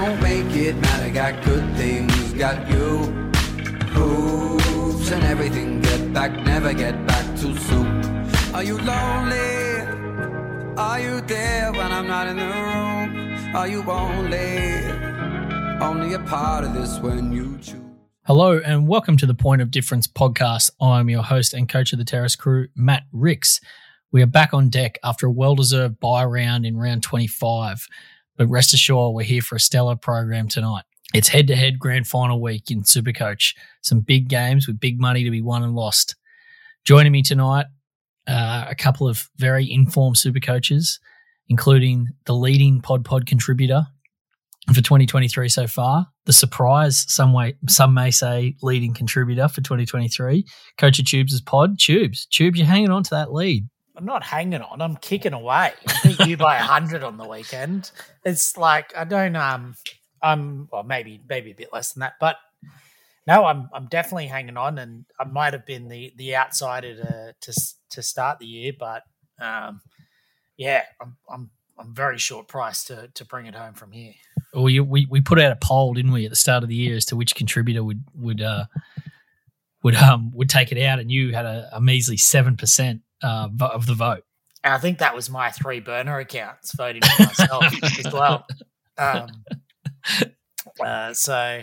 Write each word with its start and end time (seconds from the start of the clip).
won't 0.00 0.22
make 0.22 0.56
it 0.56 0.76
matter. 0.76 1.10
Got 1.10 1.44
good 1.44 1.76
things, 1.76 2.32
got 2.32 2.70
you. 2.70 2.96
Hoops 3.92 5.10
and 5.10 5.22
everything. 5.24 5.80
Get 5.82 6.12
back, 6.14 6.32
never 6.44 6.72
get 6.72 7.06
back 7.06 7.26
too 7.38 7.56
soon. 7.56 8.02
Are 8.54 8.64
you 8.64 8.78
lonely? 8.78 9.80
Are 10.76 11.00
you 11.00 11.20
there 11.22 11.72
when 11.72 11.92
I'm 11.92 12.06
not 12.06 12.26
in 12.28 12.36
the 12.38 12.46
room? 12.46 13.54
Are 13.54 13.68
you 13.68 13.82
only, 13.90 14.86
only 15.82 16.14
a 16.14 16.20
part 16.20 16.64
of 16.64 16.72
this 16.72 16.98
when 17.00 17.32
you 17.32 17.58
choose? 17.58 17.76
Hello 18.24 18.58
and 18.64 18.88
welcome 18.88 19.16
to 19.18 19.26
the 19.26 19.34
Point 19.34 19.60
of 19.60 19.70
Difference 19.70 20.06
podcast. 20.06 20.70
I'm 20.80 21.10
your 21.10 21.22
host 21.22 21.52
and 21.52 21.68
coach 21.68 21.92
of 21.92 21.98
the 21.98 22.04
Terrace 22.04 22.36
crew, 22.36 22.68
Matt 22.74 23.04
Ricks. 23.12 23.60
We 24.12 24.22
are 24.22 24.26
back 24.26 24.54
on 24.54 24.70
deck 24.70 24.98
after 25.04 25.26
a 25.26 25.30
well 25.30 25.54
deserved 25.54 26.00
bye 26.00 26.24
round 26.24 26.64
in 26.64 26.78
round 26.78 27.02
25. 27.02 27.86
But 28.40 28.48
rest 28.48 28.72
assured, 28.72 29.14
we're 29.14 29.22
here 29.22 29.42
for 29.42 29.56
a 29.56 29.60
stellar 29.60 29.96
program 29.96 30.48
tonight. 30.48 30.84
It's 31.12 31.28
head 31.28 31.46
to 31.48 31.54
head 31.54 31.78
grand 31.78 32.06
final 32.06 32.40
week 32.40 32.70
in 32.70 32.84
Supercoach. 32.84 33.54
Some 33.82 34.00
big 34.00 34.28
games 34.28 34.66
with 34.66 34.80
big 34.80 34.98
money 34.98 35.24
to 35.24 35.30
be 35.30 35.42
won 35.42 35.62
and 35.62 35.74
lost. 35.74 36.16
Joining 36.86 37.12
me 37.12 37.20
tonight, 37.20 37.66
uh, 38.26 38.64
a 38.66 38.74
couple 38.74 39.06
of 39.06 39.28
very 39.36 39.70
informed 39.70 40.16
super 40.16 40.40
coaches, 40.40 41.00
including 41.50 42.06
the 42.24 42.32
leading 42.32 42.80
Pod 42.80 43.04
Pod 43.04 43.26
contributor 43.26 43.86
for 44.68 44.80
2023 44.80 45.50
so 45.50 45.66
far, 45.66 46.06
the 46.24 46.32
surprise, 46.32 47.04
some 47.12 47.34
way, 47.34 47.56
some 47.68 47.92
may 47.92 48.10
say, 48.10 48.56
leading 48.62 48.94
contributor 48.94 49.48
for 49.48 49.60
2023, 49.60 50.46
Coach 50.78 50.98
of 50.98 51.04
Tubes' 51.04 51.42
pod, 51.42 51.78
Tubes. 51.78 52.24
Tubes, 52.24 52.58
you're 52.58 52.66
hanging 52.66 52.88
on 52.88 53.02
to 53.02 53.10
that 53.10 53.34
lead. 53.34 53.68
I'm 54.00 54.06
not 54.06 54.22
hanging 54.22 54.62
on. 54.62 54.80
I'm 54.80 54.96
kicking 54.96 55.34
away. 55.34 55.74
I 55.86 55.98
beat 56.02 56.26
you 56.26 56.36
by 56.38 56.56
hundred 56.56 57.02
on 57.02 57.18
the 57.18 57.28
weekend. 57.28 57.90
It's 58.24 58.56
like 58.56 58.96
I 58.96 59.04
don't. 59.04 59.36
Um, 59.36 59.74
I'm 60.22 60.68
well, 60.72 60.84
maybe 60.84 61.20
maybe 61.28 61.50
a 61.50 61.54
bit 61.54 61.70
less 61.70 61.92
than 61.92 62.00
that, 62.00 62.14
but 62.18 62.36
no, 63.26 63.44
I'm 63.44 63.68
I'm 63.74 63.88
definitely 63.88 64.28
hanging 64.28 64.56
on, 64.56 64.78
and 64.78 65.04
I 65.18 65.24
might 65.24 65.52
have 65.52 65.66
been 65.66 65.88
the 65.88 66.14
the 66.16 66.34
outsider 66.34 66.96
to 66.96 67.34
to 67.38 67.60
to 67.90 68.02
start 68.02 68.38
the 68.38 68.46
year, 68.46 68.72
but 68.78 69.02
um, 69.38 69.82
yeah, 70.56 70.84
I'm 70.98 71.18
I'm 71.30 71.50
I'm 71.78 71.94
very 71.94 72.16
short 72.16 72.48
price 72.48 72.84
to 72.84 73.10
to 73.12 73.24
bring 73.26 73.44
it 73.44 73.54
home 73.54 73.74
from 73.74 73.92
here. 73.92 74.14
Well, 74.54 74.70
you, 74.70 74.82
we 74.82 75.06
we 75.10 75.20
put 75.20 75.38
out 75.38 75.52
a 75.52 75.56
poll, 75.56 75.92
didn't 75.92 76.12
we, 76.12 76.24
at 76.24 76.30
the 76.30 76.36
start 76.36 76.62
of 76.62 76.70
the 76.70 76.74
year 76.74 76.96
as 76.96 77.04
to 77.06 77.16
which 77.16 77.34
contributor 77.34 77.84
would 77.84 78.02
would 78.14 78.40
uh, 78.40 78.64
would 79.82 79.94
um 79.94 80.32
would 80.32 80.48
take 80.48 80.72
it 80.72 80.82
out, 80.82 81.00
and 81.00 81.12
you 81.12 81.34
had 81.34 81.44
a, 81.44 81.68
a 81.74 81.80
measly 81.82 82.16
seven 82.16 82.56
percent 82.56 83.02
uh, 83.22 83.48
of 83.60 83.86
the 83.86 83.94
vote. 83.94 84.24
I 84.62 84.78
think 84.78 84.98
that 84.98 85.14
was 85.14 85.30
my 85.30 85.50
three 85.50 85.80
burner 85.80 86.18
accounts 86.18 86.74
voting 86.74 87.02
for 87.02 87.22
myself 87.22 87.64
as 88.04 88.12
well. 88.12 88.46
Um, 88.98 89.28
uh, 90.84 91.14
so 91.14 91.62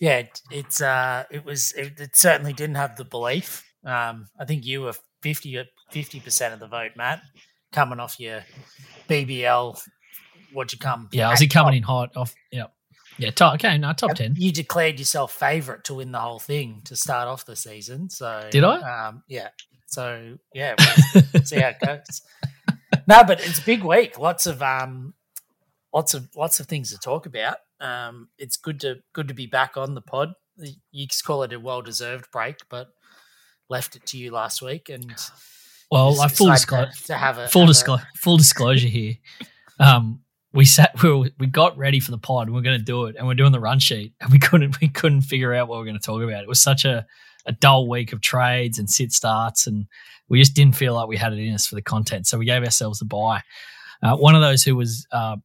yeah, 0.00 0.18
it, 0.18 0.40
it's 0.50 0.80
uh, 0.80 1.24
it 1.30 1.44
was 1.44 1.72
it, 1.72 2.00
it, 2.00 2.16
certainly 2.16 2.52
didn't 2.52 2.76
have 2.76 2.96
the 2.96 3.04
belief. 3.04 3.64
Um, 3.84 4.28
I 4.38 4.44
think 4.44 4.66
you 4.66 4.82
were 4.82 4.94
50 5.22 6.20
percent 6.20 6.54
of 6.54 6.60
the 6.60 6.66
vote, 6.66 6.92
Matt, 6.96 7.22
coming 7.72 8.00
off 8.00 8.18
your 8.18 8.44
BBL. 9.08 9.80
What'd 10.52 10.72
you 10.72 10.78
come? 10.78 11.08
Yeah, 11.12 11.30
was 11.30 11.40
he 11.40 11.48
coming 11.48 11.76
in 11.76 11.82
hot 11.82 12.16
off? 12.16 12.34
Yeah. 12.50 12.66
Yeah, 13.16 13.30
top, 13.30 13.54
okay, 13.54 13.78
no, 13.78 13.92
top 13.92 14.16
ten. 14.16 14.34
You 14.36 14.50
declared 14.50 14.98
yourself 14.98 15.32
favourite 15.32 15.84
to 15.84 15.94
win 15.94 16.10
the 16.10 16.18
whole 16.18 16.40
thing 16.40 16.82
to 16.86 16.96
start 16.96 17.28
off 17.28 17.46
the 17.46 17.54
season. 17.54 18.10
So 18.10 18.48
did 18.50 18.64
I? 18.64 19.06
Um, 19.06 19.22
yeah, 19.28 19.50
so 19.94 20.38
yeah, 20.52 20.74
we'll 21.14 21.44
see 21.44 21.60
how 21.60 21.68
it 21.68 21.76
goes. 21.84 22.22
No, 23.06 23.22
but 23.24 23.44
it's 23.44 23.58
a 23.58 23.64
big 23.64 23.82
week. 23.82 24.18
Lots 24.18 24.46
of 24.46 24.62
um, 24.62 25.14
lots 25.92 26.14
of 26.14 26.28
lots 26.36 26.60
of 26.60 26.66
things 26.66 26.90
to 26.90 26.98
talk 26.98 27.26
about. 27.26 27.56
Um, 27.80 28.28
it's 28.38 28.56
good 28.56 28.80
to 28.80 28.96
good 29.12 29.28
to 29.28 29.34
be 29.34 29.46
back 29.46 29.76
on 29.76 29.94
the 29.94 30.00
pod. 30.00 30.34
You 30.90 31.06
call 31.24 31.42
it 31.42 31.52
a 31.52 31.60
well 31.60 31.82
deserved 31.82 32.30
break, 32.30 32.60
but 32.70 32.88
left 33.68 33.96
it 33.96 34.06
to 34.06 34.16
you 34.16 34.30
last 34.30 34.62
week, 34.62 34.88
and 34.88 35.12
well, 35.90 36.16
like 36.16 36.30
full 36.30 36.50
disclosure, 36.50 36.90
to, 37.06 37.14
have 37.14 37.38
a 37.38 37.48
full 37.48 37.66
disclosure, 37.66 38.06
full 38.16 38.36
disclosure 38.36 38.88
here. 38.88 39.14
Um, 39.80 40.20
we 40.52 40.64
sat, 40.64 41.02
we, 41.02 41.10
were, 41.10 41.30
we 41.38 41.46
got 41.48 41.76
ready 41.76 42.00
for 42.00 42.12
the 42.12 42.18
pod, 42.18 42.46
and 42.46 42.54
we 42.54 42.60
are 42.60 42.64
going 42.64 42.78
to 42.78 42.84
do 42.84 43.06
it, 43.06 43.16
and 43.18 43.26
we're 43.26 43.34
doing 43.34 43.52
the 43.52 43.60
run 43.60 43.80
sheet, 43.80 44.14
and 44.20 44.30
we 44.30 44.38
couldn't 44.38 44.80
we 44.80 44.88
couldn't 44.88 45.22
figure 45.22 45.52
out 45.52 45.68
what 45.68 45.76
we 45.76 45.82
are 45.82 45.86
going 45.86 45.98
to 45.98 46.04
talk 46.04 46.22
about. 46.22 46.42
It 46.42 46.48
was 46.48 46.62
such 46.62 46.84
a 46.84 47.06
a 47.46 47.52
dull 47.52 47.88
week 47.88 48.12
of 48.12 48.20
trades 48.20 48.78
and 48.78 48.88
sit 48.88 49.12
starts, 49.12 49.66
and 49.66 49.86
we 50.28 50.38
just 50.38 50.54
didn't 50.54 50.76
feel 50.76 50.94
like 50.94 51.08
we 51.08 51.16
had 51.16 51.32
it 51.32 51.38
in 51.38 51.54
us 51.54 51.66
for 51.66 51.74
the 51.74 51.82
content. 51.82 52.26
So 52.26 52.38
we 52.38 52.46
gave 52.46 52.62
ourselves 52.62 53.00
a 53.02 53.04
buy. 53.04 53.42
Uh, 54.02 54.16
one 54.16 54.34
of 54.34 54.40
those 54.40 54.62
who 54.62 54.76
was 54.76 55.06
uh, 55.12 55.36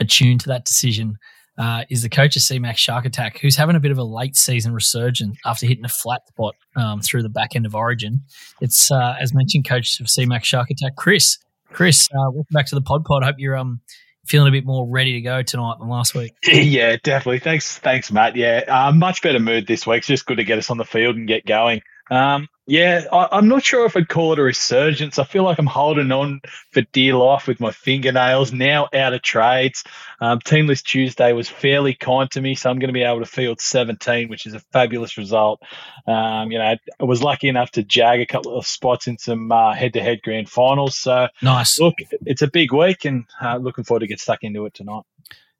attuned 0.00 0.40
to 0.40 0.48
that 0.48 0.64
decision 0.64 1.18
uh, 1.58 1.84
is 1.90 2.02
the 2.02 2.08
coach 2.08 2.36
of 2.36 2.42
CMAX 2.42 2.78
Shark 2.78 3.04
Attack, 3.04 3.38
who's 3.38 3.56
having 3.56 3.76
a 3.76 3.80
bit 3.80 3.90
of 3.90 3.98
a 3.98 4.04
late 4.04 4.36
season 4.36 4.72
resurgence 4.72 5.36
after 5.44 5.66
hitting 5.66 5.84
a 5.84 5.88
flat 5.88 6.26
spot 6.28 6.54
um, 6.76 7.00
through 7.00 7.22
the 7.22 7.28
back 7.28 7.54
end 7.54 7.66
of 7.66 7.74
Origin. 7.74 8.22
It's, 8.60 8.90
uh, 8.90 9.16
as 9.20 9.34
mentioned, 9.34 9.68
coach 9.68 10.00
of 10.00 10.06
CMAX 10.06 10.44
Shark 10.44 10.70
Attack, 10.70 10.96
Chris. 10.96 11.38
Chris, 11.70 12.08
uh, 12.12 12.30
welcome 12.30 12.52
back 12.52 12.66
to 12.66 12.74
the 12.74 12.82
Pod 12.82 13.04
Pod. 13.04 13.22
I 13.22 13.26
hope 13.26 13.36
you're 13.38 13.56
um, 13.56 13.80
feeling 14.26 14.48
a 14.48 14.52
bit 14.52 14.64
more 14.64 14.86
ready 14.86 15.14
to 15.14 15.20
go 15.20 15.42
tonight 15.42 15.76
than 15.78 15.88
last 15.88 16.14
week. 16.14 16.34
Yeah, 16.44 16.96
definitely. 17.02 17.40
Thanks, 17.40 17.78
thanks, 17.78 18.12
Matt. 18.12 18.36
Yeah, 18.36 18.62
uh, 18.68 18.92
much 18.92 19.20
better 19.22 19.40
mood 19.40 19.66
this 19.66 19.86
week. 19.86 19.98
It's 19.98 20.06
just 20.06 20.26
good 20.26 20.36
to 20.36 20.44
get 20.44 20.58
us 20.58 20.70
on 20.70 20.78
the 20.78 20.84
field 20.84 21.16
and 21.16 21.26
get 21.26 21.44
going. 21.44 21.82
Um, 22.12 22.48
yeah, 22.66 23.06
I, 23.10 23.38
am 23.38 23.48
not 23.48 23.64
sure 23.64 23.86
if 23.86 23.96
I'd 23.96 24.08
call 24.08 24.34
it 24.34 24.38
a 24.38 24.42
resurgence. 24.42 25.18
I 25.18 25.24
feel 25.24 25.44
like 25.44 25.58
I'm 25.58 25.66
holding 25.66 26.12
on 26.12 26.42
for 26.70 26.82
dear 26.92 27.14
life 27.14 27.48
with 27.48 27.58
my 27.58 27.70
fingernails 27.70 28.52
now 28.52 28.88
out 28.92 29.14
of 29.14 29.22
trades. 29.22 29.82
Um, 30.20 30.38
Team 30.38 30.66
List 30.66 30.86
Tuesday 30.86 31.32
was 31.32 31.48
fairly 31.48 31.94
kind 31.94 32.30
to 32.32 32.40
me, 32.42 32.54
so 32.54 32.68
I'm 32.68 32.78
going 32.78 32.90
to 32.90 32.92
be 32.92 33.02
able 33.02 33.20
to 33.20 33.26
field 33.26 33.62
17, 33.62 34.28
which 34.28 34.44
is 34.46 34.52
a 34.52 34.60
fabulous 34.60 35.16
result. 35.16 35.62
Um, 36.06 36.52
you 36.52 36.58
know, 36.58 36.76
I 37.00 37.04
was 37.04 37.22
lucky 37.22 37.48
enough 37.48 37.70
to 37.72 37.82
jag 37.82 38.20
a 38.20 38.26
couple 38.26 38.58
of 38.58 38.66
spots 38.66 39.06
in 39.06 39.16
some 39.16 39.50
uh, 39.50 39.72
head-to-head 39.72 40.20
grand 40.22 40.50
finals. 40.50 40.98
So 40.98 41.28
nice. 41.40 41.80
Look, 41.80 41.94
it's 42.26 42.42
a 42.42 42.48
big 42.48 42.74
week, 42.74 43.06
and 43.06 43.24
uh, 43.40 43.56
looking 43.56 43.84
forward 43.84 44.00
to 44.00 44.06
get 44.06 44.20
stuck 44.20 44.44
into 44.44 44.66
it 44.66 44.74
tonight. 44.74 45.04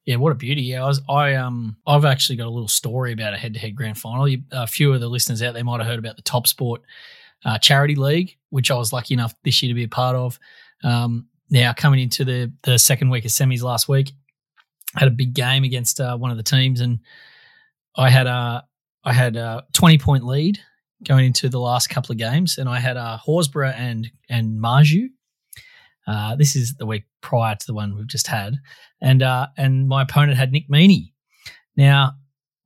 Yeah, 0.05 0.17
what 0.17 0.33
a 0.33 0.35
beauty! 0.35 0.63
Yeah, 0.63 0.85
I 0.85 0.87
was, 0.89 1.01
I 1.09 1.35
um, 1.35 1.77
I've 1.87 2.05
actually 2.05 2.37
got 2.37 2.49
a 2.49 2.51
little 2.51 2.69
story 2.69 3.13
about 3.13 3.35
a 3.35 3.37
head-to-head 3.37 3.77
grand 3.77 3.99
final. 3.99 4.27
A 4.51 4.67
few 4.67 4.93
of 4.93 5.01
the 5.01 5.09
listeners 5.09 5.43
out 5.43 5.55
there 5.55 5.63
might 5.63 5.79
have 5.79 5.87
heard 5.87 6.01
about 6.01 6.17
the 6.17 6.23
Top 6.23 6.49
Sport 6.49 6.83
uh, 7.45 7.59
Charity 7.59 7.95
League, 7.95 8.37
which 8.51 8.71
I 8.71 8.75
was 8.75 8.93
lucky 8.93 9.15
enough 9.15 9.35
this 9.45 9.63
year 9.63 9.71
to 9.71 9.75
be 9.75 9.85
a 9.85 9.89
part 9.89 10.17
of. 10.17 10.41
Um, 10.83 11.29
now 11.51 11.73
coming 11.73 12.01
into 12.01 12.25
the 12.25 12.53
the 12.63 12.79
second 12.79 13.11
week 13.11 13.25
of 13.25 13.31
semis 13.31 13.63
last 13.63 13.89
week, 13.89 14.13
had 14.97 15.09
a 15.09 15.13
big 15.13 15.35
game 15.35 15.63
against 15.63 16.01
uh, 16.01 16.17
one 16.17 16.31
of 16.31 16.37
the 16.37 16.43
teams, 16.43 16.81
and 16.81 16.99
I 17.97 18.11
had 18.11 18.27
a 18.27 18.65
I 19.05 19.13
had 19.13 19.37
a 19.37 19.65
twenty 19.73 19.99
point 19.99 20.25
lead 20.25 20.59
going 21.05 21.27
into 21.27 21.49
the 21.49 21.61
last 21.61 21.91
couple 21.91 22.13
of 22.13 22.19
games, 22.19 22.59
and 22.59 22.69
I 22.69 22.81
had 22.81 22.97
a 22.97 23.21
Horsburgh 23.25 23.75
and 23.77 24.11
and 24.29 24.59
Marzhew 24.61 25.11
uh, 26.07 26.37
this 26.37 26.57
is 26.57 26.75
the 26.75 26.87
week 26.87 27.05
prior 27.21 27.55
to 27.55 27.67
the 27.67 27.75
one 27.75 27.95
we've 27.95 28.07
just 28.07 28.27
had, 28.27 28.57
and 29.01 29.23
uh, 29.23 29.47
and 29.57 29.89
my 29.89 30.03
opponent 30.03 30.39
had 30.39 30.53
Nick 30.53 30.69
Meaney. 30.69 31.13
Now, 31.77 32.13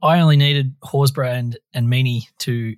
I 0.02 0.20
only 0.20 0.36
needed 0.36 0.74
Horsburgh 0.82 1.54
and 1.74 1.88
Meaney 1.88 2.22
to 2.40 2.76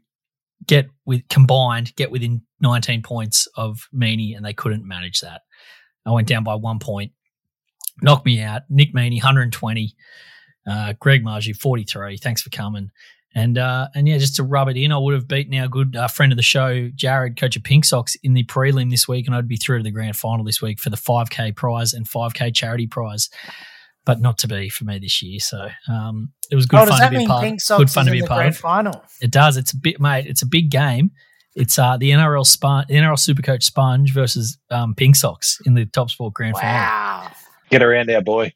get 0.67 0.89
with 1.07 1.27
combined 1.29 1.95
get 1.97 2.11
within 2.11 2.43
19 2.61 3.03
points 3.03 3.47
of 3.57 3.89
Meaney, 3.95 4.37
and 4.37 4.45
they 4.45 4.53
couldn't 4.53 4.87
manage 4.87 5.21
that. 5.21 5.43
I 6.05 6.11
went 6.11 6.29
down 6.29 6.45
by 6.45 6.55
one 6.55 6.79
point, 6.79 7.13
knocked 8.03 8.27
me 8.27 8.41
out. 8.41 8.63
Nick 8.69 8.95
Meaney 8.95 9.17
120, 9.17 9.95
uh, 10.67 10.95
Greg 10.99 11.25
Marzhew 11.25 11.57
43. 11.57 12.17
Thanks 12.17 12.43
for 12.43 12.51
coming. 12.51 12.91
And 13.35 13.59
uh, 13.59 13.89
and 13.95 14.09
yeah, 14.09 14.19
just 14.19 14.37
to 14.37 14.43
rub 14.43 14.69
it 14.69 14.77
in, 14.77 14.91
I 14.91 14.99
would 14.99 15.15
have 15.15 15.29
beaten 15.29 15.55
our 15.59 15.69
good 15.69 15.95
uh, 15.95 16.09
friend 16.09 16.33
of 16.33 16.37
the 16.37 16.43
show, 16.43 16.89
Jared, 16.95 17.39
coach 17.39 17.57
of 17.57 17.63
Pink 17.63 17.85
Sox, 17.85 18.17
in 18.23 18.33
the 18.33 18.45
prelim 18.45 18.91
this 18.91 19.07
week, 19.07 19.27
and 19.27 19.37
I'd 19.37 19.49
be 19.49 19.57
through 19.57 19.79
to 19.79 19.85
the 19.85 19.91
grand 19.91 20.17
final 20.17 20.45
this 20.45 20.63
week 20.63 20.81
for 20.81 20.91
the 20.91 20.97
5K 20.97 21.55
prize 21.55 21.93
and 21.93 22.09
5K 22.09 22.55
charity 22.55 22.87
prize. 22.87 23.29
But 24.07 24.21
not 24.21 24.39
to 24.39 24.49
be 24.49 24.71
for 24.71 24.85
me 24.85 24.99
this 24.99 25.21
year. 25.21 25.39
So 25.39 25.69
um, 25.87 26.33
it 26.51 26.55
was 26.57 26.65
good 26.65 26.81
oh, 26.81 26.87
fun 26.87 27.13
to 27.13 27.19
be 27.19 27.25
a 27.25 27.29
part. 27.29 27.45
Pink 27.45 27.61
Sox 27.61 27.79
good 27.79 27.91
fun 27.91 28.07
to 28.07 28.13
be 28.13 28.21
a 28.21 28.27
part 28.27 28.39
grand 28.39 28.55
of. 28.55 28.57
Final. 28.59 29.05
It 29.21 29.31
does. 29.31 29.59
It's 29.59 29.73
a 29.73 29.77
bit, 29.77 30.01
mate. 30.01 30.27
It's 30.27 30.41
a 30.41 30.47
big 30.47 30.71
game. 30.71 31.11
It's 31.55 31.79
uh, 31.79 31.97
the 31.99 32.13
NRL 32.13 32.47
Spon- 32.47 32.87
NRL 32.89 33.19
Supercoach 33.19 33.65
Sponge 33.65 34.15
versus 34.15 34.59
um, 34.71 34.95
Pink 34.95 35.17
Sox 35.17 35.59
in 35.67 35.75
the 35.75 35.85
Top 35.85 36.09
Sport 36.09 36.33
Grand 36.33 36.55
wow. 36.55 37.21
Final. 37.25 37.37
Get 37.69 37.83
around 37.83 38.11
our 38.11 38.23
boy. 38.23 38.53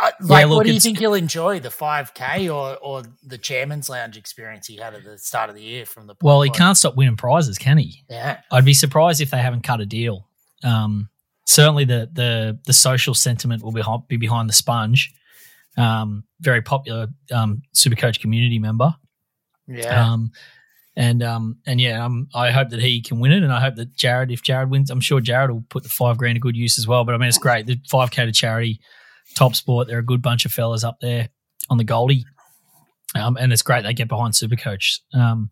Uh, 0.00 0.10
like, 0.20 0.40
yeah, 0.40 0.46
look, 0.46 0.56
what 0.58 0.66
do 0.66 0.72
you 0.72 0.80
think 0.80 1.00
you'll 1.00 1.14
enjoy, 1.14 1.60
the 1.60 1.68
5K 1.68 2.54
or 2.54 2.76
or 2.78 3.02
the 3.22 3.38
Chairman's 3.38 3.88
Lounge 3.88 4.16
experience 4.16 4.66
he 4.66 4.76
had 4.76 4.94
at 4.94 5.04
the 5.04 5.18
start 5.18 5.50
of 5.50 5.56
the 5.56 5.62
year 5.62 5.86
from 5.86 6.06
the? 6.06 6.14
Well, 6.20 6.42
he 6.42 6.50
can't 6.50 6.76
stop 6.76 6.96
winning 6.96 7.16
prizes, 7.16 7.58
can 7.58 7.78
he? 7.78 8.04
Yeah, 8.08 8.40
I'd 8.50 8.64
be 8.64 8.74
surprised 8.74 9.20
if 9.20 9.30
they 9.30 9.38
haven't 9.38 9.62
cut 9.62 9.80
a 9.80 9.86
deal. 9.86 10.28
Um, 10.62 11.08
certainly, 11.46 11.84
the 11.84 12.10
the 12.12 12.58
the 12.66 12.72
social 12.72 13.14
sentiment 13.14 13.62
will 13.62 13.72
be 13.72 13.82
be 14.08 14.16
behind 14.16 14.48
the 14.48 14.54
sponge. 14.54 15.12
Um, 15.76 16.24
very 16.40 16.62
popular 16.62 17.08
um, 17.32 17.62
super 17.72 17.96
coach 17.96 18.20
community 18.20 18.58
member. 18.58 18.94
Yeah. 19.66 20.12
Um, 20.12 20.32
and 20.96 21.22
um, 21.22 21.58
and 21.66 21.80
yeah, 21.80 22.04
um, 22.04 22.28
I 22.34 22.50
hope 22.50 22.70
that 22.70 22.80
he 22.80 23.00
can 23.00 23.20
win 23.20 23.32
it, 23.32 23.42
and 23.42 23.52
I 23.52 23.60
hope 23.60 23.76
that 23.76 23.94
Jared, 23.96 24.30
if 24.30 24.42
Jared 24.42 24.70
wins, 24.70 24.90
I'm 24.90 25.00
sure 25.00 25.20
Jared 25.20 25.50
will 25.50 25.64
put 25.68 25.84
the 25.84 25.88
five 25.88 26.18
grand 26.18 26.36
to 26.36 26.40
good 26.40 26.56
use 26.56 26.78
as 26.78 26.86
well. 26.86 27.04
But 27.04 27.14
I 27.14 27.18
mean, 27.18 27.28
it's 27.28 27.38
great. 27.38 27.66
The 27.66 27.80
five 27.88 28.10
k 28.10 28.26
to 28.26 28.32
charity 28.32 28.80
top 29.34 29.54
sport. 29.54 29.88
They're 29.88 29.98
a 29.98 30.04
good 30.04 30.22
bunch 30.22 30.44
of 30.44 30.52
fellas 30.52 30.84
up 30.84 30.98
there 31.00 31.28
on 31.68 31.78
the 31.78 31.84
Goldie, 31.84 32.24
um, 33.14 33.36
and 33.36 33.52
it's 33.52 33.62
great 33.62 33.82
they 33.84 33.94
get 33.94 34.08
behind 34.08 34.34
Supercoach. 34.34 35.00
Um, 35.14 35.50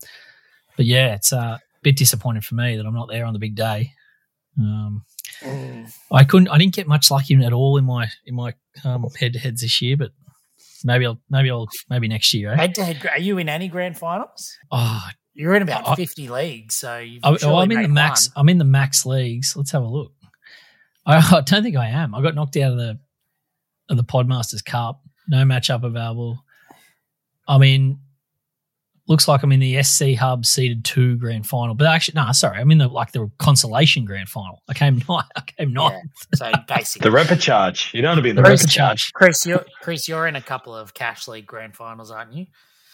but 0.77 0.87
yeah, 0.87 1.15
it's 1.15 1.33
a 1.33 1.61
bit 1.83 1.97
disappointing 1.97 2.43
for 2.43 2.55
me 2.55 2.77
that 2.77 2.87
I'm 2.87 2.95
not 2.95 3.09
there 3.09 3.25
on 3.25 3.33
the 3.33 3.39
big 3.39 3.55
day. 3.55 3.93
Um, 4.59 5.05
I 6.11 6.25
couldn't. 6.25 6.49
I 6.49 6.59
didn't 6.59 6.75
get 6.75 6.89
much 6.89 7.11
luck 7.11 7.31
in 7.31 7.43
at 7.43 7.53
all 7.53 7.77
in 7.77 7.85
my 7.85 8.09
in 8.27 8.35
my 8.35 8.55
um, 8.85 9.07
head 9.19 9.35
to 9.35 9.39
heads 9.39 9.61
this 9.61 9.81
year, 9.81 9.97
but 9.97 10.11
maybe 10.85 11.07
I'll 11.07 11.21
maybe 11.31 11.51
I'll 11.51 11.69
maybe 11.89 12.09
next 12.09 12.35
year. 12.35 12.53
Eh? 12.53 12.57
Head 12.57 12.75
to 12.77 12.85
head, 12.85 13.07
are 13.07 13.19
you 13.19 13.39
in 13.39 13.49
any 13.49 13.69
grand 13.69 13.97
finals? 13.99 14.57
Oh, 14.73 15.01
You're 15.35 15.55
in 15.55 15.63
about 15.63 15.87
I- 15.89 15.95
50 15.95 16.29
leagues, 16.29 16.75
so 16.75 16.99
you've 16.99 17.25
I, 17.25 17.37
oh, 17.45 17.57
I'm 17.57 17.71
in 17.71 17.83
the 17.83 17.89
max. 17.89 18.29
one. 18.35 18.41
I'm 18.43 18.49
in 18.49 18.59
the 18.59 18.65
max 18.65 19.07
leagues. 19.07 19.55
Let's 19.57 19.71
have 19.71 19.83
a 19.83 19.87
look. 19.87 20.13
I, 21.07 21.17
I 21.37 21.41
don't 21.43 21.63
think 21.63 21.77
I 21.77 21.89
am. 21.89 22.15
I 22.15 22.23
got 22.23 22.35
knocked 22.35 22.57
out 22.57 22.73
of 22.73 22.79
the 22.79 22.99
of 23.89 23.97
the 23.97 24.05
Podmasters 24.05 24.65
Cup. 24.65 25.03
No 25.29 25.39
matchup 25.45 25.83
available. 25.85 26.45
I 27.47 27.59
mean. 27.59 28.01
Looks 29.11 29.27
like 29.27 29.43
I'm 29.43 29.53
in 29.53 29.61
the 29.61 29.83
SC 29.83 30.17
Hub 30.17 30.45
seeded 30.45 30.85
two 30.85 31.17
grand 31.17 31.47
final, 31.47 31.75
but 31.75 31.87
actually, 31.87 32.17
no, 32.21 32.31
sorry, 32.33 32.59
I'm 32.59 32.71
in 32.71 32.77
the 32.77 32.89
like 32.89 33.13
the 33.13 33.31
consolation 33.39 34.05
grand 34.05 34.29
final. 34.29 34.63
I 34.69 34.75
came 34.75 34.97
ninth. 35.09 35.25
I 35.35 35.41
came 35.41 35.73
ninth. 35.73 35.95
Yeah, 36.39 36.51
so 36.53 36.53
basically, 36.69 37.09
The 37.09 37.17
basically, 37.17 37.37
repechage. 37.39 37.95
You 37.95 38.03
don't 38.03 38.11
want 38.11 38.19
to 38.19 38.23
be 38.23 38.29
in 38.29 38.37
the 38.37 38.43
The 38.43 38.49
Chris- 38.49 38.67
repechage. 38.67 39.13
Chris, 39.15 39.47
you're, 39.47 39.65
Chris, 39.81 40.09
you're 40.09 40.27
in 40.27 40.37
a 40.37 40.43
couple 40.43 40.77
of 40.77 40.93
cash 40.93 41.27
league 41.27 41.47
grand 41.47 41.75
finals, 41.75 42.11
aren't 42.11 42.35
you? 42.35 42.45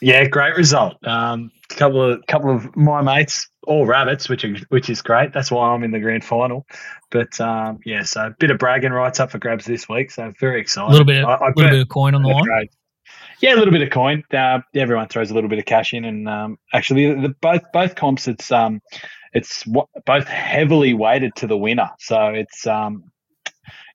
Yeah, 0.00 0.24
great 0.28 0.54
result. 0.54 1.04
Um, 1.04 1.50
couple 1.70 2.12
of 2.12 2.24
couple 2.28 2.54
of 2.54 2.76
my 2.76 3.02
mates, 3.02 3.48
all 3.66 3.86
rabbits, 3.86 4.28
which 4.28 4.44
are, 4.44 4.54
which 4.68 4.88
is 4.88 5.02
great. 5.02 5.32
That's 5.32 5.50
why 5.50 5.68
I'm 5.68 5.82
in 5.84 5.90
the 5.90 6.00
grand 6.00 6.24
final. 6.24 6.66
But 7.10 7.40
um, 7.40 7.80
yeah, 7.84 8.02
so 8.02 8.26
a 8.26 8.30
bit 8.30 8.50
of 8.50 8.58
bragging 8.58 8.92
rights 8.92 9.20
up 9.20 9.30
for 9.30 9.38
grabs 9.38 9.64
this 9.64 9.88
week. 9.88 10.10
So 10.10 10.32
very 10.40 10.60
excited. 10.60 10.88
A 10.88 10.92
little 10.92 11.04
bit, 11.06 11.24
of, 11.24 11.28
I- 11.28 11.46
I 11.46 11.52
little 11.56 11.70
bit 11.70 11.80
of 11.80 11.88
coin 11.88 12.14
on 12.14 12.22
the 12.22 12.28
line. 12.28 12.68
Yeah, 13.40 13.54
a 13.54 13.56
little 13.56 13.72
bit 13.72 13.82
of 13.82 13.90
coin. 13.90 14.22
Uh, 14.32 14.60
everyone 14.74 15.08
throws 15.08 15.30
a 15.30 15.34
little 15.34 15.50
bit 15.50 15.58
of 15.58 15.64
cash 15.66 15.92
in, 15.92 16.04
and 16.04 16.28
um, 16.28 16.58
actually, 16.72 17.12
the, 17.14 17.34
both 17.40 17.62
both 17.72 17.94
comps, 17.94 18.26
it's 18.28 18.50
um, 18.50 18.80
it's 19.32 19.66
what, 19.66 19.88
both 20.06 20.26
heavily 20.26 20.94
weighted 20.94 21.34
to 21.36 21.46
the 21.46 21.56
winner. 21.56 21.90
So 21.98 22.28
it's 22.28 22.66
um, 22.66 23.10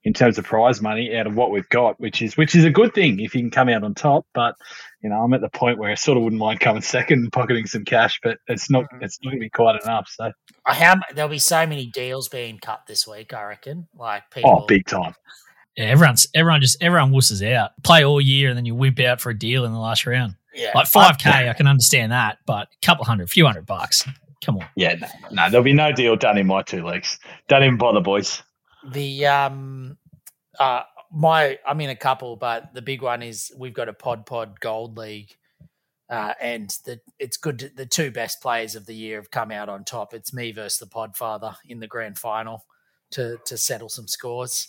in 0.04 0.14
terms 0.14 0.38
of 0.38 0.46
prize 0.46 0.82
money 0.82 1.16
out 1.16 1.28
of 1.28 1.36
what 1.36 1.52
we've 1.52 1.68
got, 1.70 2.00
which 2.00 2.22
is 2.22 2.38
which 2.38 2.56
is 2.56 2.64
a 2.64 2.70
good 2.70 2.94
thing 2.94 3.20
if 3.20 3.36
you 3.36 3.42
can 3.42 3.52
come 3.52 3.70
out 3.70 3.84
on 3.84 3.94
top. 3.94 4.26
But 4.34 4.56
you 5.02 5.10
know, 5.10 5.22
I'm 5.22 5.34
at 5.34 5.42
the 5.42 5.50
point 5.50 5.78
where 5.78 5.92
I 5.92 5.96
sort 5.96 6.18
of 6.18 6.24
wouldn't 6.24 6.40
mind 6.40 6.60
coming 6.60 6.82
second, 6.82 7.20
and 7.20 7.32
pocketing 7.32 7.66
some 7.66 7.84
cash, 7.86 8.20
but 8.24 8.38
it's 8.48 8.70
not 8.70 8.86
it's 9.02 9.20
not 9.24 9.32
going 9.32 9.42
to 9.42 9.46
be 9.46 9.50
quite 9.50 9.82
enough. 9.84 10.10
So 10.10 10.32
Uh, 10.66 10.74
How 10.74 10.96
there'll 11.14 11.30
be 11.30 11.40
so 11.40 11.66
many 11.68 11.88
deals 11.88 12.30
being 12.30 12.60
cut 12.60 12.82
this 12.88 13.08
week, 13.08 13.34
I 13.34 13.44
reckon. 13.44 13.88
Like 13.98 14.24
people, 14.32 14.62
oh, 14.64 14.66
big 14.66 14.86
time. 14.86 15.14
Yeah, 15.76 15.86
everyone's 15.86 16.28
everyone 16.34 16.62
just 16.62 16.82
everyone 16.82 17.12
wusses 17.12 17.46
out. 17.54 17.72
Play 17.84 18.04
all 18.04 18.22
year 18.22 18.50
and 18.50 18.58
then 18.58 18.66
you 18.66 18.76
whip 18.76 19.00
out 19.00 19.22
for 19.22 19.30
a 19.30 19.38
deal 19.38 19.66
in 19.66 19.72
the 19.74 19.80
last 19.80 20.06
round. 20.06 20.36
yeah, 20.54 20.72
Like 20.76 20.88
five 20.88 21.18
k, 21.18 21.50
I 21.50 21.54
can 21.54 21.68
understand 21.68 22.12
that, 22.12 22.40
but 22.46 22.68
a 22.68 22.86
couple 22.86 23.06
hundred, 23.06 23.30
few 23.30 23.46
hundred 23.46 23.66
bucks. 23.66 24.06
Come 24.44 24.58
on. 24.58 24.66
Yeah, 24.76 24.96
no, 24.96 25.08
no, 25.32 25.50
there'll 25.50 25.64
be 25.64 25.74
no 25.74 25.92
deal 25.92 26.16
done 26.16 26.38
in 26.38 26.48
my 26.48 26.62
two 26.62 26.86
legs. 26.86 27.20
Don't 27.50 27.64
even 27.64 27.78
bother, 27.78 28.00
boys. 28.00 28.42
The 28.88 29.26
um 29.26 29.98
uh 30.60 30.84
my 31.12 31.58
I'm 31.68 31.82
in 31.82 31.90
a 31.90 31.96
couple, 31.96 32.36
but 32.36 32.74
the 32.74 32.82
big 32.82 33.02
one 33.02 33.22
is 33.24 33.52
we've 33.58 33.74
got 33.74 33.90
a 33.90 33.94
Pod 33.94 34.26
Pod 34.26 34.60
Gold 34.60 34.98
League, 34.98 35.36
uh, 36.10 36.34
and 36.40 36.70
the 36.86 37.00
it's 37.18 37.38
good. 37.38 37.60
To, 37.60 37.70
the 37.70 37.86
two 37.86 38.12
best 38.12 38.42
players 38.42 38.76
of 38.76 38.86
the 38.86 38.94
year 38.94 39.18
have 39.18 39.32
come 39.32 39.52
out 39.52 39.70
on 39.70 39.84
top. 39.84 40.14
It's 40.14 40.34
me 40.34 40.52
versus 40.52 40.80
the 40.80 40.86
Podfather 40.86 41.56
in 41.68 41.80
the 41.80 41.88
grand 41.88 42.18
final 42.20 42.66
to 43.12 43.38
to 43.46 43.58
settle 43.58 43.90
some 43.90 44.08
scores. 44.08 44.68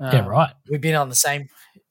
Yeah, 0.00 0.20
Um, 0.20 0.26
right. 0.26 0.52
We've 0.68 0.80
been 0.80 0.94
on 0.94 1.08
the 1.08 1.14
same 1.14 1.48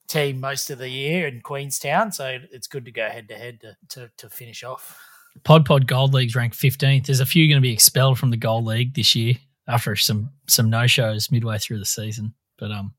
team 0.08 0.40
most 0.40 0.70
of 0.70 0.78
the 0.78 0.88
year 0.88 1.26
in 1.28 1.40
Queenstown, 1.40 2.12
so 2.12 2.38
it's 2.50 2.66
good 2.66 2.84
to 2.86 2.90
go 2.90 3.08
head 3.08 3.28
to 3.28 3.34
head 3.34 3.60
to 3.60 3.76
to 3.90 4.10
to 4.16 4.30
finish 4.30 4.64
off. 4.64 4.98
Pod 5.44 5.64
Pod 5.64 5.86
Gold 5.86 6.14
League's 6.14 6.34
ranked 6.34 6.56
fifteenth. 6.56 7.06
There's 7.06 7.20
a 7.20 7.26
few 7.26 7.46
going 7.46 7.60
to 7.60 7.62
be 7.62 7.72
expelled 7.72 8.18
from 8.18 8.30
the 8.30 8.36
Gold 8.36 8.64
League 8.64 8.94
this 8.94 9.14
year 9.14 9.34
after 9.72 9.96
some 9.96 10.30
some 10.48 10.70
no 10.70 10.86
shows 10.86 11.30
midway 11.30 11.58
through 11.58 11.78
the 11.78 11.86
season. 11.86 12.34
But 12.58 12.70
um, 12.70 12.94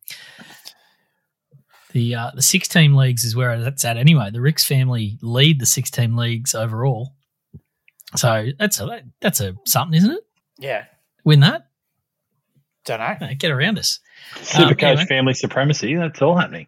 the 1.91 2.15
uh, 2.15 2.31
the 2.35 2.41
six 2.41 2.67
team 2.67 2.95
leagues 2.95 3.23
is 3.23 3.35
where 3.35 3.59
that's 3.59 3.85
at 3.85 3.97
anyway. 3.97 4.29
The 4.31 4.41
Ricks 4.41 4.65
family 4.65 5.17
lead 5.21 5.59
the 5.59 5.65
six 5.65 5.89
team 5.91 6.15
leagues 6.15 6.55
overall, 6.55 7.13
so 8.15 8.47
that's 8.59 8.79
a 8.79 9.03
that's 9.21 9.39
a 9.39 9.55
something, 9.65 9.97
isn't 9.97 10.11
it? 10.11 10.25
Yeah, 10.59 10.85
Win 11.23 11.39
that, 11.41 11.67
don't 12.85 12.99
know. 12.99 13.29
Get 13.37 13.51
around 13.51 13.79
us. 13.79 13.99
Supercoach 14.35 14.83
anyway. 14.83 15.05
family 15.05 15.33
supremacy. 15.33 15.95
That's 15.95 16.21
all 16.21 16.35
happening. 16.35 16.67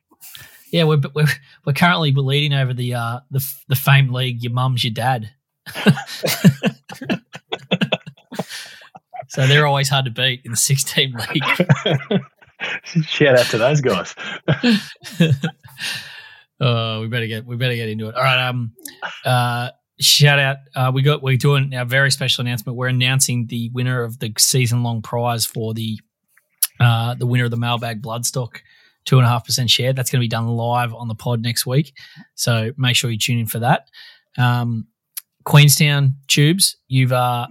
Yeah, 0.72 0.86
we're 0.86 1.02
we're, 1.14 1.28
we're 1.66 1.74
currently 1.74 2.12
leading 2.12 2.54
over 2.58 2.74
the 2.74 2.94
uh 2.94 3.20
the 3.32 3.46
the 3.68 3.76
famed 3.76 4.12
league. 4.12 4.44
Your 4.44 4.54
mum's 4.54 4.84
your 4.84 4.94
dad. 4.94 5.32
so 9.36 9.46
they're 9.48 9.68
always 9.68 9.90
hard 9.90 10.06
to 10.06 10.12
beat 10.12 10.42
in 10.46 10.52
the 10.52 10.58
16 10.58 11.14
league. 11.14 12.22
Shout 13.06 13.38
out 13.38 13.46
to 13.48 13.58
those 13.58 13.82
guys. 13.82 14.16
oh, 16.62 17.02
we 17.02 17.08
better 17.08 17.28
get 17.28 17.46
we 17.46 17.58
better 17.58 17.76
get 17.76 17.90
into 17.90 18.08
it. 18.08 18.16
All 18.16 18.24
right. 18.24 18.48
Um. 18.48 18.72
Uh. 19.26 19.72
Shout 20.00 20.40
out. 20.40 20.58
Uh. 20.74 20.92
We 20.94 21.02
got 21.02 21.22
we're 21.22 21.36
doing 21.36 21.74
a 21.74 21.84
very 21.84 22.12
special 22.12 22.44
announcement. 22.44 22.78
We're 22.78 22.88
announcing 22.88 23.48
the 23.48 23.70
winner 23.74 24.04
of 24.04 24.20
the 24.20 24.32
season 24.38 24.84
long 24.84 25.02
prize 25.02 25.46
for 25.46 25.74
the 25.74 26.00
uh 26.80 27.16
the 27.16 27.26
winner 27.26 27.44
of 27.44 27.52
the 27.52 27.58
mailbag 27.58 28.02
bloodstock. 28.02 28.60
Two 29.04 29.18
and 29.18 29.26
a 29.26 29.30
half 29.30 29.46
percent 29.46 29.70
share. 29.70 29.92
That's 29.92 30.10
going 30.10 30.20
to 30.20 30.24
be 30.24 30.30
done 30.30 30.48
live 30.48 30.94
on 30.94 31.10
the 31.10 31.16
pod 31.16 31.42
next 31.42 31.66
week. 31.66 31.94
So 32.36 32.72
make 32.78 32.96
sure 32.96 33.12
you 33.12 33.20
tune 33.20 33.38
in 33.38 33.48
for 33.48 33.60
that. 33.60 33.90
Um, 34.38 34.88
Queenstown 35.44 36.16
tubes, 36.28 36.78
you've 36.88 37.12
uh, 37.12 37.48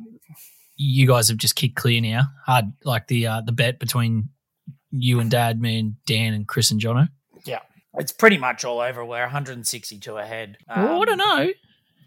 you 0.77 1.07
guys 1.07 1.29
have 1.29 1.39
just 1.39 1.57
kicked 1.57 1.77
clear 1.77 2.01
now. 2.01 2.23
Hard 2.47 2.73
like 2.85 3.07
the 3.09 3.27
uh, 3.27 3.41
the 3.43 3.53
bet 3.53 3.79
between 3.79 4.31
you 4.91 5.21
and 5.21 5.31
Dad, 5.31 5.61
me 5.61 5.79
and 5.79 5.97
Dan 6.07 6.35
and 6.35 6.47
Chris 6.47 6.71
and 6.71 6.81
Jono. 6.81 7.09
Yeah, 7.45 7.61
it's 7.99 8.13
pretty 8.13 8.39
much 8.39 8.65
all 8.65 8.81
over. 8.81 9.05
We're 9.05 9.21
162 9.23 10.17
ahead. 10.17 10.57
well, 10.69 11.03
I 11.03 11.05
don't 11.05 11.21
Um, 11.21 11.29
know. 11.39 11.49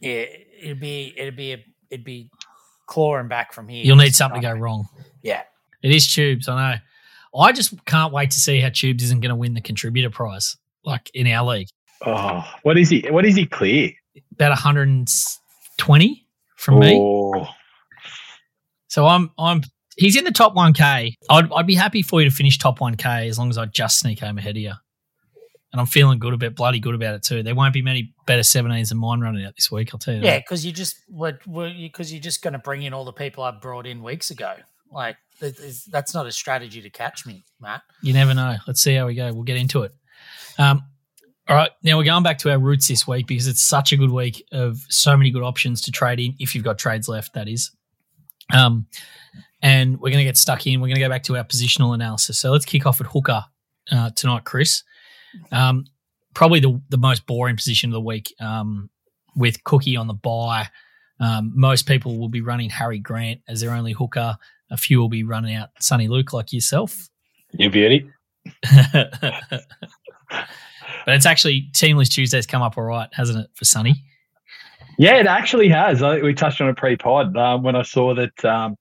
Yeah, 0.02 0.26
it'd 0.62 0.80
be 0.80 1.14
it'd 1.18 1.36
be 1.36 1.54
a, 1.54 1.64
it'd 1.90 2.06
be 2.06 2.30
clawing 2.86 3.28
back 3.28 3.54
from 3.54 3.68
here. 3.68 3.84
You'll 3.86 3.96
need 3.98 4.16
something 4.16 4.42
to 4.42 4.48
go 4.48 4.54
wrong. 4.54 4.88
Yeah, 5.24 5.42
It 5.82 5.92
is 5.92 6.12
Tubes, 6.14 6.48
I 6.48 6.72
know. 6.74 6.80
I 7.40 7.52
just 7.52 7.84
can't 7.86 8.14
wait 8.14 8.32
to 8.32 8.40
see 8.40 8.60
how 8.62 8.70
Tubes 8.70 9.04
isn't 9.04 9.20
going 9.22 9.30
to 9.30 9.36
win 9.36 9.54
the 9.54 9.62
contributor 9.62 10.10
prize, 10.10 10.56
like 10.86 11.12
in 11.14 11.28
our 11.28 11.46
league. 11.46 11.68
Oh, 12.06 12.44
what 12.64 12.78
is 12.78 12.90
he? 12.90 13.02
What 13.10 13.26
is 13.26 13.36
he 13.36 13.46
clear? 13.46 13.92
About 14.34 14.52
120 14.52 16.28
from 16.56 16.80
me. 16.80 16.96
So 18.88 19.06
I'm 19.06 19.32
I'm 19.38 19.62
he's 19.98 20.16
in 20.16 20.24
the 20.24 20.32
top 20.32 20.56
1k. 20.56 21.14
I'd 21.30 21.52
I'd 21.52 21.68
be 21.68 21.76
happy 21.76 22.02
for 22.02 22.22
you 22.22 22.30
to 22.30 22.36
finish 22.36 22.58
top 22.58 22.80
1k 22.80 23.28
as 23.28 23.38
long 23.38 23.50
as 23.50 23.58
I 23.58 23.66
just 23.66 24.00
sneak 24.00 24.20
home 24.20 24.38
ahead 24.38 24.56
of 24.56 24.62
you. 24.62 24.74
And 25.74 25.82
I'm 25.82 25.88
feeling 25.88 26.18
good 26.18 26.34
about 26.34 26.56
bloody 26.56 26.80
good 26.80 26.96
about 26.96 27.16
it 27.16 27.24
too. 27.24 27.44
There 27.44 27.54
won't 27.54 27.74
be 27.74 27.82
many 27.82 28.14
better 28.26 28.42
17s 28.42 28.90
than 28.90 28.98
mine 28.98 29.20
running 29.20 29.46
out 29.46 29.56
this 29.56 29.70
week, 29.70 29.90
I'll 29.94 30.00
tell 30.00 30.16
you. 30.16 30.22
yeah, 30.22 30.40
because 30.40 30.66
you 30.66 30.72
just 30.72 30.96
what 31.08 31.40
because 31.46 32.12
you're 32.12 32.22
just 32.22 32.42
going 32.42 32.54
to 32.54 32.60
bring 32.60 32.84
in 32.84 32.94
all 32.94 33.06
the 33.06 33.14
people 33.14 33.44
I 33.44 33.52
brought 33.52 33.86
in 33.86 34.02
weeks 34.02 34.30
ago. 34.30 34.56
Like 34.92 35.18
that's 35.40 36.14
not 36.14 36.26
a 36.26 36.32
strategy 36.32 36.82
to 36.82 36.90
catch 36.90 37.26
me, 37.26 37.44
Matt. 37.60 37.82
You 38.02 38.14
never 38.14 38.34
know. 38.34 38.56
Let's 38.66 38.82
see 38.82 38.96
how 38.96 39.08
we 39.08 39.16
go. 39.16 39.32
We'll 39.34 39.44
get 39.44 39.58
into 39.58 39.84
it. 39.84 39.94
Um, 40.58 40.84
all 41.50 41.56
right, 41.56 41.72
now 41.82 41.98
we're 41.98 42.04
going 42.04 42.24
back 42.24 42.40
to 42.40 42.52
our 42.52 42.60
roots 42.60 42.88
this 42.88 43.08
week 43.08 43.26
because 43.26 43.48
it's 43.48 43.62
such 43.62 43.94
a 43.94 43.98
good 43.98 44.12
week 44.12 44.44
of 44.52 44.86
so 44.90 45.16
many 45.16 45.32
good 45.32 45.44
options 45.44 45.82
to 45.82 45.92
trade 45.92 46.20
in 46.20 46.36
if 46.40 46.54
you've 46.54 46.64
got 46.64 46.78
trades 46.78 47.08
left. 47.08 47.34
That 47.36 47.48
is, 47.48 47.72
um, 48.54 48.88
and 49.62 50.00
we're 50.00 50.12
going 50.12 50.20
to 50.20 50.24
get 50.24 50.38
stuck 50.38 50.66
in. 50.68 50.80
We're 50.80 50.88
going 50.88 50.96
to 50.96 51.02
go 51.02 51.10
back 51.10 51.24
to 51.24 51.38
our 51.38 51.44
positional 51.44 51.94
analysis. 51.94 52.40
So 52.40 52.52
let's 52.52 52.66
kick 52.66 52.86
off 52.86 53.02
at 53.02 53.08
hooker 53.08 53.46
uh, 53.92 54.12
tonight, 54.12 54.46
Chris. 54.46 54.84
Um, 55.52 55.86
probably 56.34 56.60
the 56.60 56.82
the 56.90 56.98
most 56.98 57.26
boring 57.26 57.56
position 57.56 57.90
of 57.90 57.94
the 57.94 58.02
week 58.02 58.34
um, 58.40 58.90
with 59.36 59.64
Cookie 59.64 59.98
on 59.98 60.08
the 60.08 60.14
buy. 60.14 60.70
Um, 61.20 61.52
most 61.56 61.88
people 61.88 62.20
will 62.20 62.30
be 62.30 62.42
running 62.42 62.70
Harry 62.70 63.00
Grant 63.00 63.42
as 63.48 63.62
their 63.62 63.72
only 63.72 63.94
hooker. 63.94 64.38
A 64.70 64.78
few 64.78 65.00
will 65.00 65.10
be 65.10 65.24
running 65.24 65.56
out 65.56 65.70
Sonny 65.80 66.08
Luke 66.08 66.34
like 66.34 66.54
yourself. 66.54 67.10
you 67.54 67.70
beauty. 67.70 68.10
but 68.72 69.66
it's 71.08 71.26
actually 71.26 71.70
Team 71.74 71.98
List 71.98 72.12
Tuesday's 72.12 72.46
come 72.46 72.62
up 72.62 72.78
all 72.78 72.84
right, 72.84 73.10
hasn't 73.14 73.40
it, 73.40 73.50
for 73.56 73.66
Sonny? 73.66 74.04
Yeah, 74.98 75.18
it 75.18 75.28
actually 75.28 75.70
has. 75.70 76.02
I, 76.02 76.20
we 76.20 76.34
touched 76.34 76.60
on 76.60 76.70
a 76.70 76.74
pre-pod 76.74 77.38
um, 77.38 77.64
when 77.64 77.76
I 77.76 77.84
saw 77.84 78.16
that 78.16 78.44
um, 78.44 78.78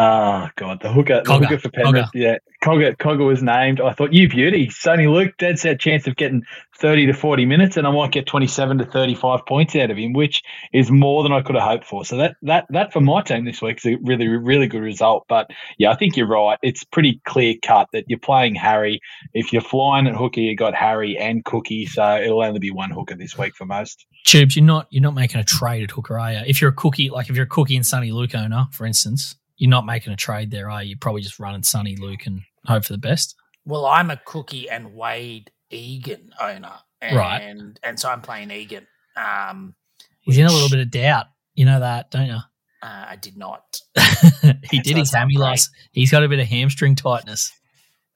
Oh 0.00 0.48
god, 0.54 0.80
the 0.80 0.92
hooker, 0.92 1.22
the 1.24 1.28
Cogger, 1.28 1.46
hooker 1.46 1.58
for 1.58 1.70
Penrith. 1.70 2.04
Cogger. 2.04 2.10
Yeah, 2.14 2.36
Cogger, 2.62 2.96
Cogger 2.96 3.26
was 3.26 3.42
named. 3.42 3.80
I 3.80 3.92
thought 3.92 4.12
you 4.12 4.28
beauty, 4.28 4.70
Sonny 4.70 5.08
Luke, 5.08 5.34
dead 5.38 5.58
set 5.58 5.80
chance 5.80 6.06
of 6.06 6.14
getting 6.14 6.44
thirty 6.78 7.04
to 7.06 7.12
forty 7.12 7.44
minutes, 7.44 7.76
and 7.76 7.84
I 7.84 7.90
might 7.90 8.12
get 8.12 8.24
twenty-seven 8.24 8.78
to 8.78 8.84
thirty-five 8.84 9.44
points 9.46 9.74
out 9.74 9.90
of 9.90 9.96
him, 9.96 10.12
which 10.12 10.40
is 10.72 10.88
more 10.88 11.24
than 11.24 11.32
I 11.32 11.42
could 11.42 11.56
have 11.56 11.64
hoped 11.64 11.84
for. 11.84 12.04
So 12.04 12.16
that 12.18 12.36
that 12.42 12.66
that 12.70 12.92
for 12.92 13.00
my 13.00 13.22
team 13.22 13.44
this 13.44 13.60
week 13.60 13.78
is 13.78 13.86
a 13.86 13.96
really 14.04 14.28
really 14.28 14.68
good 14.68 14.82
result. 14.82 15.24
But 15.28 15.50
yeah, 15.78 15.90
I 15.90 15.96
think 15.96 16.16
you're 16.16 16.28
right. 16.28 16.58
It's 16.62 16.84
pretty 16.84 17.20
clear 17.26 17.56
cut 17.60 17.88
that 17.92 18.04
you're 18.06 18.20
playing 18.20 18.54
Harry. 18.54 19.00
If 19.34 19.52
you're 19.52 19.62
flying 19.62 20.06
at 20.06 20.14
hooker, 20.14 20.38
you 20.38 20.54
got 20.54 20.76
Harry 20.76 21.18
and 21.18 21.44
Cookie, 21.44 21.86
so 21.86 22.20
it'll 22.20 22.44
only 22.44 22.60
be 22.60 22.70
one 22.70 22.92
hooker 22.92 23.16
this 23.16 23.36
week 23.36 23.56
for 23.56 23.66
most. 23.66 24.06
Tubes, 24.26 24.54
you're 24.54 24.64
not 24.64 24.86
you're 24.90 25.02
not 25.02 25.14
making 25.14 25.40
a 25.40 25.44
trade 25.44 25.82
at 25.82 25.90
hooker, 25.90 26.20
are 26.20 26.34
you? 26.34 26.42
If 26.46 26.60
you're 26.60 26.70
a 26.70 26.74
cookie, 26.74 27.10
like 27.10 27.30
if 27.30 27.34
you're 27.34 27.46
a 27.46 27.48
cookie 27.48 27.74
and 27.74 27.84
Sonny 27.84 28.12
Luke 28.12 28.36
owner, 28.36 28.68
for 28.70 28.86
instance, 28.86 29.34
you're 29.58 29.70
not 29.70 29.84
making 29.86 30.12
a 30.12 30.16
trade 30.16 30.50
there, 30.50 30.70
are 30.70 30.82
you? 30.82 30.90
You're 30.90 30.98
probably 30.98 31.20
just 31.22 31.38
running 31.38 31.62
Sonny 31.62 31.96
Luke 31.96 32.26
and 32.26 32.40
hope 32.66 32.84
for 32.84 32.92
the 32.92 32.98
best. 32.98 33.34
Well, 33.66 33.84
I'm 33.86 34.10
a 34.10 34.16
Cookie 34.24 34.68
and 34.70 34.94
Wade 34.94 35.50
Egan 35.70 36.32
owner, 36.40 36.72
and, 37.02 37.16
Right. 37.16 37.40
and 37.82 38.00
so 38.00 38.08
I'm 38.08 38.22
playing 38.22 38.50
Egan. 38.50 38.86
Um, 39.16 39.74
He's 40.20 40.38
in 40.38 40.46
a 40.46 40.52
little 40.52 40.68
bit 40.70 40.80
of 40.80 40.90
doubt. 40.90 41.26
You 41.54 41.64
know 41.66 41.80
that, 41.80 42.10
don't 42.10 42.26
you? 42.26 42.38
Uh, 42.82 43.04
I 43.08 43.16
did 43.16 43.36
not. 43.36 43.80
he 44.70 44.80
did 44.80 44.96
his 44.96 45.12
hammy 45.12 45.34
great. 45.34 45.44
last. 45.44 45.70
He's 45.92 46.10
got 46.10 46.22
a 46.22 46.28
bit 46.28 46.38
of 46.38 46.46
hamstring 46.46 46.94
tightness. 46.96 47.52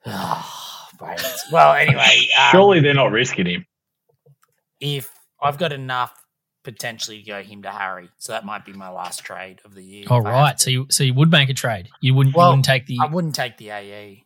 Oh, 0.05 0.59
well, 1.51 1.73
anyway, 1.73 2.29
um, 2.39 2.49
Surely 2.51 2.79
they're 2.79 2.93
not 2.93 3.11
risking 3.11 3.45
him. 3.45 3.65
if 4.79 5.09
I've 5.41 5.57
got 5.57 5.73
enough 5.73 6.13
potentially 6.63 7.21
go 7.21 7.41
him 7.43 7.61
to 7.63 7.69
Harry, 7.69 8.09
so 8.17 8.31
that 8.33 8.45
might 8.45 8.65
be 8.65 8.73
my 8.73 8.89
last 8.89 9.23
trade 9.23 9.59
of 9.65 9.75
the 9.75 9.83
year. 9.83 10.05
All 10.09 10.19
if 10.19 10.25
I 10.25 10.29
have 10.29 10.37
right, 10.39 10.59
so 10.59 10.69
you 10.69 10.87
so 10.89 11.03
you 11.03 11.13
would 11.13 11.31
make 11.31 11.49
a 11.49 11.53
trade. 11.53 11.89
You 12.01 12.13
wouldn't. 12.13 12.35
Well, 12.35 12.47
you 12.47 12.51
wouldn't 12.51 12.65
take 12.65 12.85
the. 12.85 12.97
I 13.01 13.05
wouldn't 13.07 13.35
take 13.35 13.57
the 13.57 13.69
AE. 13.71 14.23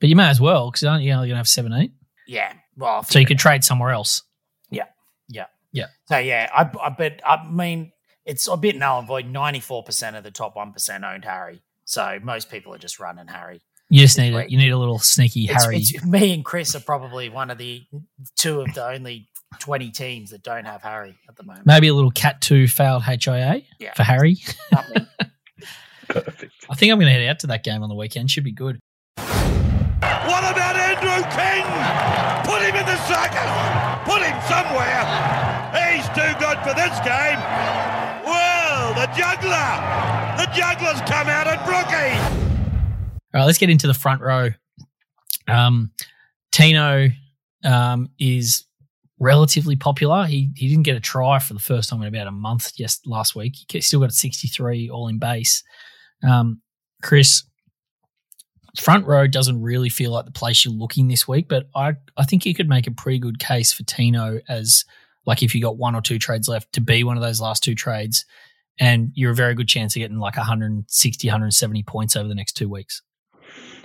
but 0.00 0.08
you 0.08 0.16
may 0.16 0.28
as 0.28 0.40
well 0.40 0.70
because 0.70 0.84
aren't 0.84 1.02
you 1.04 1.12
only 1.12 1.28
going 1.28 1.34
to 1.34 1.38
have 1.38 1.48
seven 1.48 1.72
eight? 1.72 1.92
Yeah, 2.26 2.52
well, 2.76 3.02
So 3.02 3.18
you 3.18 3.26
could 3.26 3.38
trade 3.38 3.64
somewhere 3.64 3.90
else. 3.90 4.22
Yeah. 4.70 4.84
Yeah. 5.28 5.46
Yeah. 5.72 5.86
So 6.06 6.18
yeah, 6.18 6.48
I, 6.54 6.70
I 6.82 6.88
bet 6.90 7.20
I 7.24 7.46
mean 7.48 7.92
it's 8.24 8.46
a 8.48 8.56
bit 8.56 8.76
null 8.76 8.98
and 9.00 9.08
void. 9.08 9.26
Ninety 9.26 9.60
four 9.60 9.82
percent 9.82 10.16
of 10.16 10.24
the 10.24 10.30
top 10.30 10.56
one 10.56 10.72
percent 10.72 11.04
owned 11.04 11.24
Harry, 11.24 11.60
so 11.84 12.18
most 12.22 12.50
people 12.50 12.74
are 12.74 12.78
just 12.78 13.00
running 13.00 13.26
Harry. 13.28 13.60
You 13.92 14.02
just 14.02 14.16
need 14.18 14.32
a, 14.32 14.48
you 14.48 14.56
need 14.56 14.70
a 14.70 14.78
little 14.78 15.00
sneaky 15.00 15.46
It's, 15.48 15.64
Harry. 15.64 15.78
it's- 15.78 16.04
me 16.04 16.32
and 16.32 16.44
Chris 16.44 16.76
are 16.76 16.80
probably 16.80 17.28
one 17.28 17.50
of 17.50 17.58
the 17.58 17.82
two 18.36 18.60
of 18.60 18.72
the 18.74 18.86
only 18.86 19.28
twenty 19.58 19.90
teams 19.90 20.30
that 20.30 20.42
don't 20.42 20.64
have 20.64 20.82
Harry 20.82 21.18
at 21.28 21.36
the 21.36 21.42
moment. 21.42 21.66
Maybe 21.66 21.88
a 21.88 21.94
little 21.94 22.10
cat 22.10 22.40
two 22.40 22.68
failed 22.68 23.02
HIA 23.04 23.62
Yeah. 23.78 23.94
for 23.94 24.02
Harry. 24.02 24.36
Perfect. 26.08 26.52
I 26.68 26.74
think 26.74 26.90
I'm 26.92 26.98
going 26.98 27.06
to 27.06 27.12
head 27.12 27.28
out 27.28 27.38
to 27.40 27.46
that 27.48 27.62
game 27.62 27.82
on 27.82 27.88
the 27.88 27.94
weekend. 27.94 28.30
Should 28.30 28.44
be 28.44 28.52
good. 28.52 28.80
What 29.16 30.42
about 30.42 30.74
Andrew 30.76 31.22
King? 31.30 31.62
Put 32.50 32.62
him 32.62 32.74
in 32.74 32.86
the 32.86 32.98
circus. 33.06 33.50
Put 34.04 34.22
him 34.22 34.34
somewhere. 34.48 35.04
He's 35.94 36.06
too 36.10 36.32
good 36.40 36.58
for 36.66 36.74
this 36.74 36.94
game. 37.06 37.38
Well, 38.24 38.94
the 38.94 39.06
juggler. 39.16 39.70
The 40.38 40.50
juggler's 40.52 41.00
come 41.02 41.28
out 41.28 41.46
at 41.46 41.64
Brookie. 41.64 42.18
All 43.34 43.40
right, 43.40 43.44
let's 43.44 43.58
get 43.58 43.70
into 43.70 43.86
the 43.86 43.94
front 43.94 44.20
row. 44.20 44.48
Um, 45.46 45.92
Tino 46.50 47.08
um, 47.64 48.08
is 48.18 48.64
relatively 49.20 49.76
popular. 49.76 50.26
He 50.26 50.50
he 50.56 50.68
didn't 50.68 50.84
get 50.84 50.96
a 50.96 51.00
try 51.00 51.38
for 51.38 51.54
the 51.54 51.60
first 51.60 51.90
time 51.90 52.02
in 52.02 52.08
about 52.08 52.26
a 52.26 52.32
month 52.32 52.74
just 52.74 53.06
last 53.06 53.36
week. 53.36 53.54
He 53.68 53.80
still 53.80 54.00
got 54.00 54.12
63 54.12 54.90
all 54.90 55.08
in 55.08 55.18
base. 55.18 55.62
Um, 56.28 56.60
Chris, 57.02 57.44
front 58.78 59.06
row 59.06 59.26
doesn't 59.26 59.60
really 59.60 59.90
feel 59.90 60.10
like 60.10 60.24
the 60.24 60.32
place 60.32 60.64
you're 60.64 60.74
looking 60.74 61.06
this 61.06 61.28
week, 61.28 61.48
but 61.48 61.68
I 61.76 61.94
I 62.16 62.24
think 62.24 62.44
you 62.44 62.54
could 62.54 62.68
make 62.68 62.86
a 62.86 62.92
pretty 62.92 63.18
good 63.18 63.38
case 63.38 63.72
for 63.72 63.84
Tino 63.84 64.40
as 64.48 64.84
like 65.26 65.42
if 65.42 65.54
you 65.54 65.62
got 65.62 65.76
one 65.76 65.94
or 65.94 66.00
two 66.00 66.18
trades 66.18 66.48
left 66.48 66.72
to 66.72 66.80
be 66.80 67.04
one 67.04 67.16
of 67.16 67.22
those 67.22 67.40
last 67.40 67.62
two 67.62 67.74
trades. 67.74 68.24
And 68.82 69.12
you're 69.14 69.32
a 69.32 69.34
very 69.34 69.54
good 69.54 69.68
chance 69.68 69.94
of 69.94 70.00
getting 70.00 70.18
like 70.18 70.38
160, 70.38 71.28
170 71.28 71.82
points 71.82 72.16
over 72.16 72.26
the 72.26 72.34
next 72.34 72.54
two 72.54 72.66
weeks. 72.66 73.02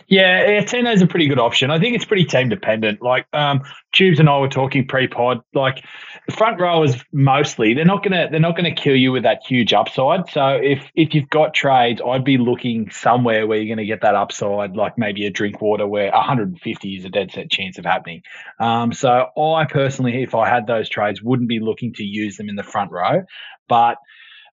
Yeah, 0.08 0.62
yeah, 0.62 0.92
is 0.92 1.02
a 1.02 1.08
pretty 1.08 1.28
good 1.28 1.40
option. 1.40 1.72
I 1.72 1.80
think 1.80 1.96
it's 1.96 2.06
pretty 2.06 2.26
team 2.26 2.50
dependent. 2.50 3.02
Like 3.02 3.26
um, 3.34 3.64
Tubes 3.92 4.20
and 4.20 4.30
I 4.30 4.38
were 4.38 4.48
talking 4.48 4.88
pre-pod. 4.88 5.42
Like 5.56 5.84
the 6.28 6.34
front 6.36 6.60
rowers, 6.60 6.96
mostly 7.12 7.74
they're 7.74 7.86
not 7.86 8.04
gonna 8.04 8.28
they're 8.30 8.40
not 8.40 8.56
gonna 8.56 8.74
kill 8.74 8.96
you 8.96 9.12
with 9.12 9.24
that 9.24 9.42
huge 9.48 9.74
upside. 9.74 10.30
So 10.30 10.60
if 10.62 10.88
if 10.94 11.16
you've 11.16 11.30
got 11.30 11.56
trades, 11.56 12.02
I'd 12.08 12.24
be 12.24 12.38
looking 12.38 12.92
somewhere 12.92 13.48
where 13.48 13.58
you're 13.58 13.76
gonna 13.76 13.86
get 13.88 14.02
that 14.02 14.14
upside, 14.14 14.76
like 14.76 14.96
maybe 14.98 15.26
a 15.26 15.32
drink 15.32 15.60
water 15.60 15.88
where 15.88 16.12
150 16.12 16.96
is 16.96 17.06
a 17.06 17.10
dead 17.10 17.32
set 17.32 17.50
chance 17.50 17.80
of 17.80 17.86
happening. 17.86 18.22
Um, 18.60 18.94
so 18.94 19.10
I 19.38 19.66
personally, 19.66 20.22
if 20.22 20.36
I 20.36 20.48
had 20.48 20.68
those 20.68 20.88
trades, 20.88 21.24
wouldn't 21.24 21.50
be 21.50 21.60
looking 21.60 21.94
to 21.96 22.04
use 22.04 22.38
them 22.38 22.48
in 22.50 22.56
the 22.56 22.64
front 22.64 22.92
row, 22.92 23.24
but. 23.68 23.98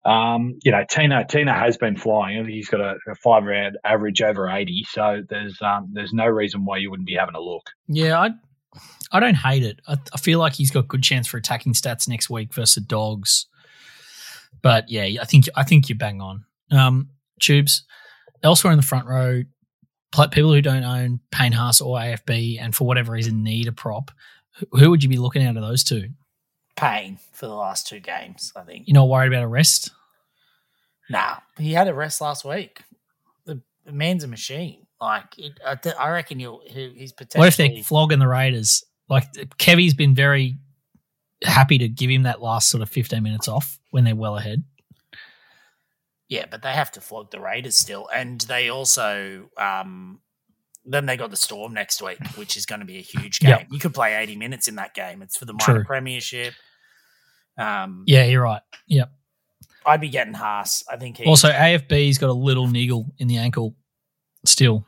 Um, 0.04 0.58
you 0.64 0.72
know, 0.72 0.84
Tina 0.90 1.26
Tina 1.26 1.52
has 1.52 1.76
been 1.76 1.96
flying. 1.96 2.46
He's 2.48 2.68
got 2.68 2.80
a, 2.80 2.96
a 3.10 3.14
five 3.16 3.44
round 3.44 3.76
average 3.84 4.22
over 4.22 4.48
eighty. 4.48 4.84
So 4.90 5.22
there's 5.28 5.60
um, 5.60 5.90
there's 5.92 6.12
no 6.12 6.26
reason 6.26 6.64
why 6.64 6.78
you 6.78 6.90
wouldn't 6.90 7.06
be 7.06 7.14
having 7.16 7.34
a 7.34 7.40
look. 7.40 7.64
Yeah, 7.86 8.18
I 8.18 8.30
I 9.12 9.20
don't 9.20 9.34
hate 9.34 9.62
it. 9.62 9.80
I, 9.86 9.98
I 10.14 10.18
feel 10.18 10.38
like 10.38 10.54
he's 10.54 10.70
got 10.70 10.88
good 10.88 11.02
chance 11.02 11.26
for 11.26 11.36
attacking 11.36 11.74
stats 11.74 12.08
next 12.08 12.30
week 12.30 12.54
versus 12.54 12.82
Dogs. 12.84 13.46
But 14.62 14.88
yeah, 14.88 15.20
I 15.20 15.24
think 15.24 15.46
I 15.54 15.64
think 15.64 15.88
you're 15.88 15.98
bang 15.98 16.20
on. 16.20 16.44
Um, 16.70 17.10
Tubes 17.40 17.84
elsewhere 18.42 18.72
in 18.72 18.78
the 18.78 18.84
front 18.86 19.06
row, 19.06 19.42
people 20.30 20.52
who 20.52 20.62
don't 20.62 20.84
own 20.84 21.20
Payne 21.30 21.52
Haas 21.52 21.80
or 21.80 21.98
AFB 21.98 22.58
and 22.60 22.74
for 22.74 22.86
whatever 22.86 23.12
reason 23.12 23.42
need 23.42 23.68
a 23.68 23.72
prop. 23.72 24.10
Who- 24.72 24.90
would 24.90 25.02
you 25.02 25.08
be 25.08 25.18
looking 25.18 25.42
at 25.42 25.56
of 25.56 25.62
those 25.62 25.84
two? 25.84 26.08
Payne 26.80 27.18
for 27.32 27.46
the 27.46 27.54
last 27.54 27.86
two 27.86 28.00
games. 28.00 28.52
I 28.56 28.62
think. 28.62 28.88
You're 28.88 28.94
not 28.94 29.08
worried 29.08 29.32
about 29.32 29.44
a 29.44 29.48
rest? 29.48 29.90
Nah, 31.10 31.36
he 31.58 31.72
had 31.72 31.88
a 31.88 31.94
rest 31.94 32.20
last 32.20 32.44
week. 32.44 32.82
The, 33.44 33.60
the 33.84 33.92
man's 33.92 34.24
a 34.24 34.28
machine. 34.28 34.86
Like 35.00 35.38
it, 35.38 35.52
I, 35.66 35.74
th- 35.74 35.96
I 35.98 36.10
reckon 36.10 36.38
he'll, 36.38 36.62
he, 36.66 36.92
he's 36.96 37.12
potentially. 37.12 37.40
What 37.40 37.48
if 37.48 37.56
they're 37.56 37.82
flogging 37.82 38.18
the 38.18 38.28
Raiders? 38.28 38.84
Like 39.08 39.32
Kevy's 39.58 39.94
been 39.94 40.14
very 40.14 40.56
happy 41.42 41.78
to 41.78 41.88
give 41.88 42.10
him 42.10 42.22
that 42.22 42.40
last 42.40 42.70
sort 42.70 42.82
of 42.82 42.88
15 42.90 43.22
minutes 43.22 43.48
off 43.48 43.78
when 43.90 44.04
they're 44.04 44.14
well 44.14 44.36
ahead. 44.36 44.62
Yeah, 46.28 46.46
but 46.48 46.62
they 46.62 46.72
have 46.72 46.92
to 46.92 47.00
flog 47.00 47.32
the 47.32 47.40
Raiders 47.40 47.76
still, 47.76 48.08
and 48.14 48.40
they 48.42 48.68
also 48.68 49.50
um, 49.56 50.20
then 50.84 51.06
they 51.06 51.16
got 51.16 51.30
the 51.30 51.36
Storm 51.36 51.74
next 51.74 52.00
week, 52.00 52.18
which 52.36 52.56
is 52.56 52.66
going 52.66 52.80
to 52.80 52.86
be 52.86 52.98
a 52.98 53.02
huge 53.02 53.40
game. 53.40 53.50
Yep. 53.50 53.66
You 53.70 53.78
could 53.80 53.94
play 53.94 54.14
eighty 54.14 54.36
minutes 54.36 54.68
in 54.68 54.76
that 54.76 54.94
game. 54.94 55.22
It's 55.22 55.36
for 55.36 55.44
the 55.44 55.54
minor 55.54 55.80
True. 55.80 55.84
premiership. 55.84 56.54
Um, 57.58 58.04
Yeah, 58.06 58.24
you're 58.24 58.42
right. 58.42 58.62
Yep. 58.88 59.12
I'd 59.86 60.00
be 60.00 60.08
getting 60.08 60.34
Haas. 60.34 60.84
I 60.90 60.96
think 60.96 61.16
he 61.16 61.24
Also, 61.24 61.50
AFB's 61.50 62.18
got 62.18 62.30
a 62.30 62.34
little 62.34 62.66
niggle 62.66 63.06
in 63.18 63.28
the 63.28 63.38
ankle 63.38 63.74
still. 64.44 64.86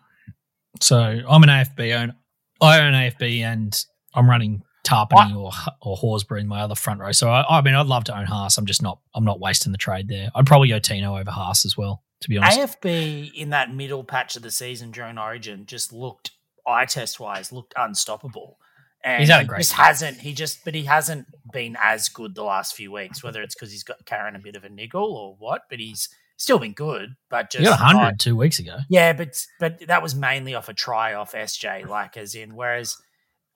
So 0.81 0.99
I'm 0.99 1.43
an 1.43 1.49
AFB 1.49 1.95
owner. 1.95 2.17
I 2.61 2.81
own 2.81 2.93
AFB 2.93 3.41
and 3.41 3.75
I'm 4.15 4.29
running 4.29 4.63
Tapine 4.85 5.37
or 5.37 5.51
or 5.81 5.97
Horsburgh 5.97 6.41
in 6.41 6.49
my 6.49 6.61
other 6.63 6.75
front 6.75 7.01
row. 7.01 7.13
So 7.13 7.29
I, 7.29 7.59
I 7.59 7.61
mean, 7.63 7.75
I'd 7.75 7.87
love 7.87 8.05
to 8.05 8.19
own 8.19 8.27
Haas. 8.27 8.59
I'm 8.59 8.67
just 8.67 8.83
not. 8.83 8.99
I'm 9.15 9.25
not 9.25 9.41
wasting 9.41 9.73
the 9.73 9.79
trade 9.79 10.09
there. 10.09 10.31
I'd 10.35 10.47
probably 10.47 10.69
go 10.69 10.79
Tino 10.79 11.17
over 11.17 11.31
Haas 11.31 11.65
as 11.65 11.77
well. 11.77 12.03
To 12.21 12.29
be 12.29 12.39
honest, 12.39 12.59
AFB 12.59 13.33
in 13.35 13.51
that 13.51 13.75
middle 13.75 14.05
patch 14.05 14.37
of 14.37 14.43
the 14.43 14.51
season 14.51 14.91
during 14.93 15.19
Origin 15.19 15.67
just 15.67 15.93
looked 15.93 16.33
eye 16.67 16.85
test 16.85 17.19
wise 17.19 17.53
looked 17.53 17.75
unstoppable. 17.77 18.59
And 19.05 19.21
He's 19.21 19.29
had 19.31 19.39
a 19.41 19.43
he 19.43 19.49
great 19.49 19.59
just 19.59 19.71
season. 19.71 19.85
hasn't 19.85 20.21
he 20.21 20.33
just 20.33 20.65
but 20.65 20.75
he 20.75 20.85
hasn't 20.85 21.27
been 21.53 21.77
as 21.83 22.09
good 22.09 22.35
the 22.35 22.45
last 22.45 22.75
few 22.77 22.93
weeks, 22.93 23.23
whether 23.23 23.43
it's 23.43 23.55
because 23.55 23.73
he's 23.73 23.83
got 23.83 24.05
carrying 24.07 24.37
a 24.37 24.39
bit 24.39 24.55
of 24.57 24.65
a 24.65 24.69
niggle 24.69 25.17
or 25.17 25.35
what, 25.39 25.63
but 25.69 25.81
he's 25.81 26.09
still 26.37 26.59
been 26.61 26.73
good. 26.73 27.17
But 27.29 27.51
just 27.51 27.61
he 27.61 27.65
got 27.65 27.81
not- 27.81 27.95
100 27.97 28.21
two 28.21 28.37
weeks 28.37 28.59
ago. 28.61 28.79
Yeah, 28.89 29.13
but 29.13 29.35
but 29.59 29.87
that 29.89 30.03
was 30.03 30.15
mainly 30.15 30.55
off 30.55 30.69
a 30.69 30.75
try 30.75 31.15
off 31.15 31.33
SJ, 31.33 31.87
like 31.89 32.17
as 32.17 32.35
in. 32.37 32.55
Whereas 32.55 32.97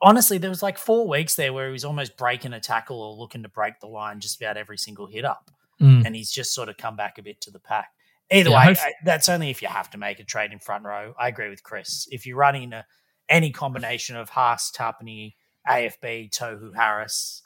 honestly, 0.03 0.39
there 0.39 0.51
was 0.51 0.63
like 0.63 0.79
four 0.79 1.07
weeks 1.09 1.37
there 1.37 1.53
where 1.53 1.67
he 1.67 1.73
was 1.73 1.85
almost 1.85 2.17
breaking 2.17 2.53
a 2.53 2.61
tackle 2.61 3.01
or 3.01 3.15
looking 3.17 3.43
to 3.45 3.49
break 3.49 3.81
the 3.81 3.87
line 3.87 4.21
just 4.21 4.41
about 4.41 4.57
every 4.57 4.79
single 4.79 5.07
hit 5.07 5.25
up, 5.25 5.51
Mm. 5.81 6.07
and 6.07 6.17
he's 6.17 6.31
just 6.31 6.55
sort 6.55 6.69
of 6.69 6.77
come 6.77 6.97
back 6.97 7.19
a 7.19 7.23
bit 7.23 7.41
to 7.43 7.51
the 7.51 7.59
pack. 7.61 7.91
Either 8.33 8.51
Yeah, 8.51 8.67
way, 8.69 8.75
I, 8.81 8.93
that's 9.05 9.29
only 9.29 9.51
if 9.51 9.63
you 9.63 9.69
have 9.69 9.91
to 9.91 9.99
make 9.99 10.19
a 10.19 10.25
trade 10.25 10.51
in 10.53 10.59
front 10.59 10.85
row. 10.85 11.15
I 11.19 11.29
agree 11.29 11.49
with 11.51 11.63
Chris. 11.63 12.09
If 12.11 12.27
you're 12.27 12.37
running 12.37 12.73
a, 12.73 12.85
any 13.29 13.51
combination 13.51 14.17
of 14.17 14.29
Haas, 14.31 14.71
Tapine, 14.71 15.35
AFB, 15.69 16.31
Tohu, 16.31 16.75
Harris. 16.75 17.43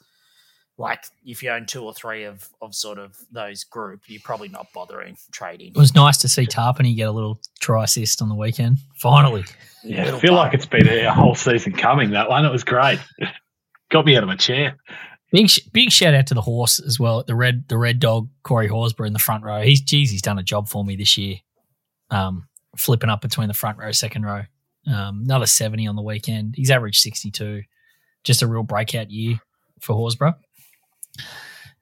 Like 0.77 1.03
if 1.25 1.43
you 1.43 1.51
own 1.51 1.65
two 1.67 1.83
or 1.83 1.93
three 1.93 2.23
of, 2.23 2.47
of 2.61 2.73
sort 2.73 2.97
of 2.97 3.15
those 3.31 3.63
group, 3.63 4.01
you're 4.07 4.21
probably 4.23 4.47
not 4.47 4.67
bothering 4.73 5.15
trading. 5.31 5.69
It 5.69 5.77
was 5.77 5.93
nice 5.93 6.17
to 6.19 6.27
see 6.27 6.45
Tapine 6.47 6.95
get 6.95 7.07
a 7.07 7.11
little 7.11 7.39
try 7.59 7.83
assist 7.83 8.21
on 8.21 8.29
the 8.29 8.35
weekend. 8.35 8.77
Finally, 8.95 9.43
Yeah, 9.83 10.15
I 10.15 10.19
feel 10.19 10.31
bug. 10.31 10.37
like 10.45 10.53
it's 10.53 10.65
been 10.65 10.87
a 10.87 11.13
whole 11.13 11.35
season 11.35 11.73
coming. 11.73 12.11
That 12.11 12.29
one, 12.29 12.45
it 12.45 12.51
was 12.51 12.63
great. 12.63 12.99
Got 13.91 14.05
me 14.05 14.15
out 14.15 14.23
of 14.23 14.27
my 14.29 14.37
chair. 14.37 14.77
big 15.31 15.51
big 15.73 15.91
shout 15.91 16.13
out 16.15 16.25
to 16.27 16.33
the 16.33 16.41
horse 16.41 16.79
as 16.79 16.99
well. 16.99 17.23
The 17.27 17.35
red 17.35 17.65
the 17.67 17.77
red 17.77 17.99
dog 17.99 18.29
Corey 18.43 18.69
Horsburgh 18.69 19.07
in 19.07 19.13
the 19.13 19.19
front 19.19 19.43
row. 19.43 19.61
He's 19.61 19.81
geez, 19.81 20.09
he's 20.09 20.21
done 20.21 20.39
a 20.39 20.43
job 20.43 20.67
for 20.69 20.83
me 20.83 20.95
this 20.95 21.17
year. 21.17 21.37
um, 22.09 22.47
flipping 22.77 23.09
up 23.09 23.21
between 23.21 23.49
the 23.49 23.53
front 23.53 23.77
row, 23.77 23.91
second 23.91 24.23
row. 24.25 24.43
Um, 24.87 25.21
another 25.25 25.45
70 25.45 25.87
on 25.87 25.95
the 25.95 26.01
weekend. 26.01 26.55
He's 26.55 26.71
averaged 26.71 27.01
62. 27.01 27.63
Just 28.23 28.41
a 28.41 28.47
real 28.47 28.63
breakout 28.63 29.11
year 29.11 29.39
for 29.79 29.95
Horsburgh. 29.95 30.35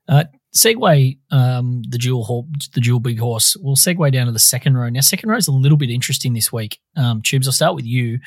Uh, 0.08 0.24
segue 0.56 1.18
um, 1.32 1.84
the 1.90 1.98
dual 1.98 2.48
the 2.74 2.82
dual 2.82 3.00
big 3.00 3.20
horse. 3.20 3.56
We'll 3.58 3.76
segue 3.76 4.12
down 4.12 4.26
to 4.26 4.32
the 4.32 4.40
second 4.40 4.78
row. 4.78 4.90
Now, 4.90 5.02
second 5.02 5.30
row 5.30 5.38
is 5.38 5.48
a 5.48 5.54
little 5.54 5.78
bit 5.78 5.92
interesting 5.92 6.34
this 6.34 6.52
week. 6.52 6.80
Um, 6.96 7.22
Tubes, 7.22 7.48
I'll 7.48 7.54
start 7.54 7.76
with 7.76 7.86
you. 7.86 8.20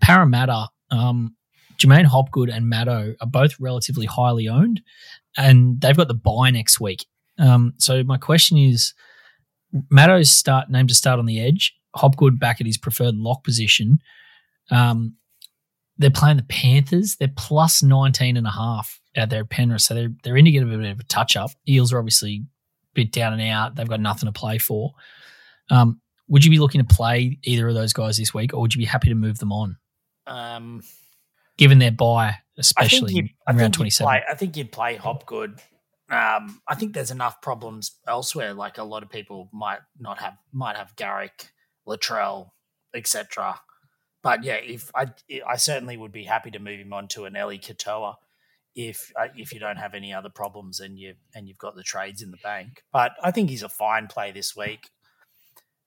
Parramatta, 0.00 0.68
um, 0.90 1.34
J'maine 1.78 2.04
Hopgood 2.04 2.50
and 2.50 2.70
Maddo 2.70 3.14
are 3.20 3.26
both 3.26 3.58
relatively 3.58 4.06
highly 4.06 4.48
owned, 4.48 4.82
and 5.36 5.80
they've 5.80 5.96
got 5.96 6.08
the 6.08 6.14
buy 6.14 6.50
next 6.50 6.80
week. 6.80 7.06
Um, 7.38 7.72
so 7.78 8.02
my 8.04 8.18
question 8.18 8.58
is, 8.58 8.92
Maddo's 9.90 10.30
start 10.30 10.70
name 10.70 10.86
to 10.86 10.94
start 10.94 11.18
on 11.18 11.26
the 11.26 11.40
edge. 11.40 11.74
Hopgood 11.94 12.38
back 12.38 12.60
at 12.60 12.66
his 12.66 12.78
preferred 12.78 13.14
lock 13.16 13.44
position. 13.44 14.00
Um, 14.70 15.16
they're 15.98 16.10
playing 16.10 16.38
the 16.38 16.42
Panthers. 16.44 17.16
They're 17.16 17.32
plus 17.36 17.82
19 17.82 18.36
and 18.36 18.46
a 18.46 18.50
half 18.50 19.00
out 19.16 19.28
there 19.30 19.40
at 19.42 19.50
Penrith. 19.50 19.82
So 19.82 19.94
they're, 19.94 20.12
they're 20.22 20.36
in 20.36 20.46
to 20.46 20.50
get 20.50 20.62
a 20.62 20.66
bit 20.66 20.80
of 20.80 21.00
a 21.00 21.04
touch 21.04 21.36
up. 21.36 21.50
Eels 21.68 21.92
are 21.92 21.98
obviously 21.98 22.36
a 22.44 22.94
bit 22.94 23.12
down 23.12 23.34
and 23.34 23.42
out. 23.42 23.74
They've 23.74 23.88
got 23.88 24.00
nothing 24.00 24.26
to 24.26 24.32
play 24.32 24.58
for. 24.58 24.94
Um, 25.70 26.00
would 26.28 26.44
you 26.44 26.50
be 26.50 26.58
looking 26.58 26.84
to 26.84 26.94
play 26.94 27.38
either 27.44 27.68
of 27.68 27.74
those 27.74 27.92
guys 27.92 28.16
this 28.16 28.32
week 28.32 28.54
or 28.54 28.60
would 28.60 28.74
you 28.74 28.78
be 28.78 28.84
happy 28.86 29.08
to 29.08 29.14
move 29.14 29.38
them 29.38 29.52
on, 29.52 29.76
Um, 30.26 30.82
given 31.58 31.78
their 31.78 31.92
buy, 31.92 32.36
especially 32.56 33.12
you'd, 33.14 33.30
I 33.46 33.52
in 33.52 33.58
round 33.58 33.74
27? 33.74 34.06
play. 34.08 34.22
I 34.28 34.34
think 34.34 34.56
you'd 34.56 34.72
play 34.72 34.96
Hopgood. 34.96 35.60
Um, 36.08 36.60
I 36.66 36.74
think 36.74 36.94
there's 36.94 37.10
enough 37.10 37.40
problems 37.42 37.92
elsewhere. 38.08 38.54
Like 38.54 38.78
a 38.78 38.82
lot 38.82 39.02
of 39.02 39.10
people 39.10 39.50
might 39.52 39.80
not 39.98 40.18
have, 40.18 40.34
might 40.52 40.76
have 40.76 40.94
Garrick, 40.96 41.48
Latrell, 41.86 42.50
etc. 42.94 43.60
But 44.22 44.44
yeah, 44.44 44.54
if 44.54 44.90
I, 44.94 45.06
I 45.46 45.56
certainly 45.56 45.96
would 45.96 46.12
be 46.12 46.24
happy 46.24 46.50
to 46.52 46.58
move 46.58 46.80
him 46.80 46.92
on 46.92 47.08
to 47.08 47.24
an 47.24 47.36
Eli 47.36 47.56
Katoa 47.56 48.14
if 48.74 49.12
uh, 49.20 49.28
if 49.36 49.52
you 49.52 49.60
don't 49.60 49.76
have 49.76 49.94
any 49.94 50.12
other 50.12 50.30
problems 50.30 50.80
and 50.80 50.98
you 50.98 51.14
and 51.34 51.48
you've 51.48 51.58
got 51.58 51.74
the 51.74 51.82
trades 51.82 52.22
in 52.22 52.30
the 52.30 52.38
bank. 52.38 52.82
But 52.92 53.12
I 53.22 53.30
think 53.30 53.50
he's 53.50 53.62
a 53.62 53.68
fine 53.68 54.06
play 54.06 54.32
this 54.32 54.56
week, 54.56 54.90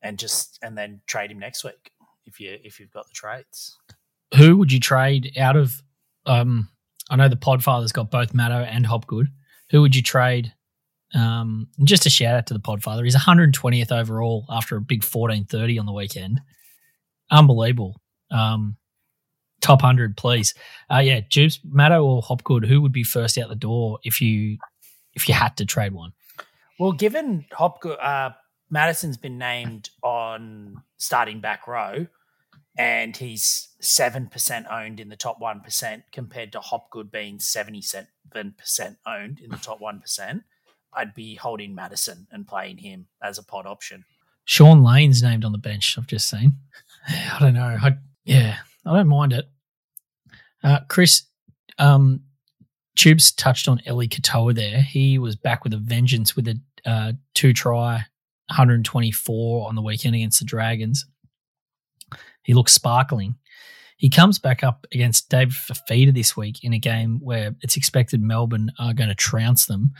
and 0.01 0.19
just 0.19 0.59
and 0.61 0.77
then 0.77 1.01
trade 1.07 1.31
him 1.31 1.39
next 1.39 1.63
week 1.63 1.91
if 2.25 2.39
you 2.39 2.57
if 2.63 2.79
you've 2.79 2.91
got 2.91 3.07
the 3.07 3.13
trades. 3.13 3.77
Who 4.35 4.57
would 4.57 4.71
you 4.71 4.79
trade 4.79 5.31
out 5.37 5.55
of? 5.55 5.81
Um, 6.25 6.69
I 7.09 7.15
know 7.15 7.29
the 7.29 7.35
Podfather's 7.35 7.91
got 7.91 8.11
both 8.11 8.33
Matto 8.33 8.57
and 8.57 8.85
Hopgood. 8.85 9.27
Who 9.71 9.81
would 9.81 9.95
you 9.95 10.01
trade? 10.01 10.53
Um, 11.15 11.69
just 11.83 12.05
a 12.05 12.09
shout 12.09 12.35
out 12.35 12.47
to 12.47 12.53
the 12.53 12.59
Podfather. 12.59 13.03
He's 13.03 13.15
120th 13.15 13.91
overall 13.91 14.45
after 14.49 14.75
a 14.75 14.81
big 14.81 15.03
1430 15.03 15.79
on 15.79 15.85
the 15.85 15.93
weekend. 15.93 16.41
Unbelievable. 17.31 18.01
Um, 18.31 18.75
top 19.61 19.81
100, 19.81 20.17
please. 20.17 20.53
Uh, 20.91 20.99
yeah, 20.99 21.21
Tubes, 21.21 21.59
Matto 21.63 22.03
or 22.03 22.21
Hopgood, 22.21 22.65
who 22.65 22.81
would 22.81 22.91
be 22.91 23.03
first 23.03 23.37
out 23.37 23.49
the 23.49 23.55
door 23.55 23.99
if 24.03 24.21
you 24.21 24.57
if 25.15 25.29
you 25.29 25.33
had 25.33 25.55
to 25.57 25.65
trade 25.65 25.93
one? 25.93 26.13
Well, 26.77 26.91
given 26.91 27.45
Hopgood, 27.53 27.97
uh, 27.99 28.31
Madison's 28.69 29.17
been 29.17 29.37
named 29.37 29.89
on 30.03 30.83
starting 30.97 31.39
back 31.39 31.67
row, 31.67 32.07
and 32.77 33.15
he's 33.15 33.69
seven 33.79 34.27
percent 34.27 34.67
owned 34.69 34.99
in 34.99 35.07
the 35.07 35.15
top 35.15 35.39
one 35.39 35.61
percent, 35.61 36.03
compared 36.11 36.51
to 36.51 36.59
Hopgood 36.59 37.11
being 37.11 37.39
seventy-seven 37.39 38.55
percent 38.57 38.97
owned 39.07 39.39
in 39.39 39.49
the 39.49 39.57
top 39.57 39.79
one 39.79 40.01
percent. 40.01 40.43
I'd 40.95 41.13
be 41.13 41.35
holding 41.35 41.75
Madison 41.75 42.27
and 42.31 42.47
playing 42.47 42.77
him 42.77 43.07
as 43.21 43.37
a 43.37 43.43
pod 43.43 43.65
option. 43.65 44.05
Shaun 44.45 44.83
Lane's 44.83 45.23
named 45.23 45.43
on 45.43 45.51
the 45.51 45.57
bench. 45.57 45.97
I've 45.97 46.07
just 46.07 46.29
seen. 46.29 46.57
I 47.07 47.37
don't 47.39 47.53
know. 47.53 47.77
I, 47.81 47.97
yeah, 48.23 48.57
I 48.85 48.95
don't 48.95 49.07
mind 49.07 49.33
it. 49.33 49.45
Uh, 50.63 50.79
Chris, 50.87 51.23
um, 51.77 52.21
Tubes 52.95 53.31
touched 53.31 53.67
on 53.67 53.81
Eli 53.87 54.07
Katoa 54.07 54.55
there. 54.55 54.81
He 54.81 55.19
was 55.19 55.35
back 55.35 55.63
with 55.63 55.73
a 55.73 55.77
vengeance 55.77 56.35
with 56.35 56.47
a 56.47 56.59
uh, 56.85 57.13
two 57.33 57.53
try, 57.53 58.05
124 58.47 59.67
on 59.67 59.75
the 59.75 59.81
weekend 59.81 60.15
against 60.15 60.39
the 60.39 60.45
Dragons. 60.45 61.05
He 62.43 62.53
looks 62.53 62.73
sparkling. 62.73 63.35
He 63.97 64.09
comes 64.09 64.39
back 64.39 64.63
up 64.63 64.85
against 64.93 65.29
David 65.29 65.53
Fifita 65.53 66.13
this 66.13 66.35
week 66.35 66.63
in 66.63 66.73
a 66.73 66.79
game 66.79 67.19
where 67.21 67.55
it's 67.61 67.77
expected 67.77 68.21
Melbourne 68.21 68.71
are 68.77 68.93
going 68.93 69.09
to 69.09 69.15
trounce 69.15 69.65
them. 69.65 69.93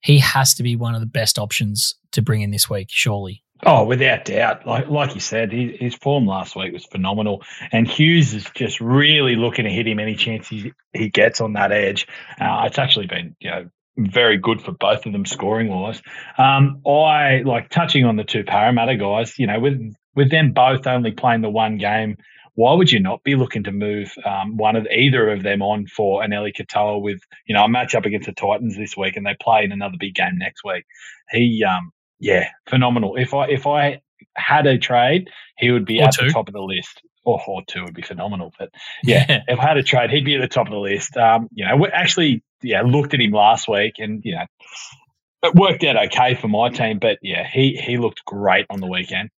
He 0.00 0.18
has 0.18 0.54
to 0.54 0.62
be 0.62 0.76
one 0.76 0.94
of 0.94 1.00
the 1.00 1.06
best 1.06 1.38
options 1.38 1.94
to 2.12 2.22
bring 2.22 2.42
in 2.42 2.50
this 2.50 2.70
week, 2.70 2.88
surely. 2.90 3.42
Oh, 3.64 3.84
without 3.84 4.24
doubt. 4.24 4.66
Like 4.66 4.88
like 4.88 5.14
you 5.14 5.20
said, 5.20 5.52
his, 5.52 5.72
his 5.80 5.94
form 5.96 6.26
last 6.26 6.54
week 6.54 6.72
was 6.72 6.86
phenomenal, 6.86 7.42
and 7.72 7.88
Hughes 7.88 8.32
is 8.32 8.46
just 8.54 8.80
really 8.80 9.34
looking 9.34 9.64
to 9.64 9.70
hit 9.70 9.86
him 9.86 9.98
any 9.98 10.14
chance 10.14 10.48
he 10.48 10.72
he 10.92 11.08
gets 11.08 11.40
on 11.40 11.54
that 11.54 11.72
edge. 11.72 12.06
Uh, 12.40 12.62
it's 12.66 12.78
actually 12.78 13.08
been 13.08 13.34
you 13.40 13.50
know 13.50 13.68
very 13.98 14.38
good 14.38 14.62
for 14.62 14.70
both 14.70 15.06
of 15.06 15.12
them 15.12 15.26
scoring 15.26 15.68
wise. 15.68 16.00
Um, 16.38 16.82
I 16.86 17.42
like 17.44 17.68
touching 17.68 18.04
on 18.04 18.14
the 18.14 18.22
two 18.22 18.44
Parramatta 18.44 18.96
guys. 18.96 19.36
You 19.40 19.48
know, 19.48 19.58
with 19.58 19.92
with 20.14 20.30
them 20.30 20.52
both 20.52 20.86
only 20.86 21.10
playing 21.10 21.42
the 21.42 21.50
one 21.50 21.78
game, 21.78 22.16
why 22.58 22.74
would 22.74 22.90
you 22.90 22.98
not 22.98 23.22
be 23.22 23.36
looking 23.36 23.62
to 23.62 23.70
move 23.70 24.12
um, 24.26 24.56
one 24.56 24.74
of 24.74 24.84
either 24.90 25.30
of 25.30 25.44
them 25.44 25.62
on 25.62 25.86
for 25.86 26.24
an 26.24 26.32
Eli 26.32 26.50
Katoa 26.50 27.00
with 27.00 27.20
you 27.46 27.54
know 27.54 27.62
a 27.62 27.68
match 27.68 27.94
up 27.94 28.04
against 28.04 28.26
the 28.26 28.32
Titans 28.32 28.76
this 28.76 28.96
week, 28.96 29.16
and 29.16 29.24
they 29.24 29.36
play 29.40 29.62
in 29.62 29.70
another 29.70 29.94
big 29.96 30.16
game 30.16 30.36
next 30.38 30.64
week. 30.64 30.84
He 31.30 31.62
um 31.62 31.92
yeah, 32.18 32.48
phenomenal. 32.68 33.14
If 33.14 33.32
I 33.32 33.46
if 33.46 33.64
I 33.68 34.00
had 34.34 34.66
a 34.66 34.76
trade, 34.76 35.28
he 35.56 35.70
would 35.70 35.84
be 35.86 36.00
Or 36.00 36.06
at 36.06 36.14
two. 36.14 36.26
the 36.26 36.32
top 36.32 36.48
of 36.48 36.54
the 36.54 36.60
list. 36.60 37.00
Or, 37.24 37.40
or 37.46 37.62
two 37.68 37.84
would 37.84 37.94
be 37.94 38.02
phenomenal. 38.02 38.52
But 38.58 38.70
yeah, 39.04 39.42
if 39.46 39.60
I 39.60 39.68
had 39.68 39.76
a 39.76 39.84
trade, 39.84 40.10
he'd 40.10 40.24
be 40.24 40.34
at 40.34 40.40
the 40.40 40.48
top 40.48 40.66
of 40.66 40.72
the 40.72 40.78
list. 40.78 41.16
Um, 41.16 41.48
you 41.52 41.64
know, 41.64 41.76
we 41.76 41.88
actually, 41.88 42.42
yeah, 42.62 42.82
looked 42.82 43.14
at 43.14 43.20
him 43.20 43.30
last 43.32 43.68
week, 43.68 43.94
and 43.98 44.20
you 44.24 44.34
know, 44.34 44.46
it 45.44 45.54
worked 45.54 45.84
out 45.84 45.96
okay 46.06 46.34
for 46.34 46.48
my 46.48 46.70
team. 46.70 46.98
But 46.98 47.18
yeah, 47.22 47.46
he 47.46 47.76
he 47.76 47.98
looked 47.98 48.24
great 48.24 48.66
on 48.70 48.80
the 48.80 48.88
weekend. 48.88 49.30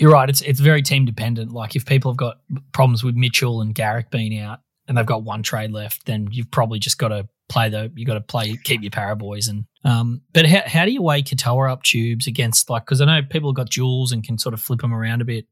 You're 0.00 0.12
right. 0.12 0.30
It's 0.30 0.40
it's 0.40 0.60
very 0.60 0.80
team 0.80 1.04
dependent. 1.04 1.52
Like 1.52 1.76
if 1.76 1.84
people 1.84 2.10
have 2.10 2.16
got 2.16 2.38
problems 2.72 3.04
with 3.04 3.16
Mitchell 3.16 3.60
and 3.60 3.74
Garrick 3.74 4.10
being 4.10 4.38
out, 4.38 4.60
and 4.88 4.96
they've 4.96 5.04
got 5.04 5.24
one 5.24 5.42
trade 5.42 5.72
left, 5.72 6.06
then 6.06 6.28
you've 6.32 6.50
probably 6.50 6.78
just 6.78 6.98
got 6.98 7.08
to 7.08 7.28
play 7.50 7.68
the 7.68 7.92
you 7.94 8.06
got 8.06 8.14
to 8.14 8.20
play 8.22 8.56
keep 8.64 8.80
your 8.80 8.90
para 8.90 9.14
boys 9.14 9.46
and 9.46 9.66
um. 9.84 10.22
But 10.32 10.46
how 10.46 10.62
how 10.64 10.84
do 10.86 10.90
you 10.90 11.02
weigh 11.02 11.22
Katoa 11.22 11.70
up 11.70 11.82
tubes 11.82 12.26
against 12.26 12.70
like 12.70 12.86
because 12.86 13.02
I 13.02 13.04
know 13.04 13.20
people 13.28 13.50
have 13.50 13.56
got 13.56 13.68
jewels 13.68 14.10
and 14.10 14.24
can 14.24 14.38
sort 14.38 14.54
of 14.54 14.60
flip 14.62 14.80
them 14.80 14.94
around 14.94 15.20
a 15.20 15.26
bit. 15.26 15.46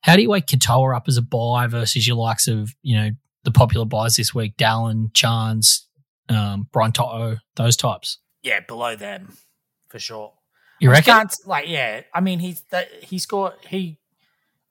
How 0.00 0.16
do 0.16 0.22
you 0.22 0.30
weigh 0.30 0.40
Katoa 0.40 0.96
up 0.96 1.04
as 1.06 1.18
a 1.18 1.22
buy 1.22 1.66
versus 1.66 2.08
your 2.08 2.16
likes 2.16 2.48
of 2.48 2.74
you 2.80 2.96
know 2.96 3.10
the 3.42 3.50
popular 3.50 3.84
buys 3.84 4.16
this 4.16 4.34
week, 4.34 4.56
Dallin, 4.56 5.12
Chance, 5.12 5.86
um, 6.30 6.68
Brian 6.72 6.92
Toto, 6.92 7.36
those 7.56 7.76
types? 7.76 8.16
Yeah, 8.42 8.60
below 8.66 8.96
them 8.96 9.36
for 9.88 9.98
sure. 9.98 10.32
You 10.80 10.90
reckon? 10.90 11.28
like 11.46 11.68
yeah. 11.68 12.02
I 12.12 12.20
mean, 12.20 12.38
he's 12.38 12.62
that 12.70 12.88
he 13.02 13.18
scored 13.18 13.54
he. 13.68 13.98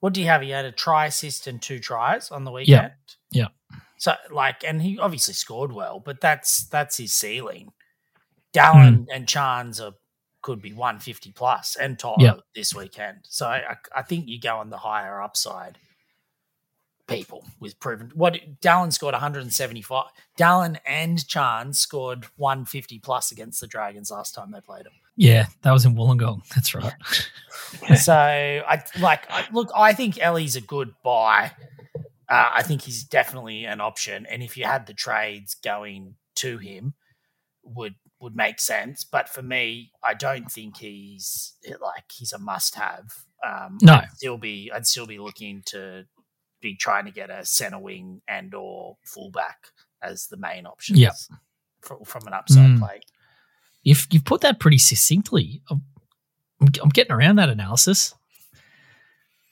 What 0.00 0.12
do 0.12 0.20
you 0.20 0.26
have? 0.26 0.42
He 0.42 0.50
had 0.50 0.66
a 0.66 0.72
try 0.72 1.06
assist 1.06 1.46
and 1.46 1.60
two 1.60 1.78
tries 1.78 2.30
on 2.30 2.44
the 2.44 2.50
weekend. 2.50 2.92
Yeah. 3.30 3.48
yeah. 3.70 3.78
So 3.96 4.14
like, 4.30 4.64
and 4.64 4.82
he 4.82 4.98
obviously 4.98 5.34
scored 5.34 5.72
well, 5.72 5.98
but 5.98 6.20
that's 6.20 6.66
that's 6.66 6.98
his 6.98 7.12
ceiling. 7.12 7.72
Dallin 8.52 9.04
hmm. 9.04 9.10
and 9.12 9.26
Chans 9.26 9.80
are 9.80 9.94
could 10.42 10.60
be 10.60 10.74
one 10.74 10.98
fifty 10.98 11.32
plus, 11.32 11.76
and 11.76 11.98
Toto 11.98 12.22
Yeah. 12.22 12.34
this 12.54 12.74
weekend. 12.74 13.20
So 13.22 13.46
I, 13.46 13.76
I 13.96 14.02
think 14.02 14.28
you 14.28 14.38
go 14.38 14.56
on 14.58 14.68
the 14.68 14.76
higher 14.76 15.22
upside. 15.22 15.78
People 17.06 17.44
with 17.60 17.78
proven 17.80 18.10
what 18.14 18.38
Dallin 18.62 18.92
scored 18.92 19.12
175. 19.12 20.06
Dallin 20.38 20.78
and 20.86 21.26
Chans 21.26 21.78
scored 21.78 22.26
150 22.36 22.98
plus 23.00 23.30
against 23.30 23.60
the 23.60 23.66
Dragons 23.66 24.10
last 24.10 24.34
time 24.34 24.50
they 24.52 24.60
played 24.60 24.86
them. 24.86 24.92
Yeah, 25.16 25.46
that 25.62 25.72
was 25.72 25.84
in 25.84 25.94
Wollongong. 25.94 26.46
That's 26.54 26.74
right. 26.74 26.94
so 27.98 28.14
I 28.14 28.82
like 28.98 29.30
I, 29.30 29.46
look. 29.52 29.70
I 29.76 29.92
think 29.92 30.18
Eli's 30.18 30.56
a 30.56 30.60
good 30.60 30.94
buy. 31.04 31.52
Uh, 32.28 32.50
I 32.54 32.62
think 32.62 32.82
he's 32.82 33.04
definitely 33.04 33.64
an 33.64 33.80
option, 33.80 34.26
and 34.26 34.42
if 34.42 34.56
you 34.56 34.64
had 34.64 34.86
the 34.86 34.94
trades 34.94 35.54
going 35.62 36.14
to 36.36 36.58
him, 36.58 36.94
would 37.62 37.94
would 38.18 38.34
make 38.34 38.60
sense. 38.60 39.04
But 39.04 39.28
for 39.28 39.42
me, 39.42 39.92
I 40.02 40.14
don't 40.14 40.50
think 40.50 40.78
he's 40.78 41.52
like 41.82 42.10
he's 42.12 42.32
a 42.32 42.38
must 42.38 42.74
have. 42.76 43.24
Um, 43.46 43.78
No. 43.82 43.94
I'd 43.94 44.10
still 44.16 44.38
be 44.38 44.70
I'd 44.74 44.86
still 44.86 45.06
be 45.06 45.18
looking 45.18 45.62
to 45.66 46.06
be 46.64 46.74
trying 46.76 47.04
to 47.04 47.10
get 47.12 47.30
a 47.30 47.44
center 47.44 47.78
wing 47.78 48.20
and 48.26 48.54
or 48.54 48.96
fullback 49.04 49.68
as 50.02 50.26
the 50.28 50.36
main 50.36 50.66
options. 50.66 50.98
Yep. 50.98 51.12
fr- 51.82 52.04
from 52.04 52.26
an 52.26 52.32
upside 52.32 52.70
Mm. 52.70 52.78
play. 52.80 53.00
You've 53.82 54.06
you've 54.10 54.24
put 54.24 54.40
that 54.40 54.58
pretty 54.60 54.78
succinctly. 54.78 55.60
I'm, 55.70 55.82
I'm 56.60 56.68
I'm 56.82 56.88
getting 56.88 57.12
around 57.12 57.36
that 57.36 57.50
analysis. 57.50 58.14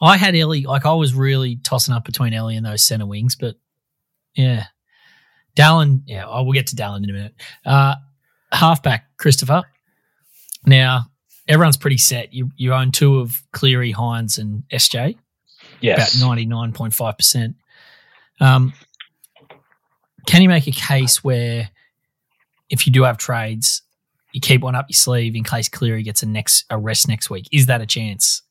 I 0.00 0.16
had 0.16 0.34
Eli, 0.34 0.62
like 0.66 0.84
I 0.86 0.94
was 0.94 1.14
really 1.14 1.56
tossing 1.62 1.94
up 1.94 2.04
between 2.04 2.32
Eli 2.34 2.54
and 2.54 2.64
those 2.66 2.82
center 2.82 3.06
wings, 3.06 3.36
but 3.36 3.56
yeah, 4.34 4.64
Dallin. 5.54 6.02
Yeah, 6.06 6.26
I 6.26 6.40
will 6.40 6.52
get 6.54 6.66
to 6.68 6.76
Dallin 6.76 7.04
in 7.04 7.10
a 7.10 7.12
minute. 7.12 7.34
Uh, 7.64 7.94
halfback 8.50 9.16
Christopher. 9.18 9.62
Now 10.66 11.04
everyone's 11.46 11.76
pretty 11.76 11.98
set. 11.98 12.32
You 12.32 12.50
you 12.56 12.72
own 12.72 12.90
two 12.90 13.18
of 13.20 13.42
Cleary, 13.52 13.92
Hynes, 13.92 14.38
and 14.38 14.62
SJ. 14.72 15.16
Yes. 15.82 16.14
about 16.14 16.26
ninety 16.26 16.46
nine 16.46 16.72
point 16.72 16.94
five 16.94 17.16
percent. 17.16 17.56
Um, 18.40 18.72
can 20.26 20.42
you 20.42 20.48
make 20.48 20.66
a 20.66 20.72
case 20.72 21.22
where 21.22 21.70
if 22.70 22.86
you 22.86 22.92
do 22.92 23.02
have 23.02 23.18
trades, 23.18 23.82
you 24.32 24.40
keep 24.40 24.62
one 24.62 24.74
up 24.74 24.86
your 24.88 24.94
sleeve 24.94 25.36
in 25.36 25.44
case 25.44 25.68
Cleary 25.68 26.02
gets 26.02 26.22
a 26.22 26.26
next 26.26 26.64
a 26.70 26.78
rest 26.78 27.08
next 27.08 27.28
week? 27.30 27.48
Is 27.52 27.66
that 27.66 27.80
a 27.80 27.86
chance? 27.86 28.42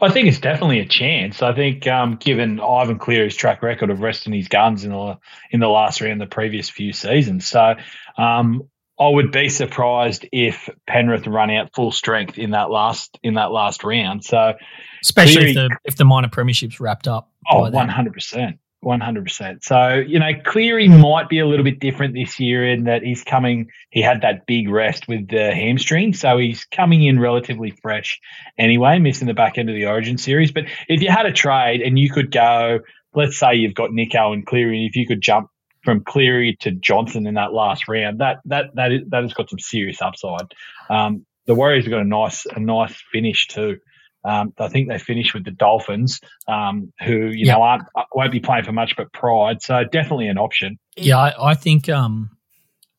I 0.00 0.10
think 0.10 0.26
it's 0.26 0.40
definitely 0.40 0.80
a 0.80 0.86
chance. 0.86 1.42
I 1.42 1.52
think, 1.54 1.86
um, 1.86 2.16
given 2.16 2.58
Ivan 2.60 2.98
Cleary's 2.98 3.36
track 3.36 3.62
record 3.62 3.90
of 3.90 4.00
resting 4.00 4.32
his 4.32 4.48
guns 4.48 4.84
in 4.84 4.90
the 4.90 5.18
in 5.50 5.60
the 5.60 5.68
last 5.68 6.00
round, 6.00 6.20
the 6.20 6.26
previous 6.26 6.68
few 6.68 6.92
seasons, 6.92 7.46
so 7.46 7.74
um, 8.18 8.68
I 8.98 9.08
would 9.08 9.30
be 9.30 9.48
surprised 9.48 10.26
if 10.32 10.70
Penrith 10.86 11.26
run 11.26 11.50
out 11.50 11.74
full 11.74 11.92
strength 11.92 12.38
in 12.38 12.52
that 12.52 12.70
last 12.70 13.18
in 13.22 13.34
that 13.34 13.52
last 13.52 13.84
round. 13.84 14.24
So, 14.24 14.54
Especially 15.02 15.50
if 15.50 15.54
the 15.54 15.76
if 15.84 15.96
the 15.96 16.04
minor 16.04 16.28
premiership's 16.28 16.80
wrapped 16.80 17.06
up. 17.06 17.30
oh, 17.50 17.62
by 17.62 17.70
then. 17.70 17.76
one 17.76 17.88
hundred 17.88 18.14
percent. 18.14 18.58
100%. 18.84 19.64
So, 19.64 19.94
you 19.94 20.20
know, 20.20 20.30
Cleary 20.44 20.86
hmm. 20.86 21.00
might 21.00 21.28
be 21.28 21.40
a 21.40 21.46
little 21.46 21.64
bit 21.64 21.80
different 21.80 22.14
this 22.14 22.38
year 22.38 22.68
in 22.68 22.84
that 22.84 23.02
he's 23.02 23.24
coming, 23.24 23.68
he 23.90 24.00
had 24.00 24.20
that 24.20 24.46
big 24.46 24.68
rest 24.68 25.08
with 25.08 25.28
the 25.28 25.52
hamstring. 25.52 26.14
So 26.14 26.38
he's 26.38 26.64
coming 26.66 27.02
in 27.02 27.18
relatively 27.18 27.72
fresh 27.82 28.20
anyway, 28.56 29.00
missing 29.00 29.26
the 29.26 29.34
back 29.34 29.58
end 29.58 29.68
of 29.68 29.74
the 29.74 29.86
Origin 29.86 30.18
series. 30.18 30.52
But 30.52 30.66
if 30.88 31.02
you 31.02 31.10
had 31.10 31.26
a 31.26 31.32
trade 31.32 31.80
and 31.80 31.98
you 31.98 32.10
could 32.10 32.30
go, 32.30 32.80
let's 33.14 33.38
say 33.38 33.54
you've 33.54 33.74
got 33.74 33.92
Nico 33.92 34.32
and 34.32 34.46
Cleary, 34.46 34.78
and 34.78 34.88
if 34.88 34.94
you 34.94 35.06
could 35.06 35.20
jump 35.20 35.50
from 35.86 36.04
Cleary 36.04 36.58
to 36.60 36.70
Johnson 36.72 37.26
in 37.26 37.34
that 37.34 37.54
last 37.54 37.88
round, 37.88 38.20
that 38.20 38.40
that 38.44 38.66
that, 38.74 38.92
is, 38.92 39.00
that 39.08 39.22
has 39.22 39.32
got 39.32 39.48
some 39.48 39.58
serious 39.58 40.02
upside. 40.02 40.52
Um, 40.90 41.24
the 41.46 41.54
Warriors 41.54 41.84
have 41.84 41.92
got 41.92 42.02
a 42.02 42.04
nice 42.04 42.44
a 42.44 42.60
nice 42.60 42.94
finish 43.10 43.46
too. 43.46 43.78
Um, 44.24 44.52
I 44.58 44.68
think 44.68 44.88
they 44.88 44.98
finished 44.98 45.32
with 45.34 45.44
the 45.44 45.52
Dolphins, 45.52 46.20
um, 46.48 46.92
who 47.02 47.28
you 47.28 47.46
Yeah. 47.46 47.54
know 47.54 47.62
aren't 47.62 47.84
won't 48.14 48.32
be 48.32 48.40
playing 48.40 48.64
for 48.64 48.72
much 48.72 48.96
but 48.96 49.12
pride. 49.12 49.62
So 49.62 49.84
definitely 49.84 50.28
an 50.28 50.36
option. 50.36 50.78
Yeah, 50.96 51.16
I, 51.18 51.50
I 51.52 51.54
think 51.54 51.88
um 51.88 52.36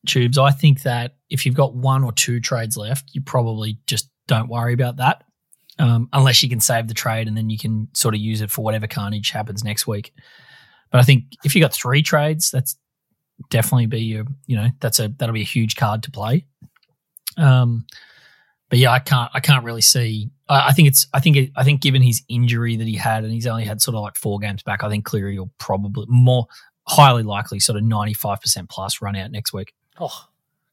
tubes, 0.06 0.38
I 0.38 0.50
think 0.50 0.82
that 0.82 1.16
if 1.28 1.44
you've 1.44 1.54
got 1.54 1.74
one 1.74 2.02
or 2.02 2.12
two 2.12 2.40
trades 2.40 2.76
left, 2.76 3.10
you 3.12 3.20
probably 3.20 3.78
just 3.86 4.08
don't 4.26 4.48
worry 4.48 4.72
about 4.72 4.96
that. 4.96 5.24
Um, 5.80 6.08
unless 6.12 6.42
you 6.42 6.48
can 6.48 6.58
save 6.60 6.88
the 6.88 6.94
trade 6.94 7.28
and 7.28 7.36
then 7.36 7.50
you 7.50 7.58
can 7.58 7.86
sort 7.94 8.14
of 8.14 8.20
use 8.20 8.40
it 8.40 8.50
for 8.50 8.64
whatever 8.64 8.88
carnage 8.88 9.30
happens 9.30 9.62
next 9.62 9.86
week. 9.86 10.12
But 10.90 11.00
I 11.00 11.02
think 11.02 11.24
if 11.44 11.54
you 11.54 11.60
got 11.60 11.72
three 11.72 12.02
trades, 12.02 12.50
that's 12.50 12.76
definitely 13.50 13.86
be 13.86 14.00
your, 14.00 14.24
you 14.46 14.56
know, 14.56 14.68
that's 14.80 14.98
a 14.98 15.08
that'll 15.08 15.34
be 15.34 15.42
a 15.42 15.44
huge 15.44 15.76
card 15.76 16.02
to 16.04 16.10
play. 16.10 16.44
Um, 17.36 17.86
but 18.68 18.78
yeah, 18.78 18.90
I 18.90 18.98
can't 18.98 19.30
I 19.34 19.40
can't 19.40 19.64
really 19.64 19.80
see. 19.80 20.30
I, 20.48 20.68
I 20.68 20.72
think 20.72 20.88
it's 20.88 21.06
I 21.14 21.20
think 21.20 21.36
it, 21.36 21.50
I 21.56 21.64
think 21.64 21.80
given 21.80 22.02
his 22.02 22.22
injury 22.28 22.76
that 22.76 22.86
he 22.86 22.96
had 22.96 23.24
and 23.24 23.32
he's 23.32 23.46
only 23.46 23.64
had 23.64 23.80
sort 23.80 23.94
of 23.94 24.02
like 24.02 24.16
four 24.16 24.38
games 24.38 24.62
back, 24.62 24.82
I 24.82 24.88
think 24.88 25.04
Cleary 25.04 25.38
will 25.38 25.50
probably 25.58 26.06
more 26.08 26.46
highly 26.86 27.22
likely 27.22 27.60
sort 27.60 27.76
of 27.76 27.84
ninety 27.84 28.14
five 28.14 28.40
percent 28.40 28.68
plus 28.68 29.00
run 29.00 29.16
out 29.16 29.30
next 29.30 29.52
week. 29.52 29.74
Oh, 29.98 30.26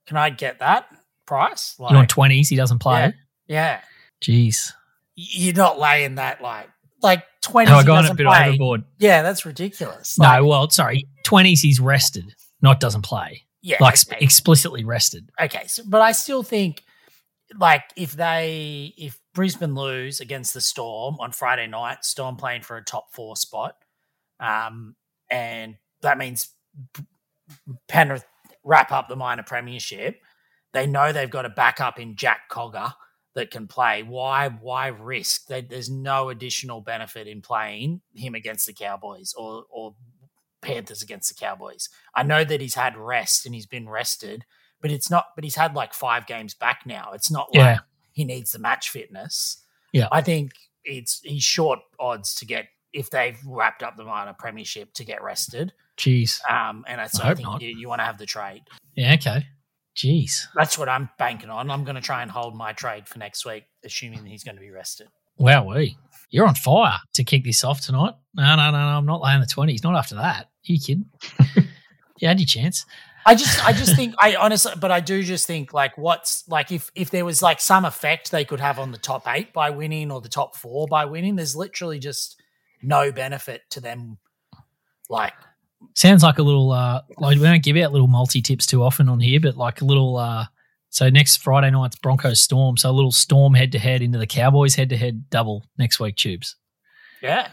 can 0.06 0.18
I 0.18 0.30
get 0.30 0.60
that 0.60 0.88
price? 1.26 1.76
Like, 1.80 1.92
you 1.92 1.98
want 1.98 2.10
twenties? 2.10 2.50
He 2.50 2.56
doesn't 2.56 2.80
play. 2.80 3.14
yeah, 3.48 3.82
Jeez, 4.22 4.72
you're 5.16 5.56
not 5.56 5.80
laying 5.80 6.16
that 6.16 6.42
like 6.42 6.70
like 7.02 7.24
twenty. 7.42 7.70
have 7.70 7.80
I 7.80 7.84
gone 7.84 8.06
a 8.06 8.14
bit 8.14 8.26
overboard? 8.26 8.84
Yeah, 8.98 9.22
that's 9.22 9.46
ridiculous. 9.46 10.18
No, 10.20 10.46
well, 10.46 10.70
sorry, 10.70 11.08
twenties. 11.24 11.62
He's 11.62 11.80
rested, 11.80 12.36
not 12.62 12.80
doesn't 12.80 13.04
play. 13.04 13.44
yeah, 13.62 13.78
like 13.80 13.98
okay. 14.08 14.24
explicitly 14.24 14.84
rested. 14.84 15.30
okay, 15.42 15.68
so, 15.68 15.84
but 15.86 16.02
I 16.02 16.12
still 16.12 16.44
think 16.44 16.84
like 17.58 17.84
if 17.96 18.14
they 18.14 18.94
if 18.98 19.20
Brisbane 19.34 19.76
lose 19.76 20.20
against 20.20 20.54
the 20.54 20.62
Storm 20.62 21.18
on 21.20 21.32
Friday 21.32 21.68
night, 21.68 22.04
Storm 22.06 22.36
playing 22.36 22.62
for 22.62 22.78
a 22.78 22.84
top 22.84 23.14
four 23.14 23.36
spot, 23.36 23.76
um, 24.40 24.96
and 25.30 25.76
that 26.02 26.18
means 26.18 26.50
Penrith 27.88 28.26
wrap 28.64 28.92
up 28.92 29.08
the 29.08 29.16
minor 29.16 29.44
premiership. 29.44 30.20
They 30.74 30.88
know 30.88 31.12
they've 31.12 31.30
got 31.30 31.46
a 31.46 31.50
backup 31.50 32.00
in 32.00 32.16
Jack 32.16 32.50
Cogger 32.52 32.94
that 33.36 33.52
can 33.52 33.68
play. 33.68 34.02
Why? 34.04 34.50
Why 34.50 34.88
risk? 34.88 35.48
There's 35.48 35.90
no 35.90 36.30
additional 36.30 36.82
benefit 36.82 37.28
in 37.28 37.42
playing 37.42 38.02
him 38.16 38.34
against 38.36 38.66
the 38.66 38.74
Cowboys 38.74 39.34
or 39.38 39.66
or 39.70 39.96
Panthers 40.62 41.04
against 41.04 41.30
the 41.30 41.36
Cowboys. 41.36 41.90
I 42.16 42.24
know 42.24 42.44
that 42.44 42.62
he's 42.62 42.74
had 42.74 42.98
rest 42.98 43.46
and 43.46 43.54
he's 43.54 43.68
been 43.68 43.88
rested, 43.88 44.46
but 44.82 44.92
it's 44.92 45.12
not. 45.12 45.26
But 45.36 45.44
he's 45.44 45.56
had 45.56 45.76
like 45.76 45.94
five 45.94 46.26
games 46.26 46.54
back 46.54 46.82
now. 46.86 47.12
It's 47.14 47.30
not 47.30 47.54
like 47.54 47.60
Yeah. 47.60 47.80
he 48.14 48.26
needs 48.26 48.52
the 48.52 48.60
match 48.60 48.90
fitness. 48.90 49.62
Yeah. 49.92 50.08
I 50.12 50.22
think 50.22 50.54
it's 50.84 51.22
he's 51.24 51.44
short 51.44 51.80
odds 52.00 52.36
to 52.36 52.46
get 52.46 52.68
if 52.94 53.10
they've 53.10 53.38
wrapped 53.46 53.84
up 53.84 53.98
the 53.98 54.06
minor 54.06 54.34
premiership 54.38 54.94
to 54.94 55.04
get 55.04 55.22
rested. 55.22 55.74
Jeez. 55.98 56.40
Um, 56.50 56.84
and 56.88 57.00
I, 57.00 57.08
so 57.08 57.24
I 57.24 57.32
I, 57.32 57.36
think 57.36 57.62
you, 57.62 57.70
you 57.70 57.88
want 57.90 58.00
to 58.00 58.06
have 58.06 58.18
the 58.18 58.26
trade. 58.26 58.64
Yeah. 58.96 59.14
Okay. 59.16 59.46
Jeez. 59.96 60.48
That's 60.56 60.78
what 60.78 60.90
I'm 60.90 61.10
banking 61.18 61.50
on. 61.50 61.72
I'm 61.72 61.84
going 61.84 61.96
to 61.96 62.02
try 62.02 62.22
and 62.22 62.30
hold 62.30 62.56
my 62.56 62.74
trade 62.74 63.08
for 63.08 63.18
next 63.18 63.46
week, 63.46 63.66
assuming 63.84 64.26
he's 64.26 64.44
going 64.44 64.56
to 64.56 64.62
be 64.62 64.72
rested. 64.72 65.08
Wow. 65.38 65.74
We. 65.74 65.98
You're 66.30 66.48
on 66.48 66.56
fire 66.56 67.00
to 67.14 67.24
kick 67.24 67.44
this 67.44 67.64
off 67.64 67.82
tonight. 67.82 68.14
No, 68.34 68.56
no, 68.56 68.72
no, 68.72 68.78
no. 68.78 68.98
I'm 68.98 69.06
not 69.06 69.22
laying 69.22 69.40
the 69.40 69.46
twenties. 69.46 69.84
Not 69.84 69.96
after 69.96 70.16
that. 70.16 70.50
you 70.64 70.80
kidding? 70.80 71.06
you 72.18 72.28
had 72.28 72.40
your 72.40 72.48
chance. 72.48 72.86
I 73.28 73.34
just, 73.36 73.66
I 73.66 73.74
just 73.74 73.96
think, 73.96 74.14
I 74.20 74.36
honestly, 74.36 74.74
but 74.80 74.92
I 74.92 75.00
do 75.00 75.24
just 75.24 75.48
think, 75.48 75.74
like, 75.74 75.98
what's 75.98 76.48
like, 76.48 76.72
if 76.72 76.92
if 76.94 77.10
there 77.10 77.26
was 77.26 77.42
like 77.42 77.60
some 77.60 77.84
effect 77.84 78.30
they 78.32 78.46
could 78.46 78.60
have 78.60 78.78
on 78.78 78.92
the 78.92 79.00
top 79.00 79.28
eight 79.28 79.52
by 79.52 79.72
winning 79.72 80.12
or 80.12 80.22
the 80.22 80.30
top 80.30 80.56
four 80.56 80.88
by 80.88 81.06
winning, 81.06 81.36
there's 81.36 81.56
literally 81.56 81.98
just 81.98 82.40
no 82.84 83.12
benefit 83.12 83.64
to 83.72 83.80
them. 83.80 84.18
Like, 85.10 85.34
Sounds 85.94 86.24
like 86.24 86.40
a 86.40 86.44
little. 86.44 86.72
uh 86.72 87.02
Like 87.18 87.38
we 87.38 87.44
don't 87.44 87.64
give 87.64 87.78
out 87.78 87.92
little 87.92 88.08
multi 88.08 88.42
tips 88.42 88.66
too 88.66 88.84
often 88.84 89.08
on 89.10 89.20
here, 89.20 89.40
but 89.40 89.56
like 89.58 89.82
a 89.82 89.86
little. 89.86 90.18
uh 90.18 90.46
So 90.90 91.10
next 91.10 91.38
Friday 91.38 91.72
night's 91.72 91.98
Broncos 91.98 92.42
Storm. 92.42 92.78
So 92.78 92.90
a 92.90 92.92
little 92.92 93.12
Storm 93.12 93.54
head 93.54 93.72
to 93.74 93.80
head 93.80 94.02
into 94.02 94.18
the 94.18 94.28
Cowboys 94.28 94.76
head 94.76 94.90
to 94.90 94.98
head 94.98 95.30
double 95.30 95.64
next 95.78 96.00
week. 96.00 96.16
Tubes 96.16 96.56
yeah, 97.22 97.50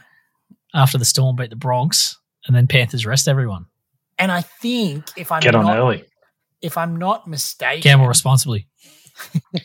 after 0.75 0.99
the 0.99 1.05
Storm 1.05 1.37
beat 1.37 1.51
the 1.51 1.57
Bronx, 1.57 2.19
and 2.47 2.55
then 2.55 2.67
Panthers 2.67 3.07
rest 3.07 3.29
everyone. 3.29 3.67
and 4.19 4.31
I 4.33 4.43
think 4.43 5.07
if 5.17 5.33
I'm 5.33 5.41
Get 5.41 5.55
on 5.55 5.65
not, 5.67 5.77
early. 5.79 6.05
if 6.61 6.77
I'm 6.77 6.97
not 6.97 7.27
mistaken, 7.27 7.81
Gamble 7.83 8.07
responsibly. 8.09 8.69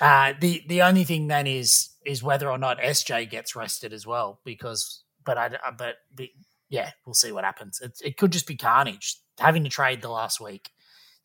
Uh, 0.00 0.34
the 0.40 0.62
the 0.68 0.82
only 0.82 1.04
thing 1.04 1.28
then 1.28 1.46
is 1.46 1.90
is 2.04 2.22
whether 2.22 2.50
or 2.50 2.58
not 2.58 2.78
SJ 2.78 3.30
gets 3.30 3.54
rested 3.56 3.92
as 3.92 4.04
well 4.06 4.40
because 4.44 5.02
but 5.24 5.38
I 5.38 5.46
uh, 5.46 5.70
but 5.78 5.94
the, 6.14 6.30
yeah 6.74 6.90
we'll 7.06 7.14
see 7.14 7.32
what 7.32 7.44
happens. 7.44 7.80
It, 7.80 7.98
it 8.04 8.16
could 8.16 8.32
just 8.32 8.46
be 8.46 8.56
carnage. 8.56 9.16
Having 9.38 9.64
to 9.64 9.70
trade 9.70 10.02
the 10.02 10.08
last 10.10 10.40
week 10.40 10.70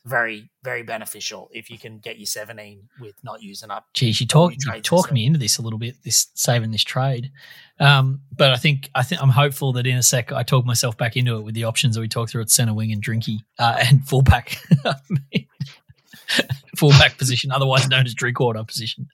very 0.05 0.49
very 0.63 0.81
beneficial 0.81 1.49
if 1.51 1.69
you 1.69 1.77
can 1.77 1.99
get 1.99 2.17
your 2.17 2.25
seventeen 2.25 2.87
with 2.99 3.15
not 3.23 3.41
using 3.41 3.69
up. 3.69 3.87
Geez, 3.93 4.21
you 4.21 4.27
talk 4.27 4.53
you 4.53 4.81
talk 4.81 5.11
me 5.11 5.25
into 5.25 5.37
this 5.37 5.57
a 5.57 5.61
little 5.61 5.79
bit. 5.79 5.95
This 6.03 6.27
saving 6.35 6.71
this 6.71 6.83
trade, 6.83 7.31
um, 7.79 8.21
but 8.35 8.51
I 8.51 8.55
think 8.55 8.89
I 8.95 9.03
think 9.03 9.21
I'm 9.21 9.29
hopeful 9.29 9.73
that 9.73 9.85
in 9.85 9.97
a 9.97 10.03
sec 10.03 10.31
I 10.31 10.43
talk 10.43 10.65
myself 10.65 10.97
back 10.97 11.17
into 11.17 11.37
it 11.37 11.41
with 11.41 11.55
the 11.55 11.65
options 11.65 11.95
that 11.95 12.01
we 12.01 12.07
talked 12.07 12.31
through 12.31 12.41
at 12.41 12.49
centre 12.49 12.73
wing 12.73 12.91
and 12.91 13.03
drinky 13.03 13.39
uh, 13.57 13.77
and 13.81 14.07
fullback, 14.07 14.57
fullback 16.77 17.17
position, 17.17 17.51
otherwise 17.51 17.87
known 17.89 18.05
as 18.05 18.13
drink 18.13 18.39
water 18.39 18.63
position. 18.63 19.07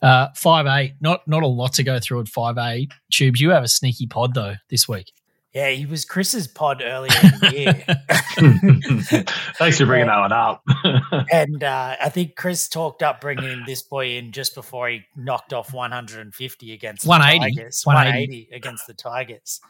Uh, 0.00 0.28
five 0.34 0.66
eight, 0.66 0.94
not 1.00 1.26
not 1.26 1.42
a 1.42 1.46
lot 1.46 1.72
to 1.74 1.82
go 1.82 1.98
through 1.98 2.20
at 2.20 2.28
five 2.28 2.58
eight. 2.58 2.92
Tubes, 3.10 3.40
you 3.40 3.50
have 3.50 3.64
a 3.64 3.68
sneaky 3.68 4.06
pod 4.06 4.34
though 4.34 4.54
this 4.68 4.88
week. 4.88 5.12
Yeah, 5.54 5.68
he 5.68 5.84
was 5.84 6.06
Chris's 6.06 6.46
pod 6.46 6.80
earlier 6.82 7.12
in 7.22 7.40
the 7.40 7.52
year. 7.54 9.24
Thanks 9.58 9.76
for 9.76 9.84
bringing 9.84 10.06
that 10.06 10.18
one 10.18 10.32
up. 10.32 10.62
And 11.30 11.62
uh, 11.62 11.96
I 12.00 12.08
think 12.08 12.36
Chris 12.36 12.68
talked 12.68 13.02
up 13.02 13.20
bringing 13.20 13.62
this 13.66 13.82
boy 13.82 14.16
in 14.16 14.32
just 14.32 14.54
before 14.54 14.88
he 14.88 15.02
knocked 15.14 15.52
off 15.52 15.72
150 15.72 16.72
against 16.72 17.02
the 17.02 17.08
180. 17.08 17.54
Tigers. 17.54 17.82
180. 17.84 18.48
180 18.48 18.56
against 18.56 18.86
the 18.86 18.94
Tigers. 18.94 19.60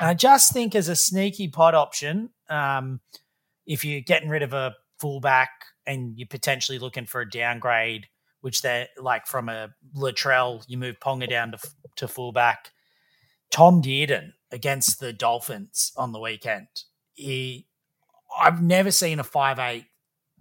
And 0.00 0.08
I 0.08 0.14
just 0.14 0.52
think 0.52 0.74
as 0.74 0.88
a 0.88 0.96
sneaky 0.96 1.48
pod 1.48 1.74
option, 1.74 2.30
um, 2.48 3.00
if 3.66 3.84
you're 3.84 4.00
getting 4.00 4.28
rid 4.28 4.42
of 4.42 4.54
a 4.54 4.74
fullback 4.98 5.50
and 5.86 6.16
you're 6.16 6.28
potentially 6.28 6.78
looking 6.78 7.06
for 7.06 7.20
a 7.20 7.28
downgrade, 7.28 8.06
which 8.48 8.62
they're 8.62 8.88
like 8.98 9.26
from 9.26 9.50
a 9.50 9.68
Latrell, 9.94 10.64
you 10.68 10.78
move 10.78 10.96
Ponga 11.00 11.28
down 11.28 11.52
to, 11.52 11.58
to 11.96 12.08
fullback. 12.08 12.70
Tom 13.50 13.82
Dearden 13.82 14.32
against 14.50 15.00
the 15.00 15.12
Dolphins 15.12 15.92
on 15.98 16.12
the 16.12 16.18
weekend. 16.18 16.68
He, 17.12 17.66
I've 18.40 18.62
never 18.62 18.90
seen 18.90 19.20
a 19.20 19.22
five 19.24 19.58
eight 19.58 19.84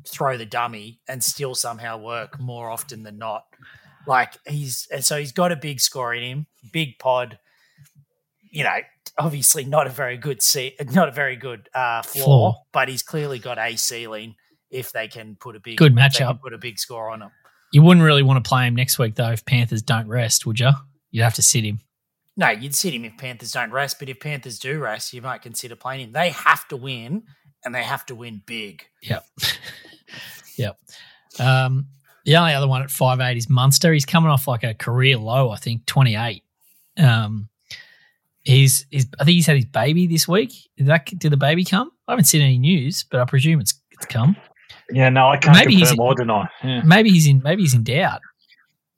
throw 0.07 0.37
the 0.37 0.45
dummy 0.45 1.01
and 1.05 1.21
still 1.21 1.53
somehow 1.53 1.97
work 1.97 2.39
more 2.39 2.69
often 2.69 3.03
than 3.03 3.17
not. 3.17 3.43
Like 4.05 4.37
he's 4.47 4.87
and 4.89 5.03
so 5.03 5.19
he's 5.19 5.33
got 5.33 5.51
a 5.51 5.57
big 5.57 5.81
score 5.81 6.13
in 6.13 6.23
him, 6.23 6.47
big 6.71 6.97
pod. 6.99 7.39
You 8.49 8.63
know, 8.63 8.77
obviously 9.17 9.65
not 9.65 9.85
a 9.85 9.89
very 9.89 10.15
good 10.15 10.41
seat, 10.41 10.75
not 10.93 11.09
a 11.09 11.11
very 11.11 11.35
good 11.35 11.67
uh, 11.75 12.03
floor, 12.03 12.23
Floor. 12.23 12.55
but 12.71 12.87
he's 12.87 13.03
clearly 13.03 13.39
got 13.39 13.57
a 13.57 13.75
ceiling 13.75 14.35
if 14.71 14.93
they 14.93 15.09
can 15.09 15.35
put 15.35 15.57
a 15.57 15.59
big 15.59 15.77
Good 15.77 15.93
matchup. 15.93 16.39
put 16.41 16.53
a 16.53 16.57
big 16.57 16.79
score 16.79 17.09
on 17.09 17.21
him. 17.21 17.31
You 17.73 17.81
wouldn't 17.81 18.05
really 18.05 18.23
want 18.23 18.43
to 18.43 18.47
play 18.47 18.65
him 18.65 18.75
next 18.75 18.97
week 18.97 19.15
though 19.15 19.31
if 19.31 19.45
Panthers 19.45 19.81
don't 19.81 20.07
rest, 20.07 20.45
would 20.45 20.59
you? 20.59 20.71
You'd 21.11 21.23
have 21.23 21.35
to 21.35 21.41
sit 21.41 21.63
him. 21.63 21.79
No, 22.35 22.49
you'd 22.49 22.75
sit 22.75 22.93
him 22.93 23.03
if 23.03 23.17
Panthers 23.17 23.51
don't 23.51 23.71
rest, 23.71 23.97
but 23.97 24.09
if 24.09 24.19
Panthers 24.19 24.59
do 24.59 24.79
rest, 24.79 25.11
you 25.11 25.21
might 25.23 25.41
consider 25.41 25.75
playing 25.75 26.01
him. 26.01 26.11
They 26.11 26.29
have 26.29 26.67
to 26.67 26.77
win, 26.77 27.23
and 27.65 27.73
they 27.73 27.81
have 27.81 28.05
to 28.05 28.15
win 28.15 28.43
big. 28.45 28.85
Yep. 29.01 29.25
yep. 30.55 30.77
Um, 31.39 31.87
the 32.25 32.37
only 32.37 32.53
other 32.53 32.67
one 32.67 32.83
at 32.83 32.91
five 32.91 33.19
eight 33.19 33.37
is 33.37 33.49
Munster. 33.49 33.91
He's 33.91 34.05
coming 34.05 34.29
off 34.29 34.47
like 34.47 34.63
a 34.63 34.75
career 34.75 35.17
low, 35.17 35.49
I 35.49 35.55
think, 35.55 35.87
28. 35.87 36.43
Um, 36.99 37.49
he's, 38.43 38.85
he's 38.91 39.07
I 39.19 39.23
think 39.23 39.35
he's 39.35 39.47
had 39.47 39.55
his 39.55 39.65
baby 39.65 40.05
this 40.05 40.27
week. 40.27 40.53
Did 40.77 40.87
that 40.87 41.05
did 41.05 41.31
the 41.31 41.37
baby 41.37 41.65
come? 41.65 41.91
I 42.07 42.11
haven't 42.11 42.25
seen 42.25 42.41
any 42.41 42.59
news, 42.59 43.03
but 43.03 43.19
I 43.19 43.25
presume 43.25 43.59
it's 43.59 43.81
it's 43.91 44.05
come. 44.05 44.37
Yeah, 44.91 45.09
no, 45.09 45.27
I 45.29 45.37
can't 45.37 45.57
Maybe 45.57 45.75
he's- 45.75 45.89
confirm 45.89 46.05
or 46.05 46.15
deny. 46.15 46.49
Yeah. 46.63 46.81
Maybe 46.83 47.09
he's 47.09 47.27
in 47.27 47.41
maybe 47.43 47.61
he's 47.63 47.73
in 47.73 47.83
doubt. 47.83 48.21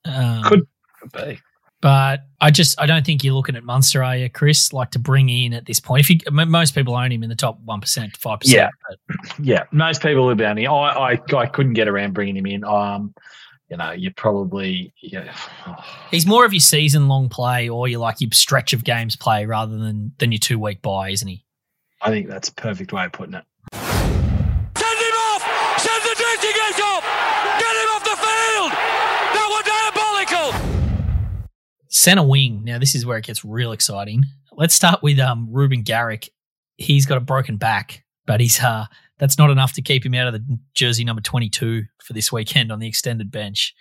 Um, 0.05 0.43
Could 0.43 0.67
be. 1.13 1.39
But 1.81 2.25
I 2.41 2.51
just 2.51 2.79
I 2.79 2.85
don't 2.85 3.05
think 3.05 3.23
you're 3.23 3.33
looking 3.33 3.55
at 3.55 3.63
Munster, 3.63 4.03
are 4.03 4.15
you, 4.17 4.29
Chris? 4.29 4.73
Like 4.73 4.91
to 4.91 4.99
bring 4.99 5.29
in 5.29 5.53
at 5.53 5.65
this 5.65 5.79
point. 5.79 6.01
If 6.01 6.09
you 6.09 6.17
most 6.31 6.75
people 6.75 6.93
own 6.95 7.09
him 7.11 7.23
in 7.23 7.29
the 7.29 7.35
top 7.35 7.57
one 7.63 7.79
percent, 7.79 8.17
five 8.17 8.39
Yeah. 8.43 8.69
percent. 9.09 9.39
Yeah, 9.45 9.63
most 9.71 10.01
people 10.01 10.25
would 10.25 10.37
be 10.37 10.43
only. 10.45 10.67
I, 10.67 10.73
I, 11.13 11.21
I 11.37 11.45
couldn't 11.45 11.73
get 11.73 11.87
around 11.87 12.13
bringing 12.13 12.35
him 12.35 12.45
in. 12.45 12.63
Um, 12.65 13.13
you 13.69 13.77
know, 13.77 13.91
you're 13.91 14.11
probably 14.13 14.93
yeah. 15.01 15.33
He's 16.11 16.25
more 16.25 16.43
of 16.45 16.51
your 16.53 16.59
season 16.59 17.07
long 17.07 17.29
play 17.29 17.69
or 17.69 17.87
your 17.87 17.99
like 18.01 18.19
your 18.19 18.31
stretch 18.33 18.73
of 18.73 18.83
games 18.83 19.15
play 19.15 19.45
rather 19.45 19.77
than 19.77 20.11
than 20.17 20.33
your 20.33 20.39
two 20.39 20.59
week 20.59 20.81
buy, 20.81 21.11
isn't 21.11 21.27
he? 21.27 21.45
I 22.01 22.09
think 22.09 22.27
that's 22.27 22.49
a 22.49 22.53
perfect 22.53 22.91
way 22.91 23.05
of 23.05 23.13
putting 23.13 23.35
it. 23.35 23.43
Get 26.59 26.79
off! 26.81 27.03
Get 27.59 27.73
him 27.81 27.89
off 27.95 28.03
the 28.03 28.17
field! 28.25 28.71
That 29.33 29.47
was 29.53 29.63
diabolical! 30.33 31.47
Center 31.87 32.23
wing. 32.27 32.63
Now 32.65 32.79
this 32.79 32.95
is 32.95 33.05
where 33.05 33.17
it 33.17 33.25
gets 33.25 33.45
real 33.45 33.71
exciting. 33.71 34.25
Let's 34.51 34.75
start 34.75 35.01
with 35.01 35.19
um 35.19 35.47
Reuben 35.49 35.83
Garrick. 35.83 36.29
He's 36.75 37.05
got 37.05 37.17
a 37.17 37.21
broken 37.21 37.57
back, 37.57 38.03
but 38.25 38.41
he's 38.41 38.59
uh 38.61 38.87
that's 39.19 39.37
not 39.37 39.49
enough 39.51 39.73
to 39.73 39.81
keep 39.81 40.05
him 40.05 40.13
out 40.13 40.27
of 40.27 40.33
the 40.33 40.59
jersey 40.73 41.05
number 41.05 41.21
twenty 41.21 41.49
two 41.49 41.83
for 42.03 42.13
this 42.13 42.31
weekend 42.31 42.71
on 42.71 42.79
the 42.79 42.87
extended 42.87 43.31
bench. 43.31 43.73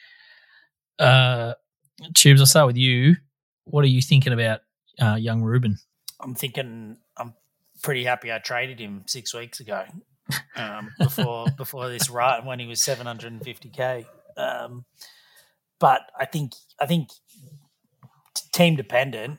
Uh 0.98 1.54
Tubes, 2.14 2.40
I'll 2.40 2.46
start 2.46 2.68
with 2.68 2.76
you. 2.76 3.16
What 3.64 3.84
are 3.84 3.88
you 3.88 4.00
thinking 4.00 4.32
about 4.32 4.60
uh, 5.00 5.16
young 5.16 5.42
Reuben? 5.42 5.78
I'm 6.20 6.36
thinking 6.36 6.96
I'm 7.16 7.34
pretty 7.82 8.04
happy 8.04 8.32
I 8.32 8.38
traded 8.38 8.78
him 8.78 9.02
six 9.06 9.34
weeks 9.34 9.58
ago 9.58 9.84
um, 10.56 10.90
before 10.98 11.46
before 11.56 11.88
this 11.88 12.10
run 12.10 12.44
when 12.44 12.58
he 12.58 12.66
was 12.66 12.80
750k. 12.80 14.06
Um, 14.36 14.84
but 15.78 16.02
I 16.18 16.24
think 16.24 16.52
I 16.80 16.86
think 16.86 17.10
team 18.52 18.76
dependent. 18.76 19.38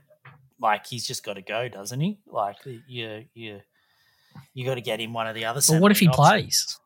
Like 0.61 0.85
he's 0.87 1.07
just 1.07 1.23
got 1.23 1.33
to 1.33 1.41
go, 1.41 1.69
doesn't 1.69 1.99
he? 1.99 2.19
Like 2.27 2.57
you 2.87 3.25
you 3.33 3.61
you 4.53 4.65
got 4.65 4.75
to 4.75 4.81
get 4.81 4.99
him 4.99 5.13
one 5.13 5.27
of 5.27 5.35
the 5.35 5.45
other. 5.45 5.61
But 5.67 5.81
what 5.81 5.91
if 5.91 5.99
he 5.99 6.07
options. 6.07 6.15
plays? 6.27 6.79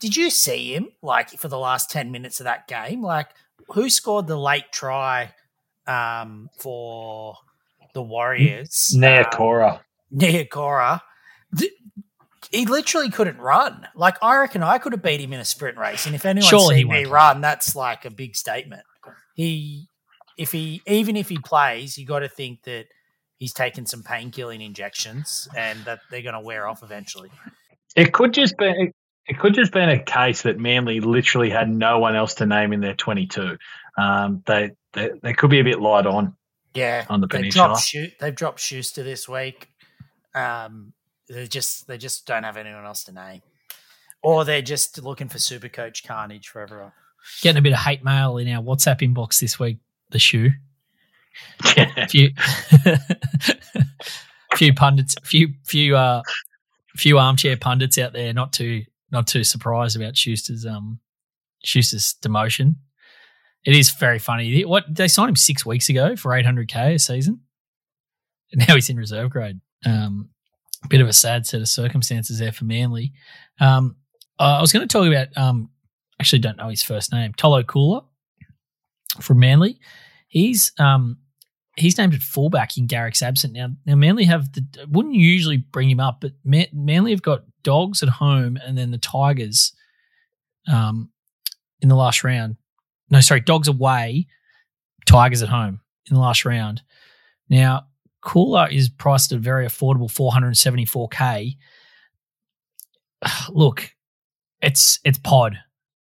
Did 0.00 0.16
you 0.16 0.30
see 0.30 0.74
him 0.74 0.88
like 1.02 1.30
for 1.30 1.48
the 1.48 1.58
last 1.58 1.90
ten 1.90 2.10
minutes 2.10 2.40
of 2.40 2.44
that 2.44 2.68
game? 2.68 3.02
Like 3.02 3.28
who 3.68 3.90
scored 3.90 4.26
the 4.26 4.38
late 4.38 4.72
try 4.72 5.34
um, 5.86 6.48
for 6.58 7.36
the 7.94 8.02
Warriors? 8.02 8.92
Nea 10.10 10.40
Um, 10.40 10.46
Cora. 10.50 11.02
Niagara, 12.52 12.60
th- 12.60 12.66
he 12.66 12.66
literally 12.70 13.10
couldn't 13.10 13.38
run. 13.38 13.86
Like 13.94 14.16
I 14.22 14.36
reckon 14.38 14.62
I 14.62 14.78
could 14.78 14.92
have 14.92 15.02
beat 15.02 15.20
him 15.20 15.32
in 15.32 15.40
a 15.40 15.44
sprint 15.44 15.78
race, 15.78 16.06
and 16.06 16.14
if 16.14 16.24
anyone's 16.24 16.48
Surely 16.48 16.76
he 16.76 16.80
seen 16.82 16.88
me 16.88 16.94
won't 16.94 17.04
play. 17.06 17.12
run, 17.12 17.40
that's 17.40 17.74
like 17.76 18.04
a 18.04 18.10
big 18.10 18.36
statement. 18.36 18.82
He, 19.34 19.88
if 20.36 20.52
he, 20.52 20.82
even 20.86 21.16
if 21.16 21.28
he 21.28 21.38
plays, 21.38 21.96
you 21.98 22.06
got 22.06 22.20
to 22.20 22.28
think 22.28 22.62
that 22.64 22.86
he's 23.38 23.52
taken 23.52 23.86
some 23.86 24.02
pain 24.02 24.30
killing 24.30 24.60
injections, 24.60 25.48
and 25.56 25.78
that 25.84 26.00
they're 26.10 26.22
going 26.22 26.34
to 26.34 26.40
wear 26.40 26.66
off 26.66 26.82
eventually. 26.82 27.30
It 27.96 28.12
could 28.12 28.32
just 28.34 28.56
be. 28.58 28.92
It 29.26 29.38
could 29.38 29.52
just 29.52 29.72
been 29.72 29.90
a 29.90 30.02
case 30.02 30.42
that 30.42 30.58
Manly 30.58 31.00
literally 31.00 31.50
had 31.50 31.68
no 31.68 31.98
one 31.98 32.16
else 32.16 32.32
to 32.36 32.46
name 32.46 32.72
in 32.72 32.80
their 32.80 32.94
22. 32.94 33.58
Um, 33.98 34.42
they, 34.46 34.70
they 34.94 35.10
they 35.22 35.34
could 35.34 35.50
be 35.50 35.60
a 35.60 35.64
bit 35.64 35.80
light 35.80 36.06
on. 36.06 36.34
Yeah, 36.72 37.04
On 37.10 37.20
the 37.20 37.26
they 37.26 37.38
peninsula. 37.38 37.66
dropped 37.68 37.82
shoot. 37.82 38.10
They've 38.20 38.34
dropped 38.34 38.60
Schuster 38.60 39.02
this 39.02 39.28
week. 39.28 39.68
Um, 40.34 40.94
they 41.28 41.46
just 41.46 41.86
they 41.86 41.98
just 41.98 42.26
don't 42.26 42.44
have 42.44 42.56
anyone 42.56 42.84
else 42.84 43.04
to 43.04 43.12
name, 43.12 43.42
or 44.22 44.44
they're 44.44 44.62
just 44.62 45.02
looking 45.02 45.28
for 45.28 45.38
super 45.38 45.68
coach 45.68 46.04
carnage 46.04 46.48
for 46.48 46.60
everyone. 46.60 46.92
Getting 47.42 47.58
a 47.58 47.62
bit 47.62 47.72
of 47.72 47.80
hate 47.80 48.04
mail 48.04 48.38
in 48.38 48.48
our 48.48 48.62
WhatsApp 48.62 49.00
inbox 49.00 49.40
this 49.40 49.58
week. 49.58 49.78
The 50.10 50.18
shoe. 50.18 50.50
Yeah. 51.76 52.06
few 52.08 52.30
few 54.54 54.74
pundits 54.74 55.14
few 55.22 55.48
few 55.64 55.96
uh 55.96 56.22
few 56.96 57.18
armchair 57.18 57.56
pundits 57.56 57.98
out 57.98 58.12
there 58.12 58.32
not 58.32 58.52
too 58.52 58.82
not 59.12 59.26
too 59.26 59.44
surprised 59.44 59.96
about 59.96 60.14
Schuster's 60.14 60.66
um 60.66 60.98
Schuster's 61.64 62.14
demotion. 62.22 62.76
It 63.64 63.76
is 63.76 63.90
very 63.90 64.18
funny. 64.18 64.64
What 64.64 64.84
they 64.88 65.08
signed 65.08 65.30
him 65.30 65.36
six 65.36 65.66
weeks 65.66 65.88
ago 65.88 66.16
for 66.16 66.34
eight 66.34 66.46
hundred 66.46 66.68
K 66.68 66.94
a 66.94 66.98
season. 66.98 67.40
And 68.52 68.64
now 68.68 68.74
he's 68.74 68.88
in 68.88 68.96
reserve 68.96 69.30
grade. 69.30 69.60
Um 69.84 70.30
bit 70.88 71.00
of 71.00 71.08
a 71.08 71.12
sad 71.12 71.46
set 71.46 71.60
of 71.60 71.68
circumstances 71.68 72.38
there 72.38 72.52
for 72.52 72.64
Manly. 72.64 73.12
Um 73.60 73.96
I 74.38 74.60
was 74.60 74.72
going 74.72 74.86
to 74.86 74.92
talk 74.92 75.08
about 75.08 75.36
um 75.36 75.70
actually 76.20 76.38
don't 76.40 76.56
know 76.56 76.68
his 76.68 76.82
first 76.82 77.12
name. 77.12 77.34
Tolu 77.34 77.64
Koula 77.64 78.04
from 79.20 79.40
Manly. 79.40 79.80
He's 80.28 80.72
um 80.78 81.18
he's 81.76 81.98
named 81.98 82.14
at 82.14 82.20
fullback 82.20 82.76
in 82.76 82.86
Garrick's 82.86 83.22
absent 83.22 83.54
now. 83.54 83.70
Now 83.86 83.94
Manly 83.94 84.24
have 84.24 84.52
the 84.52 84.64
wouldn't 84.88 85.14
usually 85.14 85.58
bring 85.58 85.90
him 85.90 86.00
up, 86.00 86.20
but 86.20 86.32
Man, 86.44 86.66
Manly 86.72 87.12
have 87.12 87.22
got 87.22 87.44
Dogs 87.64 88.02
at 88.02 88.08
home 88.08 88.56
and 88.64 88.78
then 88.78 88.90
the 88.90 88.98
Tigers, 88.98 89.72
um, 90.70 91.10
in 91.80 91.88
the 91.88 91.96
last 91.96 92.24
round. 92.24 92.56
No, 93.10 93.20
sorry, 93.20 93.40
Dogs 93.40 93.68
away, 93.68 94.26
Tigers 95.06 95.42
at 95.42 95.48
home 95.48 95.80
in 96.08 96.14
the 96.14 96.20
last 96.20 96.44
round. 96.44 96.82
Now 97.48 97.86
Koula 98.20 98.68
is 98.70 98.88
priced 98.88 99.32
at 99.32 99.40
very 99.40 99.66
affordable 99.66 100.10
474k. 100.10 101.56
Look, 103.50 103.90
it's 104.60 105.00
it's 105.04 105.18
pod. 105.18 105.58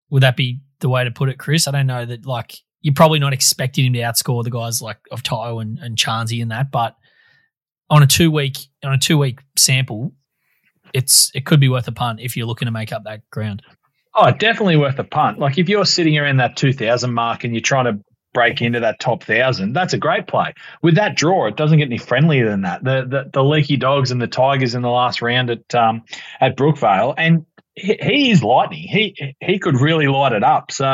Would 0.09 0.23
that 0.23 0.37
be 0.37 0.61
the 0.79 0.89
way 0.89 1.03
to 1.03 1.11
put 1.11 1.29
it, 1.29 1.37
Chris? 1.37 1.67
I 1.67 1.71
don't 1.71 1.87
know 1.87 2.05
that 2.05 2.25
like 2.25 2.55
you're 2.81 2.93
probably 2.93 3.19
not 3.19 3.33
expecting 3.33 3.85
him 3.85 3.93
to 3.93 3.99
outscore 3.99 4.43
the 4.43 4.51
guys 4.51 4.81
like 4.81 4.99
of 5.11 5.23
Tayo 5.23 5.61
and, 5.61 5.79
and 5.79 5.97
Chansey 5.97 6.41
in 6.41 6.49
that, 6.49 6.71
but 6.71 6.95
on 7.89 8.03
a 8.03 8.07
two 8.07 8.31
week 8.31 8.57
on 8.83 8.93
a 8.93 8.97
two 8.97 9.17
week 9.17 9.39
sample, 9.57 10.13
it's 10.93 11.31
it 11.33 11.45
could 11.45 11.59
be 11.59 11.69
worth 11.69 11.87
a 11.87 11.91
punt 11.91 12.19
if 12.21 12.37
you're 12.37 12.47
looking 12.47 12.67
to 12.67 12.71
make 12.71 12.91
up 12.91 13.03
that 13.03 13.29
ground. 13.29 13.61
Oh, 14.13 14.31
definitely 14.31 14.77
worth 14.77 14.97
a 14.97 15.03
punt. 15.03 15.39
Like 15.39 15.57
if 15.57 15.67
you're 15.67 15.85
sitting 15.85 16.17
around 16.17 16.37
that 16.37 16.55
2000 16.55 17.13
mark 17.13 17.43
and 17.43 17.53
you're 17.53 17.61
trying 17.61 17.85
to 17.85 18.03
break 18.35 18.61
into 18.61 18.79
that 18.81 18.99
top 18.99 19.23
thousand, 19.23 19.73
that's 19.73 19.93
a 19.93 19.97
great 19.97 20.27
play. 20.27 20.53
With 20.83 20.93
that 20.95 21.15
draw, 21.15 21.47
it 21.47 21.55
doesn't 21.57 21.79
get 21.79 21.85
any 21.85 21.97
friendlier 21.97 22.47
than 22.47 22.61
that. 22.61 22.83
The 22.83 23.05
the, 23.09 23.29
the 23.33 23.43
leaky 23.43 23.77
dogs 23.77 24.11
and 24.11 24.21
the 24.21 24.27
tigers 24.27 24.75
in 24.75 24.83
the 24.83 24.89
last 24.91 25.23
round 25.23 25.49
at 25.49 25.73
um, 25.73 26.03
at 26.39 26.55
Brookvale, 26.55 27.15
and 27.17 27.47
he, 27.73 27.97
he 27.99 28.29
is 28.31 28.43
lightning. 28.43 28.83
He 28.87 29.35
he 29.39 29.57
could 29.57 29.81
really 29.81 30.05
light 30.05 30.33
it 30.33 30.43
up. 30.43 30.71
So 30.71 30.85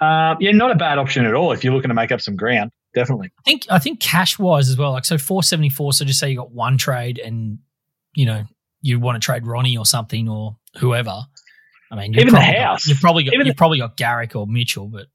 uh, 0.00 0.36
yeah, 0.40 0.52
not 0.52 0.70
a 0.70 0.76
bad 0.76 0.96
option 0.96 1.26
at 1.26 1.34
all 1.34 1.52
if 1.52 1.62
you're 1.62 1.74
looking 1.74 1.90
to 1.90 1.94
make 1.94 2.12
up 2.12 2.22
some 2.22 2.36
ground. 2.36 2.70
Definitely. 2.94 3.30
I 3.38 3.42
think 3.44 3.66
I 3.68 3.78
think 3.78 4.00
cash 4.00 4.38
wise 4.38 4.70
as 4.70 4.78
well, 4.78 4.92
like 4.92 5.04
so 5.04 5.18
four 5.18 5.42
seventy 5.42 5.68
four. 5.68 5.92
So 5.92 6.06
just 6.06 6.18
say 6.18 6.30
you 6.30 6.36
got 6.36 6.52
one 6.52 6.78
trade 6.78 7.18
and 7.18 7.58
you 8.14 8.24
know 8.24 8.44
you 8.80 8.98
want 8.98 9.20
to 9.20 9.24
trade 9.24 9.46
Ronnie 9.46 9.76
or 9.76 9.84
something 9.84 10.28
or 10.28 10.56
whoever. 10.78 11.14
I 11.90 11.96
mean, 11.96 12.12
you've 12.12 12.20
Even 12.22 12.34
the 12.34 12.38
probably 12.38 12.52
got- 12.54 12.62
house. 12.62 12.86
you've 12.86 13.00
probably 13.00 13.24
got 13.24 13.34
Even 13.34 13.46
you've 13.46 13.56
probably 13.56 13.78
got 13.78 13.96
Garrick 13.96 14.36
or 14.36 14.46
Mitchell, 14.46 14.86
but 14.88 15.06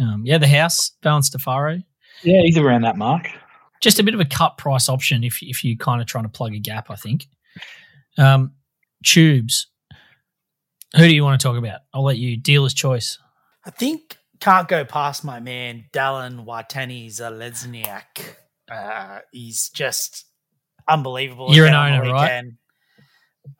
um, 0.00 0.22
yeah, 0.24 0.38
the 0.38 0.48
house 0.48 0.92
Valence 1.02 1.30
Stefaro. 1.30 1.82
Yeah, 2.22 2.42
he's 2.42 2.58
around 2.58 2.82
that 2.82 2.96
mark. 2.96 3.28
just 3.80 3.98
a 3.98 4.02
bit 4.02 4.14
of 4.14 4.20
a 4.20 4.24
cut 4.24 4.58
price 4.58 4.88
option 4.88 5.24
if 5.24 5.42
if 5.42 5.64
you're 5.64 5.76
kind 5.76 6.00
of 6.00 6.06
trying 6.06 6.24
to 6.24 6.30
plug 6.30 6.54
a 6.54 6.58
gap. 6.58 6.90
I 6.90 6.96
think. 6.96 7.26
Um, 8.16 8.52
tubes. 9.04 9.68
Who 10.96 11.02
do 11.02 11.14
you 11.14 11.22
want 11.22 11.40
to 11.40 11.46
talk 11.46 11.56
about? 11.56 11.80
I'll 11.92 12.04
let 12.04 12.16
you 12.16 12.36
dealer's 12.36 12.74
choice. 12.74 13.18
I 13.64 13.70
think 13.70 14.16
can't 14.40 14.68
go 14.68 14.84
past 14.84 15.24
my 15.24 15.40
man 15.40 15.84
Dallin 15.92 16.46
Watene-Zelezniak. 16.46 18.36
Uh, 18.70 19.20
he's 19.32 19.68
just 19.70 20.24
unbelievable. 20.88 21.54
You're 21.54 21.66
an 21.66 21.74
again 21.74 21.80
on 21.80 21.90
the 21.92 21.98
owner, 21.98 22.12
right? 22.12 22.44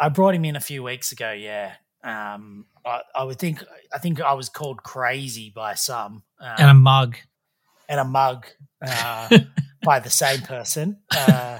I 0.00 0.08
brought 0.08 0.34
him 0.34 0.44
in 0.44 0.56
a 0.56 0.60
few 0.60 0.82
weeks 0.82 1.12
ago. 1.12 1.32
Yeah, 1.32 1.74
um, 2.04 2.66
I, 2.84 3.00
I 3.14 3.24
would 3.24 3.38
think. 3.38 3.62
I 3.92 3.98
think 3.98 4.20
I 4.20 4.34
was 4.34 4.48
called 4.48 4.82
crazy 4.82 5.50
by 5.54 5.74
some, 5.74 6.22
um, 6.40 6.54
And 6.58 6.70
a 6.70 6.74
mug. 6.74 7.16
and 7.88 8.00
a 8.00 8.04
mug 8.04 8.46
uh, 8.86 9.38
by 9.84 9.98
the 10.00 10.10
same 10.10 10.40
person. 10.42 10.98
Uh, 11.10 11.58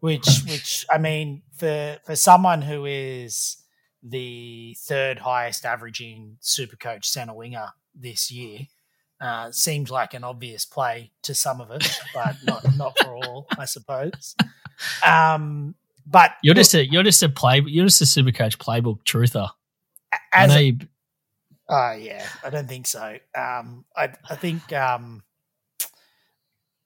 which, 0.00 0.26
which 0.48 0.84
I 0.92 0.98
mean, 0.98 1.42
for 1.56 1.98
for 2.04 2.14
someone 2.16 2.62
who 2.62 2.84
is 2.86 3.56
the 4.02 4.76
third 4.80 5.18
highest 5.20 5.64
averaging 5.64 6.36
super 6.40 6.76
coach 6.76 7.08
center 7.08 7.34
winger 7.34 7.68
this 7.94 8.30
year. 8.30 8.60
Uh, 9.20 9.50
seems 9.50 9.90
like 9.90 10.12
an 10.12 10.24
obvious 10.24 10.66
play 10.66 11.10
to 11.22 11.34
some 11.34 11.60
of 11.60 11.70
us, 11.70 11.98
but 12.12 12.36
not 12.44 12.62
not 12.76 12.98
for 12.98 13.14
all, 13.16 13.46
I 13.58 13.64
suppose. 13.64 14.34
Um, 15.06 15.74
but 16.06 16.32
You're 16.42 16.54
look, 16.54 16.60
just 16.60 16.74
a 16.74 16.86
you're 16.90 17.02
just 17.02 17.22
a 17.22 17.28
play 17.28 17.62
you're 17.66 17.86
just 17.86 18.00
a 18.00 18.04
supercoach 18.04 18.56
playbook 18.58 19.02
truther. 19.04 19.48
I 20.12 20.18
as 20.32 20.48
know 20.50 20.56
a- 20.56 20.62
you, 20.62 20.78
Uh 21.68 21.96
yeah, 21.98 22.26
I 22.44 22.50
don't 22.50 22.68
think 22.68 22.86
so. 22.86 23.16
Um 23.34 23.84
I 23.96 24.12
I 24.28 24.36
think 24.36 24.72
um 24.72 25.22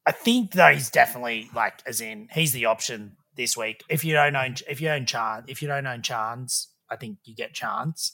I 0.06 0.12
think 0.12 0.52
though 0.52 0.68
he's 0.72 0.90
definitely 0.90 1.50
like 1.54 1.82
as 1.86 2.00
in 2.00 2.28
he's 2.32 2.52
the 2.52 2.64
option 2.66 3.16
this 3.36 3.56
week. 3.56 3.82
If 3.88 4.04
you 4.04 4.14
don't 4.14 4.34
own 4.36 4.56
if 4.68 4.80
you 4.80 4.88
own 4.88 5.06
Chance 5.06 5.44
if 5.48 5.60
you 5.62 5.68
don't 5.68 5.86
own 5.86 6.02
Chance, 6.02 6.68
I 6.90 6.96
think 6.96 7.18
you 7.24 7.34
get 7.34 7.52
Chance. 7.54 8.12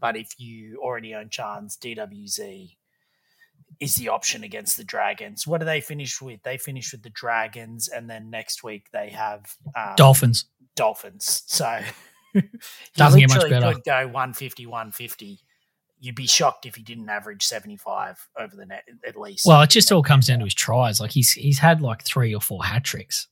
But 0.00 0.16
if 0.16 0.28
you 0.38 0.78
already 0.82 1.14
own 1.14 1.30
Chance, 1.30 1.76
DWZ 1.78 2.76
is 3.80 3.96
the 3.96 4.08
option 4.08 4.44
against 4.44 4.76
the 4.76 4.84
Dragons. 4.84 5.46
What 5.46 5.58
do 5.58 5.66
they 5.66 5.80
finish 5.80 6.20
with? 6.20 6.42
They 6.42 6.58
finish 6.58 6.92
with 6.92 7.02
the 7.02 7.10
Dragons 7.10 7.88
and 7.88 8.08
then 8.08 8.30
next 8.30 8.62
week 8.62 8.86
they 8.92 9.10
have 9.10 9.56
um, 9.76 9.94
Dolphins. 9.96 10.46
Dolphins. 10.76 11.42
So 11.46 11.80
he 12.32 12.42
Doesn't 12.96 13.20
get 13.20 13.30
much 13.30 13.48
better. 13.48 13.74
Could 13.74 13.84
go 13.84 14.06
150, 14.06 14.66
150. 14.66 15.40
You'd 16.00 16.14
be 16.14 16.26
shocked 16.26 16.66
if 16.66 16.74
he 16.74 16.82
didn't 16.82 17.08
average 17.08 17.42
75 17.44 18.28
over 18.38 18.54
the 18.54 18.66
net 18.66 18.84
at 19.06 19.16
least. 19.16 19.46
Well, 19.46 19.62
it 19.62 19.70
just 19.70 19.90
all 19.90 20.02
comes 20.02 20.26
down 20.26 20.40
to 20.40 20.44
his 20.44 20.54
tries. 20.54 21.00
Like 21.00 21.12
he's 21.12 21.32
he's 21.32 21.58
had 21.58 21.80
like 21.80 22.04
three 22.04 22.34
or 22.34 22.40
four 22.40 22.62
hat 22.62 22.84
tricks. 22.84 23.28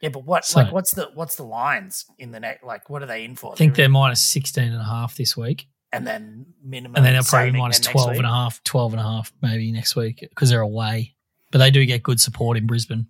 yeah, 0.00 0.08
but 0.08 0.24
what 0.24 0.44
so- 0.46 0.60
like 0.60 0.72
what's 0.72 0.92
the 0.92 1.10
what's 1.14 1.36
the 1.36 1.44
lines 1.44 2.06
in 2.18 2.30
the 2.30 2.40
net? 2.40 2.60
Like 2.64 2.88
what 2.88 3.02
are 3.02 3.06
they 3.06 3.24
in 3.24 3.36
for? 3.36 3.52
I 3.52 3.56
think 3.56 3.74
they're 3.74 3.88
minus 3.88 4.22
16 4.22 4.64
and 4.64 4.80
a 4.80 4.84
half 4.84 5.16
this 5.16 5.36
week. 5.36 5.66
And 5.94 6.06
then 6.06 6.46
minimum 6.62 6.96
And 6.96 7.06
then 7.06 7.12
they'll 7.14 7.22
probably 7.22 7.52
minus 7.52 7.78
again 7.78 7.88
next 7.88 7.92
12 7.92 8.10
week. 8.10 8.18
and 8.18 8.26
a 8.26 8.30
half, 8.30 8.62
12 8.64 8.92
and 8.94 9.00
a 9.00 9.04
half 9.04 9.32
maybe 9.40 9.70
next 9.70 9.94
week 9.94 10.26
because 10.28 10.50
they're 10.50 10.60
away. 10.60 11.14
But 11.52 11.58
they 11.58 11.70
do 11.70 11.84
get 11.86 12.02
good 12.02 12.20
support 12.20 12.56
in 12.56 12.66
Brisbane. 12.66 13.06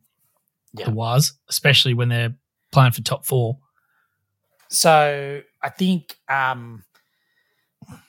Yeah. 0.74 0.86
The 0.86 0.90
was, 0.90 1.32
especially 1.48 1.94
when 1.94 2.10
they're 2.10 2.34
playing 2.72 2.92
for 2.92 3.00
top 3.00 3.24
four. 3.24 3.58
So 4.68 5.40
I 5.62 5.68
think, 5.70 6.16
um, 6.28 6.84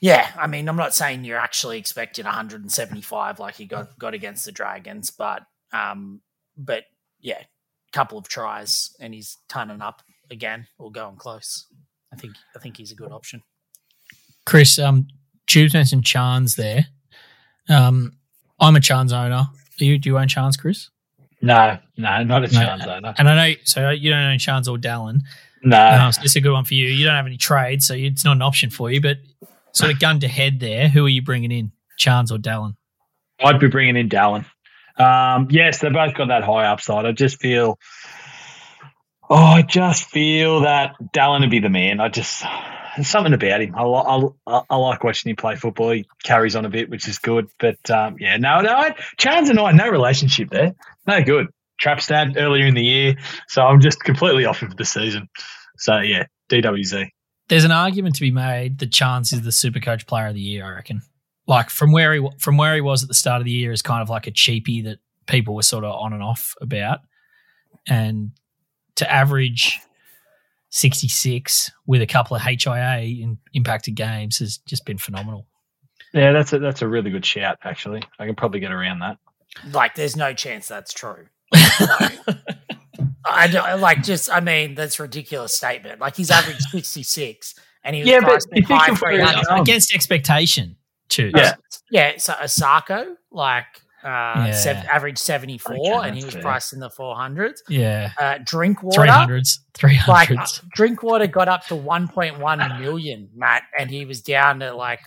yeah, 0.02 0.30
I 0.38 0.48
mean, 0.48 0.68
I'm 0.68 0.76
not 0.76 0.94
saying 0.94 1.24
you're 1.24 1.38
actually 1.38 1.78
expecting 1.78 2.26
175 2.26 3.40
like 3.40 3.56
he 3.56 3.66
got 3.66 3.98
got 3.98 4.14
against 4.14 4.46
the 4.46 4.52
Dragons, 4.52 5.10
but 5.10 5.44
um, 5.72 6.22
but 6.58 6.84
yeah, 7.22 7.44
couple 7.94 8.18
of 8.18 8.28
tries 8.28 8.94
and 9.00 9.14
he's 9.14 9.38
turning 9.48 9.82
up 9.82 10.02
again 10.30 10.68
or 10.78 10.92
going 10.92 11.16
close. 11.16 11.68
I 12.12 12.18
think 12.18 12.34
I 12.56 12.60
think 12.60 12.78
he's 12.78 12.92
a 12.92 12.96
good 12.96 13.12
option. 13.12 13.42
Chris, 14.46 14.78
um, 14.80 15.08
Tubes 15.48 15.74
mentioned 15.74 16.06
Chans 16.06 16.56
there. 16.56 16.86
Um, 17.70 18.14
I'm 18.60 18.76
a 18.76 18.80
Chans 18.80 19.12
owner. 19.12 19.48
Do 19.78 19.86
you, 19.86 19.98
do 19.98 20.10
you 20.10 20.18
own 20.18 20.28
Chans, 20.28 20.56
Chris? 20.58 20.90
No, 21.42 21.78
no, 21.98 22.24
not 22.24 22.44
a 22.44 22.48
No. 22.48 22.60
chance. 22.60 22.86
No, 22.86 23.00
no. 23.00 23.14
And 23.18 23.30
I 23.30 23.36
know, 23.50 23.56
so 23.64 23.90
you 23.90 24.10
don't 24.10 24.24
own 24.32 24.40
Chans 24.40 24.68
or 24.68 24.78
Dallin. 24.78 25.20
no. 25.64 25.78
Um, 25.78 26.12
so 26.12 26.22
it's 26.24 26.36
a 26.36 26.42
good 26.42 26.54
one 26.54 26.64
for 26.66 26.74
you. 26.74 26.88
You 26.88 27.06
don't 27.06 27.16
have 27.16 27.26
any 27.26 27.38
trades, 27.38 27.86
so 27.88 27.94
it's 27.94 28.24
not 28.26 28.36
an 28.36 28.42
option 28.42 28.70
for 28.70 28.90
you. 28.92 29.02
But 29.02 29.18
sort 29.74 29.92
of 29.92 30.00
gun 30.00 30.20
to 30.22 30.28
head 30.28 30.60
there, 30.60 30.88
who 30.88 31.06
are 31.06 31.10
you 31.10 31.22
bringing 31.22 31.52
in, 31.52 31.72
Chans 31.98 32.32
or 32.32 32.38
Dallin? 32.38 32.76
I'd 33.44 33.60
be 33.60 33.68
bringing 33.68 33.98
in 33.98 34.08
Dallin. 34.10 34.46
Um, 34.98 35.48
yes, 35.52 35.80
they 35.80 35.90
both 35.90 36.14
got 36.14 36.30
that 36.30 36.44
high 36.44 36.66
upside. 36.66 37.06
I 37.06 37.12
just 37.12 37.40
feel, 37.42 37.78
oh, 39.30 39.36
I 39.36 39.62
just 39.62 40.10
feel 40.10 40.62
that 40.62 40.94
Dallin 41.14 41.42
would 41.42 41.50
be 41.52 41.60
the 41.60 41.70
man. 41.70 42.00
I 42.00 42.08
just, 42.08 42.44
something 43.04 43.34
about 43.34 43.62
him. 43.62 43.76
I, 43.76 43.84
I, 44.48 44.62
I 44.70 44.76
like 44.76 45.04
watching 45.04 45.30
him 45.30 45.36
play 45.36 45.56
football. 45.56 45.92
He 45.92 46.06
carries 46.24 46.56
on 46.56 46.66
a 46.66 46.70
bit, 46.70 46.90
which 46.90 47.08
is 47.08 47.20
good. 47.20 47.48
But 47.60 47.90
um, 47.90 48.18
yeah, 48.20 48.38
no, 48.38 48.62
no, 48.62 48.90
Chance 49.18 49.50
and 49.50 49.60
I, 49.60 49.72
no 49.72 49.90
relationship 49.90 50.50
there. 50.50 50.74
No 51.08 51.24
good. 51.24 51.48
Trap 51.80 52.00
Trapstad 52.00 52.38
earlier 52.38 52.66
in 52.66 52.74
the 52.74 52.84
year, 52.84 53.16
so 53.50 53.62
I'm 53.62 53.82
just 53.82 54.00
completely 54.00 54.46
off 54.46 54.62
of 54.62 54.78
the 54.78 54.86
season. 54.86 55.28
So 55.78 56.00
yeah, 56.00 56.26
DWZ. 56.50 57.10
There's 57.48 57.66
an 57.66 57.72
argument 57.72 58.16
to 58.16 58.22
be 58.22 58.32
made 58.32 58.80
that 58.80 58.92
Chance 58.92 59.34
is 59.34 59.42
the 59.42 59.52
super 59.52 59.80
coach 59.80 60.08
player 60.08 60.28
of 60.28 60.36
the 60.36 60.42
year, 60.42 60.66
I 60.66 60.72
reckon. 60.72 61.02
Like 61.48 61.70
from 61.70 61.92
where 61.92 62.14
he 62.14 62.28
from 62.40 62.58
where 62.58 62.74
he 62.76 62.82
was 62.82 63.04
at 63.04 63.10
the 63.10 63.14
start 63.14 63.42
of 63.42 63.46
the 63.46 63.52
year 63.52 63.72
is 63.72 63.82
kind 63.82 64.02
of 64.02 64.10
like 64.10 64.26
a 64.26 64.32
cheapie 64.32 64.84
that 64.86 65.00
people 65.28 65.54
were 65.54 65.64
sort 65.64 65.84
of 65.84 65.94
on 65.94 66.14
and 66.14 66.24
off 66.24 66.56
about. 66.62 67.00
And 67.88 68.32
to 68.96 69.12
average 69.12 69.80
66 70.76 71.72
with 71.86 72.02
a 72.02 72.06
couple 72.06 72.36
of 72.36 72.42
HIA 72.42 73.00
in 73.00 73.38
impacted 73.54 73.96
games 73.96 74.40
has 74.40 74.58
just 74.58 74.86
been 74.86 74.98
phenomenal. 74.98 75.48
Yeah, 76.14 76.34
that's 76.34 76.52
a 76.52 76.60
that's 76.60 76.82
a 76.82 76.88
really 76.88 77.12
good 77.12 77.26
shout. 77.26 77.58
Actually, 77.64 78.04
I 78.20 78.26
can 78.26 78.36
probably 78.36 78.60
get 78.60 78.74
around 78.74 79.00
that. 79.00 79.18
Like, 79.72 79.96
there's 79.96 80.18
no 80.18 80.34
chance 80.34 80.68
that's 80.68 80.92
true. 80.92 81.28
I 81.54 83.48
don't 83.50 83.80
like 83.80 84.04
just. 84.04 84.30
I 84.30 84.42
mean, 84.42 84.76
that's 84.76 85.00
a 85.00 85.04
ridiculous 85.04 85.56
statement. 85.56 86.02
Like 86.02 86.18
he's 86.18 86.30
averaged 86.30 86.62
66, 86.72 87.56
and 87.86 87.96
he 87.96 88.02
was 88.02 88.10
Yeah, 88.10 88.20
but 88.20 88.28
priced 88.28 88.50
in 88.52 88.64
high 88.64 88.92
of 88.92 89.02
where 89.02 89.16
300. 89.16 89.62
Against 89.62 89.96
expectation, 89.96 90.76
too. 91.08 91.32
Yeah. 91.34 91.56
Yeah, 91.90 92.18
so 92.18 92.34
Osako, 92.34 93.16
like 93.32 93.66
uh, 94.06 94.46
Yeah. 94.48 94.52
sev- 94.52 94.86
average 94.90 95.18
74, 95.18 95.76
Okay, 95.76 96.08
and 96.08 96.18
he 96.18 96.24
was 96.24 96.34
fair. 96.36 96.44
priced 96.44 96.74
in 96.74 96.80
the 96.80 96.90
400s. 96.90 97.60
Yeah. 97.68 98.12
Uh, 98.20 98.38
Drinkwater, 98.46 99.02
300s. 99.02 99.60
300s. 99.74 100.08
like 100.08 100.32
uh, 100.32 100.46
Drinkwater 100.76 101.28
got 101.28 101.48
up 101.48 101.66
to 101.68 101.76
1.1 101.76 102.80
million, 102.80 103.30
Matt, 103.36 103.64
and 103.78 103.90
he 103.90 104.06
was 104.06 104.22
down 104.22 104.60
to 104.60 104.74
like 104.74 105.02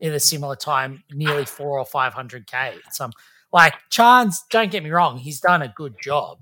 in 0.00 0.12
a 0.12 0.20
similar 0.20 0.54
time, 0.56 1.02
nearly 1.12 1.44
four 1.44 1.78
or 1.78 1.84
500k. 1.86 2.74
Some 2.90 3.12
like 3.52 3.74
Chance, 3.90 4.44
don't 4.50 4.70
get 4.70 4.82
me 4.82 4.90
wrong, 4.90 5.18
he's 5.18 5.40
done 5.40 5.62
a 5.62 5.68
good 5.68 5.94
job. 6.02 6.38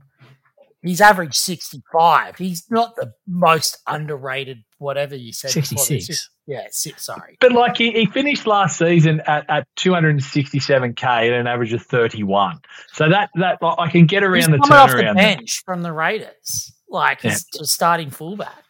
He's 0.82 1.00
averaged 1.00 1.34
65. 1.34 2.36
He's 2.38 2.64
not 2.70 2.96
the 2.96 3.12
most 3.28 3.78
underrated, 3.86 4.64
whatever 4.78 5.14
you 5.14 5.32
said. 5.32 5.52
before 5.52 5.76
this. 5.76 6.06
66. 6.06 6.30
Yeah, 6.46 6.66
sorry. 6.96 7.36
But 7.40 7.52
like 7.52 7.76
he, 7.76 7.92
he 7.92 8.06
finished 8.06 8.46
last 8.46 8.78
season 8.78 9.20
at, 9.26 9.48
at 9.50 9.66
267k 9.78 11.04
at 11.04 11.32
an 11.32 11.46
average 11.46 11.72
of 11.72 11.82
31. 11.82 12.58
So 12.92 13.08
that 13.08 13.30
that 13.36 13.60
like, 13.62 13.74
I 13.78 13.88
can 13.90 14.06
get 14.06 14.22
He's 14.22 14.46
around 14.46 14.52
the 14.52 14.58
coming 14.66 14.72
off 14.78 14.90
the 14.90 14.96
turnaround. 15.02 15.14
bench 15.16 15.62
from 15.64 15.82
the 15.82 15.92
Raiders, 15.92 16.72
like 16.88 17.22
Yeah. 17.22 17.30
he's 17.32 17.70
starting 17.70 18.10
fullback. 18.10 18.64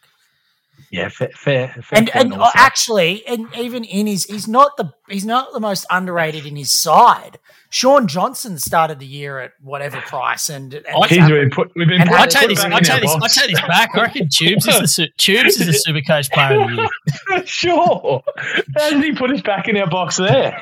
Yeah, 0.91 1.07
fair, 1.07 1.29
fair, 1.33 1.69
fair 1.81 1.99
and 1.99 2.11
point 2.11 2.25
and 2.25 2.33
uh, 2.33 2.41
also. 2.41 2.51
actually, 2.55 3.25
and 3.25 3.47
even 3.57 3.85
in 3.85 4.07
his, 4.07 4.25
he's 4.25 4.45
not 4.47 4.75
the 4.75 4.91
he's 5.07 5.23
not 5.23 5.53
the 5.53 5.61
most 5.61 5.85
underrated 5.89 6.45
in 6.45 6.57
his 6.57 6.71
side. 6.71 7.39
Shaun 7.69 8.07
Johnson 8.09 8.59
started 8.59 8.99
the 8.99 9.05
year 9.05 9.39
at 9.39 9.53
whatever 9.61 10.01
price, 10.07 10.49
and, 10.49 10.73
and 10.73 10.85
I 10.87 11.07
he's 11.07 11.17
He's 11.19 11.29
been 11.29 11.49
put, 11.49 11.71
we've 11.77 11.87
been 11.87 12.01
put, 12.01 12.11
I 12.11 12.23
I 12.23 12.27
take 12.27 12.49
this. 12.49 12.61
back 12.61 12.73
I 12.73 12.77
in 12.79 12.83
take 12.83 13.01
this. 13.03 13.11
I 13.15 13.19
box. 13.19 13.35
take 13.35 13.51
this 13.51 13.61
back. 13.61 13.89
I 13.95 14.01
reckon 14.01 14.27
Tubes 14.29 14.67
is 14.67 14.95
the 14.95 15.07
Tubes 15.17 15.61
is 15.61 15.67
the 15.67 15.73
super 15.73 16.01
coach 16.01 16.29
player 16.29 16.61
of 16.61 16.69
the 16.69 16.75
year. 17.29 17.43
sure. 17.45 18.21
How 18.77 18.89
did 18.89 19.01
he 19.01 19.13
put 19.13 19.31
us 19.31 19.41
back 19.41 19.69
in 19.69 19.77
our 19.77 19.89
box 19.89 20.17
there? 20.17 20.61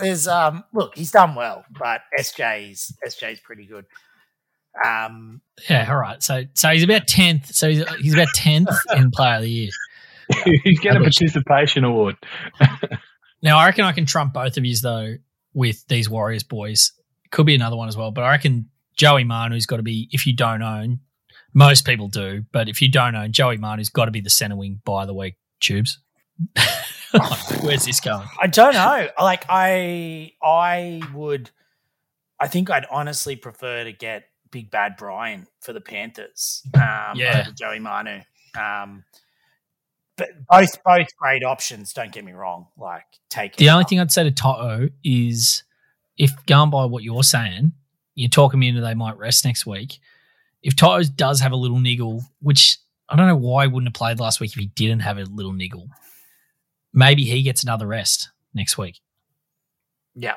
there's 0.00 0.26
um 0.26 0.64
look, 0.72 0.96
he's 0.96 1.12
done 1.12 1.36
well, 1.36 1.64
but 1.78 2.00
SJ's 2.18 2.92
SJ's 3.06 3.38
pretty 3.38 3.66
good. 3.66 3.84
Um, 4.82 5.40
Yeah, 5.68 5.86
all 5.90 5.96
right. 5.98 6.22
So 6.22 6.44
so 6.54 6.70
he's 6.70 6.82
about 6.82 7.06
tenth. 7.06 7.54
So 7.54 7.68
he's, 7.68 7.84
he's 8.00 8.14
about 8.14 8.28
tenth 8.34 8.68
in 8.96 9.10
player 9.10 9.36
of 9.36 9.42
the 9.42 9.50
year. 9.50 9.70
He's 10.44 10.80
getting 10.80 10.96
a 10.98 11.00
I 11.00 11.06
wish- 11.06 11.18
participation 11.18 11.84
award. 11.84 12.16
Now 13.42 13.58
I 13.58 13.66
reckon 13.66 13.84
I 13.84 13.92
can 13.92 14.06
trump 14.06 14.32
both 14.32 14.56
of 14.56 14.64
yous 14.64 14.80
though 14.80 15.16
with 15.52 15.86
these 15.88 16.08
Warriors 16.08 16.42
boys. 16.42 16.92
Could 17.30 17.44
be 17.44 17.54
another 17.54 17.76
one 17.76 17.88
as 17.88 17.96
well, 17.96 18.10
but 18.10 18.24
I 18.24 18.30
reckon 18.30 18.70
Joey 18.96 19.24
Manu's 19.24 19.66
got 19.66 19.76
to 19.76 19.82
be. 19.82 20.08
If 20.12 20.26
you 20.26 20.34
don't 20.34 20.62
own, 20.62 21.00
most 21.52 21.84
people 21.84 22.08
do, 22.08 22.46
but 22.52 22.70
if 22.70 22.80
you 22.80 22.90
don't 22.90 23.14
own 23.14 23.32
Joey 23.32 23.58
Manu's 23.58 23.90
got 23.90 24.06
to 24.06 24.10
be 24.10 24.22
the 24.22 24.30
center 24.30 24.56
wing 24.56 24.80
by 24.86 25.04
the 25.04 25.12
week. 25.12 25.34
Tubes. 25.60 25.98
Where's 27.60 27.84
this 27.84 28.00
going? 28.00 28.26
I 28.40 28.46
don't 28.46 28.72
know. 28.72 29.08
Like 29.20 29.44
I 29.50 30.32
I 30.42 31.02
would 31.12 31.50
I 32.40 32.48
think 32.48 32.70
I'd 32.70 32.86
honestly 32.90 33.36
prefer 33.36 33.84
to 33.84 33.92
get 33.92 34.24
Big 34.54 34.70
Bad 34.70 34.94
Brian 34.96 35.48
for 35.60 35.72
the 35.72 35.80
Panthers. 35.80 36.62
Um 36.74 37.16
Yeah. 37.16 37.48
Joey 37.58 37.80
Manu. 37.80 38.20
Um 38.58 39.04
but 40.16 40.28
both 40.48 40.82
both 40.84 41.08
great 41.16 41.42
options, 41.42 41.92
don't 41.92 42.12
get 42.12 42.24
me 42.24 42.32
wrong. 42.32 42.68
Like 42.78 43.04
take 43.30 43.56
The 43.56 43.68
only 43.70 43.82
up. 43.82 43.88
thing 43.90 43.98
I'd 44.00 44.12
say 44.12 44.22
to 44.22 44.30
To'o 44.30 44.88
is 45.02 45.64
if 46.16 46.30
going 46.46 46.70
by 46.70 46.84
what 46.84 47.02
you're 47.02 47.24
saying, 47.24 47.72
you're 48.14 48.28
talking 48.30 48.60
me 48.60 48.68
into 48.68 48.80
they 48.80 48.94
might 48.94 49.18
rest 49.18 49.44
next 49.44 49.66
week. 49.66 49.98
If 50.62 50.76
To'o 50.76 51.02
does 51.02 51.40
have 51.40 51.50
a 51.50 51.56
little 51.56 51.80
niggle, 51.80 52.22
which 52.40 52.78
I 53.08 53.16
don't 53.16 53.26
know 53.26 53.36
why 53.36 53.66
he 53.66 53.72
wouldn't 53.72 53.88
have 53.88 53.94
played 53.94 54.20
last 54.20 54.38
week 54.40 54.52
if 54.52 54.58
he 54.58 54.66
didn't 54.66 55.00
have 55.00 55.18
a 55.18 55.24
little 55.24 55.52
niggle, 55.52 55.88
maybe 56.92 57.24
he 57.24 57.42
gets 57.42 57.64
another 57.64 57.86
rest 57.88 58.30
next 58.54 58.78
week. 58.78 59.00
Yeah. 60.14 60.36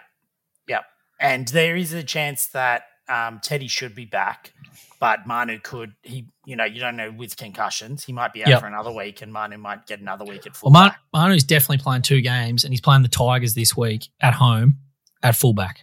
Yeah. 0.68 0.82
And 1.20 1.48
there 1.50 1.76
is 1.76 1.94
a 1.94 2.04
chance 2.04 2.48
that 2.48 2.82
um, 3.10 3.40
Teddy 3.42 3.68
should 3.68 3.96
be 3.96 4.06
back 4.06 4.54
but 5.00 5.28
Manu 5.28 5.60
could 5.60 5.94
he 6.02 6.26
you 6.46 6.56
know 6.56 6.66
you 6.66 6.80
don't 6.80 6.96
know 6.98 7.12
with 7.12 7.38
concussions 7.38 8.04
he 8.04 8.12
might 8.14 8.34
be 8.34 8.42
out 8.44 8.50
Yep. 8.50 8.60
for 8.62 8.68
another 8.68 8.92
week 8.92 9.22
and 9.22 9.32
Manu 9.32 9.58
might 9.58 9.86
get 9.86 10.00
another 10.00 10.26
week 10.26 10.46
at 10.48 10.54
Well, 10.54 10.54
full. 10.54 10.72
Man- 10.72 10.96
Manu's 11.14 11.44
definitely 11.44 11.78
playing 11.80 12.02
two 12.02 12.22
games, 12.22 12.64
and 12.64 12.74
he's 12.74 12.82
playing 12.82 13.04
the 13.04 13.08
Tigers 13.10 13.54
this 13.54 13.78
week 13.78 14.08
at 14.22 14.34
home 14.34 14.78
at 15.24 15.36
fullback. 15.36 15.82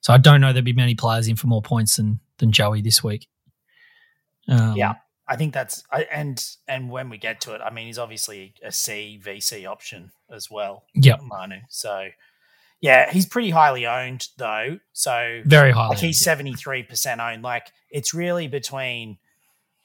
So 0.00 0.12
I 0.14 0.18
don't 0.18 0.40
know 0.40 0.52
there'll 0.52 0.64
be 0.64 0.72
many 0.72 0.94
players 0.94 1.28
in 1.28 1.36
for 1.36 1.46
more 1.48 1.62
points 1.62 1.96
than 1.96 2.20
than 2.38 2.52
Joey 2.52 2.80
this 2.82 3.02
week. 3.04 3.28
Um, 4.48 4.76
Yeah. 4.76 4.94
I 5.28 5.36
think 5.36 5.54
that's 5.54 5.84
I, 5.92 6.02
and 6.10 6.44
and 6.66 6.90
when 6.90 7.08
we 7.08 7.16
get 7.16 7.40
to 7.42 7.54
it, 7.54 7.60
I 7.64 7.70
mean 7.70 7.86
he's 7.86 7.98
obviously 7.98 8.54
a 8.64 8.72
C 8.72 9.20
VC 9.22 9.64
option 9.64 10.10
as 10.28 10.50
well, 10.50 10.84
Yeah, 10.94 11.16
Manu. 11.22 11.58
So 11.68 12.08
yeah, 12.80 13.10
he's 13.10 13.26
pretty 13.26 13.50
highly 13.50 13.86
owned 13.86 14.26
though. 14.38 14.78
So 14.92 15.42
Very 15.44 15.70
high. 15.72 15.88
like 15.88 15.98
he's 15.98 16.18
seventy 16.18 16.54
three 16.54 16.82
percent 16.82 17.20
owned. 17.20 17.42
Like 17.42 17.70
it's 17.90 18.14
really 18.14 18.46
between 18.48 19.18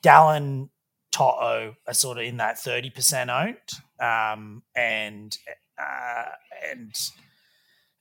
Dallin, 0.04 0.70
Toto 1.12 1.76
are 1.88 1.94
sort 1.94 2.18
of 2.18 2.24
in 2.26 2.38
that 2.38 2.60
thirty 2.60 2.90
percent 2.90 3.30
owned, 3.30 3.56
um, 4.00 4.64
and 4.76 5.38
uh, 5.78 6.26
and 6.72 6.92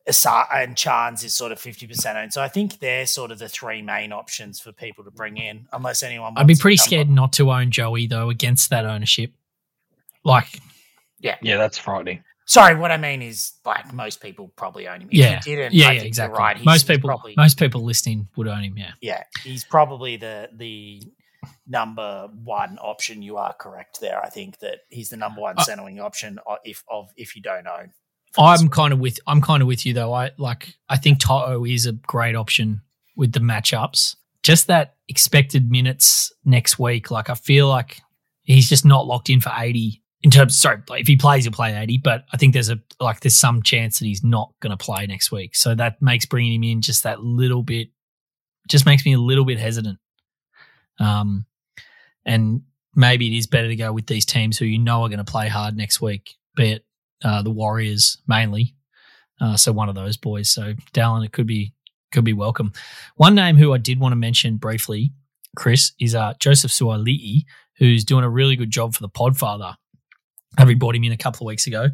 Asa- 0.09 0.47
and 0.53 0.77
Chance 0.77 1.25
is 1.25 1.35
sort 1.35 1.51
of 1.53 1.59
fifty 1.59 1.87
percent 1.87 2.19
owned. 2.19 2.33
So 2.33 2.43
I 2.43 2.49
think 2.49 2.79
they're 2.81 3.07
sort 3.07 3.31
of 3.31 3.39
the 3.39 3.49
three 3.49 3.83
main 3.83 4.13
options 4.13 4.61
for 4.61 4.71
people 4.73 5.03
to 5.05 5.11
bring 5.11 5.37
in, 5.39 5.67
unless 5.73 6.03
anyone. 6.03 6.35
I'd 6.37 6.47
be 6.47 6.55
pretty 6.57 6.77
scared 6.77 7.07
up- 7.09 7.15
not 7.15 7.33
to 7.35 7.51
own 7.53 7.71
Joey 7.71 8.07
though 8.07 8.31
against 8.31 8.71
that 8.71 8.85
ownership. 8.85 9.33
Like, 10.25 10.61
yeah, 11.21 11.37
Yeah, 11.43 11.57
that's 11.59 11.79
frightening. 11.79 12.23
Sorry, 12.47 12.75
what 12.75 12.91
I 12.91 12.99
mean 12.99 13.23
is 13.23 13.53
like 13.65 13.93
most 13.93 14.21
people 14.21 14.53
probably 14.57 14.87
own 14.87 15.01
him. 15.01 15.09
If 15.11 15.19
yeah, 15.19 15.41
didn't, 15.41 15.73
yeah, 15.73 15.93
yeah, 15.93 16.03
exactly. 16.03 16.39
Right. 16.39 16.57
He's, 16.57 16.67
most 16.67 16.87
people, 16.87 17.09
probably 17.09 17.35
most 17.37 17.59
people 17.59 17.83
listening 17.83 18.29
would 18.37 18.49
own 18.49 18.63
him. 18.63 18.77
Yeah. 18.77 18.93
yeah, 19.01 19.23
he's 19.43 19.65
probably 19.65 20.17
the 20.17 20.51
the 20.53 21.03
number 21.67 22.29
one 22.45 22.79
option. 22.79 23.23
You 23.23 23.39
are 23.39 23.55
correct 23.55 24.01
there. 24.01 24.23
I 24.23 24.29
think 24.29 24.59
that 24.59 24.81
he's 24.91 25.09
the 25.09 25.17
number 25.17 25.41
one 25.41 25.55
Uh, 25.59 25.63
centering 25.63 26.01
option 26.01 26.39
if 26.65 26.85
of 26.89 27.09
if 27.17 27.35
you 27.35 27.43
don't 27.43 27.67
own. 27.67 27.93
I'm 28.37 28.69
kind 28.69 28.93
of 28.93 28.99
with 28.99 29.19
I'm 29.27 29.41
kind 29.41 29.63
of 29.63 29.69
with 29.69 29.87
you 29.87 29.95
though. 29.95 30.13
I 30.13 30.33
like 30.39 30.75
I 30.89 30.97
think 30.97 31.21
To'o 31.21 31.65
is 31.65 31.87
a 31.87 31.93
great 31.93 32.35
option 32.35 32.83
with 33.17 33.33
the 33.33 33.41
matchups. 33.41 34.17
Just 34.43 34.67
that 34.67 34.97
expected 35.09 35.71
minutes 35.71 36.33
next 36.45 36.79
week. 36.79 37.11
Like 37.11 37.31
I 37.31 37.35
feel 37.35 37.69
like 37.69 38.01
he's 38.43 38.69
just 38.69 38.85
not 38.85 39.07
locked 39.07 39.31
in 39.31 39.41
for 39.41 39.53
80 39.57 40.03
in 40.25 40.31
terms. 40.31 40.59
Sorry, 40.59 40.83
if 40.91 41.07
he 41.07 41.17
plays, 41.17 41.45
he'll 41.45 41.53
play 41.53 41.77
80. 41.77 41.99
But 41.99 42.25
I 42.33 42.39
think 42.39 42.55
there's 42.55 42.71
a 42.71 42.81
like 42.99 43.21
there's 43.21 43.37
some 43.37 43.63
chance 43.63 44.01
that 44.01 44.07
he's 44.07 44.25
not 44.25 44.53
going 44.61 44.77
to 44.77 44.83
play 44.83 45.07
next 45.07 45.31
week. 45.31 45.55
So 45.55 45.75
that 45.77 46.03
makes 46.03 46.25
bringing 46.27 46.55
him 46.55 46.65
in 46.65 46.81
just 46.81 47.05
that 47.05 47.23
little 47.23 47.63
bit. 47.63 47.89
Just 48.69 48.87
makes 48.87 49.05
me 49.05 49.13
a 49.13 49.19
little 49.21 49.45
bit 49.45 49.59
hesitant. 49.59 49.99
Um, 50.99 51.45
and 52.25 52.63
maybe 52.97 53.33
it 53.33 53.37
is 53.37 53.47
better 53.47 53.69
to 53.69 53.77
go 53.77 53.93
with 53.93 54.07
these 54.07 54.25
teams 54.25 54.57
who 54.57 54.65
you 54.65 54.79
know 54.79 55.03
are 55.03 55.09
going 55.09 55.19
to 55.19 55.25
play 55.25 55.49
hard 55.49 55.77
next 55.77 56.01
week. 56.01 56.35
Be 56.57 56.73
it 56.73 56.87
uh, 57.23 57.43
the 57.43 57.51
Warriors 57.51 58.19
mainly. 58.27 58.75
Uh, 59.41 59.57
so 59.57 59.73
one 59.73 59.91
of 59.91 59.95
those 59.95 60.17
boys. 60.17 60.51
So 60.51 60.73
Dallin, 60.95 61.25
it 61.25 61.33
could 61.33 61.47
be 61.47 61.75
could 62.13 62.25
be 62.25 62.33
welcome. 62.33 62.73
One 63.17 63.35
name 63.35 63.57
who 63.57 63.75
I 63.75 63.79
did 63.79 64.01
want 64.01 64.13
to 64.13 64.17
mention 64.17 64.57
briefly, 64.57 65.13
Chris, 65.55 65.93
is 66.01 66.15
uh, 66.15 66.33
Joseph 66.39 66.71
Suali'i, 66.71 67.43
who's 67.77 68.05
doing 68.05 68.25
a 68.25 68.31
really 68.31 68.57
good 68.57 68.71
job 68.71 68.95
for 68.95 69.03
the 69.03 69.09
Podfather. 69.09 69.75
Having 70.59 70.79
brought 70.79 70.97
him 70.97 71.05
in 71.05 71.13
a 71.13 71.17
couple 71.17 71.47
of 71.47 71.49
weeks 71.49 71.67
ago. 71.67 71.89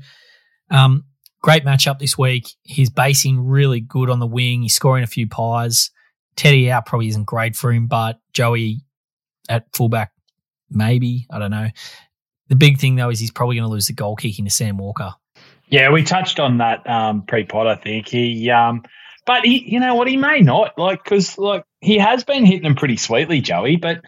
Um, 0.70 1.04
great 1.42 1.64
matchup 1.64 1.98
this 1.98 2.16
week. 2.18 2.48
He's 2.62 2.90
basing 2.90 3.46
really 3.46 3.80
good 3.80 4.10
on 4.10 4.18
the 4.18 4.26
wing. 4.26 4.62
He's 4.62 4.74
scoring 4.74 5.04
a 5.04 5.08
few 5.08 5.26
pies. 5.26 5.90
Teddy 6.36 6.70
out 6.70 6.86
probably 6.86 7.08
isn't 7.08 7.24
great 7.24 7.56
for 7.56 7.72
him, 7.72 7.86
but 7.86 8.20
Joey 8.32 8.82
at 9.48 9.64
fullback, 9.74 10.12
maybe. 10.70 11.26
I 11.30 11.38
don't 11.38 11.50
know. 11.50 11.68
The 12.48 12.56
big 12.56 12.78
thing 12.78 12.96
though 12.96 13.10
is 13.10 13.20
he's 13.20 13.30
probably 13.30 13.56
going 13.56 13.68
to 13.68 13.72
lose 13.72 13.86
the 13.86 13.92
goal 13.92 14.16
kicking 14.16 14.44
to 14.44 14.50
Sam 14.50 14.76
Walker. 14.76 15.14
Yeah, 15.68 15.90
we 15.92 16.02
touched 16.02 16.40
on 16.40 16.58
that 16.58 16.88
um, 16.88 17.22
pre-pod. 17.22 17.66
I 17.66 17.76
think 17.76 18.08
he, 18.08 18.50
um, 18.50 18.82
but 19.24 19.44
he, 19.44 19.62
you 19.70 19.78
know 19.78 19.94
what, 19.94 20.08
he 20.08 20.16
may 20.16 20.40
not 20.40 20.76
like 20.76 21.04
because 21.04 21.38
like 21.38 21.64
he 21.80 21.98
has 21.98 22.24
been 22.24 22.44
hitting 22.44 22.64
them 22.64 22.74
pretty 22.74 22.96
sweetly, 22.96 23.40
Joey. 23.40 23.76
But 23.76 24.00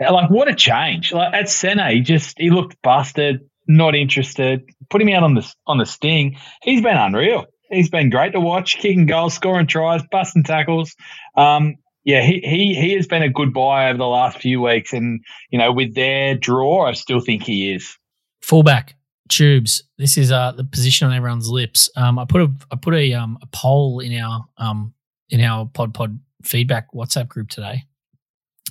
like, 0.00 0.30
what 0.30 0.48
a 0.48 0.54
change! 0.54 1.12
Like 1.12 1.34
at 1.34 1.50
centre, 1.50 1.88
he 1.88 2.00
just 2.00 2.38
he 2.38 2.48
looked 2.48 2.80
busted, 2.82 3.49
not 3.70 3.94
interested. 3.94 4.62
Put 4.90 5.00
him 5.00 5.08
out 5.10 5.22
on 5.22 5.34
the 5.34 5.54
on 5.66 5.78
the 5.78 5.86
sting. 5.86 6.36
He's 6.62 6.82
been 6.82 6.96
unreal. 6.96 7.46
He's 7.70 7.88
been 7.88 8.10
great 8.10 8.32
to 8.32 8.40
watch, 8.40 8.78
kicking 8.78 9.06
goals, 9.06 9.34
scoring 9.34 9.68
tries, 9.68 10.02
busting 10.10 10.42
tackles. 10.42 10.96
Um, 11.36 11.76
yeah, 12.04 12.22
he, 12.22 12.40
he 12.40 12.74
he 12.74 12.92
has 12.94 13.06
been 13.06 13.22
a 13.22 13.28
good 13.28 13.52
buy 13.52 13.88
over 13.88 13.98
the 13.98 14.06
last 14.06 14.38
few 14.38 14.60
weeks, 14.60 14.92
and 14.92 15.20
you 15.50 15.58
know, 15.58 15.72
with 15.72 15.94
their 15.94 16.34
draw, 16.34 16.86
I 16.88 16.92
still 16.92 17.20
think 17.20 17.42
he 17.42 17.72
is. 17.72 17.96
Fullback 18.42 18.96
tubes. 19.28 19.84
This 19.98 20.18
is 20.18 20.32
uh 20.32 20.52
the 20.52 20.64
position 20.64 21.06
on 21.06 21.14
everyone's 21.14 21.48
lips. 21.48 21.88
Um, 21.96 22.18
I 22.18 22.24
put 22.24 22.42
a 22.42 22.52
I 22.72 22.76
put 22.76 22.94
a 22.94 23.12
um 23.12 23.38
a 23.42 23.46
poll 23.46 24.00
in 24.00 24.18
our 24.20 24.44
um 24.58 24.94
in 25.28 25.40
our 25.40 25.66
pod 25.66 25.94
pod 25.94 26.18
feedback 26.42 26.92
WhatsApp 26.92 27.28
group 27.28 27.48
today, 27.48 27.84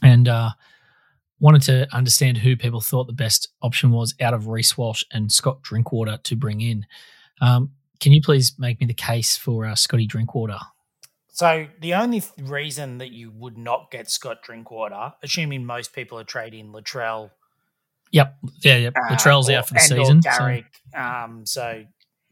and 0.04 0.28
uh 0.28 0.50
wanted 1.40 1.62
to 1.64 1.88
understand 1.96 2.38
who 2.40 2.56
people 2.58 2.82
thought 2.82 3.06
the 3.08 3.14
best 3.14 3.48
option 3.62 3.92
was 3.92 4.14
out 4.20 4.34
of 4.34 4.48
Reece 4.48 4.78
Walsh 4.78 5.04
and 5.12 5.32
Scott 5.32 5.62
Drinkwater 5.62 6.18
to 6.24 6.36
bring 6.36 6.62
in. 6.62 6.86
Um, 7.42 7.72
can 8.00 8.12
you 8.12 8.22
please 8.22 8.54
make 8.58 8.80
me 8.80 8.86
the 8.88 8.94
case 8.94 9.38
for 9.38 9.66
uh, 9.66 9.76
Scotty 9.76 10.06
Drinkwater? 10.06 10.58
So 11.30 11.68
the 11.80 11.94
only 11.94 12.20
th- 12.22 12.34
reason 12.50 12.98
that 12.98 13.12
you 13.12 13.32
would 13.32 13.58
not 13.58 13.92
get 13.92 14.10
Scott 14.10 14.42
Drinkwater, 14.44 15.14
assuming 15.24 15.66
most 15.66 15.94
people 15.94 16.20
are 16.20 16.24
trading 16.26 16.72
Latrell 16.74 17.32
Yep, 18.12 18.38
yeah, 18.64 18.76
yep. 18.78 18.94
uh, 18.98 19.14
Latrell's 19.14 19.50
or- 19.50 19.54
out 19.54 19.68
for 19.68 19.76
the 19.76 19.80
and 19.82 19.92
or 19.92 20.04
season. 20.04 20.22
so- 20.24 20.30
Garrick, 20.32 20.66
um, 20.96 21.46
so 21.46 21.86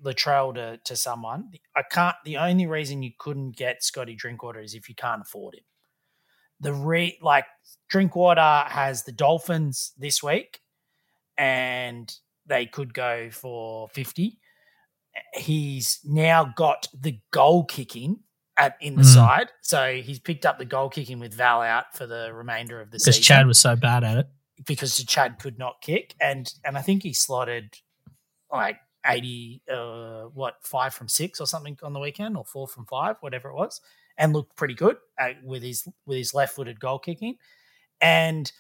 Latrell 0.03 0.53
to, 0.55 0.77
to 0.85 0.95
someone. 0.95 1.51
I 1.75 1.83
can't. 1.83 2.15
The 2.25 2.37
only 2.37 2.65
reason 2.65 3.03
you 3.03 3.11
couldn't 3.17 3.55
get 3.55 3.83
Scotty 3.83 4.15
Drinkwater 4.15 4.59
is 4.59 4.73
if 4.73 4.89
you 4.89 4.95
can't 4.95 5.21
afford 5.21 5.55
him. 5.55 5.63
The 6.59 6.73
re 6.73 7.17
like 7.21 7.45
Drinkwater 7.89 8.65
has 8.67 9.03
the 9.03 9.11
Dolphins 9.11 9.93
this 9.97 10.21
week, 10.23 10.59
and 11.37 12.13
they 12.45 12.65
could 12.65 12.93
go 12.93 13.29
for 13.31 13.87
fifty. 13.89 14.39
He's 15.33 15.99
now 16.03 16.53
got 16.55 16.87
the 16.99 17.19
goal 17.31 17.65
kicking 17.65 18.19
at 18.55 18.75
in 18.81 18.95
the 18.95 19.03
Mm. 19.03 19.13
side, 19.13 19.51
so 19.61 19.95
he's 20.01 20.19
picked 20.19 20.45
up 20.45 20.57
the 20.57 20.65
goal 20.65 20.89
kicking 20.89 21.19
with 21.19 21.33
Val 21.33 21.61
out 21.61 21.95
for 21.95 22.07
the 22.07 22.33
remainder 22.33 22.81
of 22.81 22.89
the 22.91 22.99
season. 22.99 23.11
because 23.11 23.25
Chad 23.25 23.47
was 23.47 23.59
so 23.59 23.75
bad 23.75 24.03
at 24.03 24.17
it. 24.17 24.27
because 24.65 25.03
Chad 25.05 25.37
could 25.39 25.59
not 25.59 25.81
kick, 25.81 26.15
and 26.19 26.51
and 26.65 26.77
I 26.77 26.81
think 26.81 27.03
he 27.03 27.13
slotted 27.13 27.77
like 28.51 28.79
eighty, 29.05 29.61
uh, 29.71 30.23
what 30.23 30.55
five 30.65 30.93
from 30.93 31.07
six 31.07 31.39
or 31.39 31.45
something 31.45 31.77
on 31.83 31.93
the 31.93 31.99
weekend, 31.99 32.35
or 32.35 32.43
four 32.43 32.67
from 32.67 32.85
five, 32.87 33.17
whatever 33.19 33.49
it 33.49 33.55
was, 33.55 33.79
and 34.17 34.33
looked 34.33 34.55
pretty 34.55 34.73
good 34.73 34.97
uh, 35.19 35.29
with 35.43 35.63
his 35.63 35.87
with 36.05 36.17
his 36.17 36.33
left 36.33 36.55
footed 36.55 36.79
goal 36.79 36.99
kicking, 36.99 37.37
and 38.01 38.51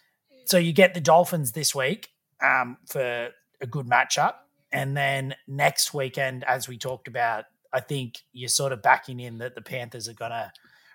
so 0.45 0.57
you 0.57 0.73
get 0.73 0.93
the 0.93 1.01
Dolphins 1.01 1.51
this 1.51 1.73
week 1.75 2.09
um, 2.41 2.77
for 2.87 3.29
a 3.61 3.67
good 3.67 3.85
matchup, 3.87 4.35
and 4.71 4.95
then 4.95 5.35
next 5.47 5.93
weekend, 5.93 6.43
as 6.43 6.67
we 6.67 6.77
talked 6.77 7.07
about, 7.07 7.45
I 7.73 7.79
think 7.79 8.19
you're 8.33 8.49
sort 8.49 8.71
of 8.71 8.81
backing 8.81 9.19
in 9.19 9.39
that 9.39 9.55
the 9.55 9.61
Panthers 9.61 10.07
are 10.07 10.13
going 10.13 10.31
to 10.31 10.51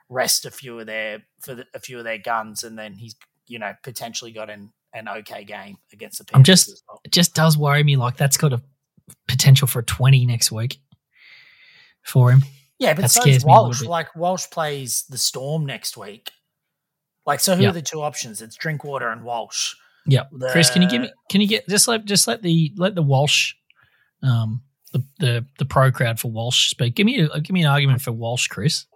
rest 0.09 0.45
a 0.47 0.51
few 0.51 0.79
of 0.79 0.87
their 0.87 1.23
for 1.41 1.55
the, 1.55 1.67
a 1.75 1.81
few 1.81 1.99
of 1.99 2.05
their 2.05 2.19
guns, 2.19 2.65
and 2.65 2.79
then 2.79 2.95
he's 2.95 3.17
you 3.47 3.59
know 3.59 3.73
potentially 3.83 4.33
got 4.33 4.49
an 4.51 4.73
an 4.95 5.09
okay 5.09 5.43
game 5.45 5.77
against 5.93 6.19
the 6.19 6.25
Panthers. 6.25 6.39
I'm 6.39 6.45
just- 6.45 6.83
well. 6.89 7.01
It 7.05 7.13
just 7.13 7.35
does 7.35 7.57
worry 7.57 7.83
me. 7.83 7.97
Like 7.97 8.17
that's 8.17 8.37
got 8.37 8.53
a 8.53 8.63
potential 9.27 9.67
for 9.67 9.81
a 9.81 9.85
20 9.85 10.27
next 10.27 10.53
week 10.53 10.79
for 12.03 12.31
him. 12.31 12.43
Yeah, 12.83 12.95
but 12.95 13.03
that 13.03 13.11
so 13.11 13.21
scares 13.21 13.37
is 13.39 13.47
me 13.47 13.53
a 13.53 13.55
little 13.55 13.67
Walsh. 13.69 13.83
Like 13.83 14.17
Walsh 14.17 14.47
plays 14.51 15.05
the 15.09 15.19
Storm 15.19 15.65
next 15.65 15.97
week. 15.97 16.33
Like 17.25 17.41
so, 17.41 17.55
who 17.55 17.63
Yeah. 17.63 17.69
are 17.71 17.73
the 17.73 17.83
two 17.83 18.03
options? 18.03 18.43
It's 18.43 18.57
Drinkwater 18.57 19.09
and 19.11 19.23
Walsh. 19.23 19.75
Yep. 20.07 20.31
Chris, 20.51 20.69
can 20.71 20.83
you 20.83 20.89
give 20.89 21.03
me? 21.03 21.13
Can 21.31 21.41
you 21.41 21.47
get 21.47 21.69
just 21.69 21.87
let 21.87 22.05
just 22.05 22.27
let 22.27 22.43
the 22.43 22.73
let 22.77 22.97
the 22.97 23.03
Walsh, 23.03 23.55
um, 24.23 24.61
the 24.93 25.05
the 25.21 25.47
the 25.59 25.65
pro 25.65 25.93
crowd 25.93 26.19
for 26.19 26.31
Walsh 26.33 26.71
speak? 26.71 26.97
Give 26.97 27.07
me 27.07 27.21
a, 27.21 27.41
give 27.41 27.55
me 27.55 27.63
an 27.63 27.69
argument 27.69 28.01
for 28.03 28.11
Walsh, 28.11 28.49
Chris. 28.49 28.87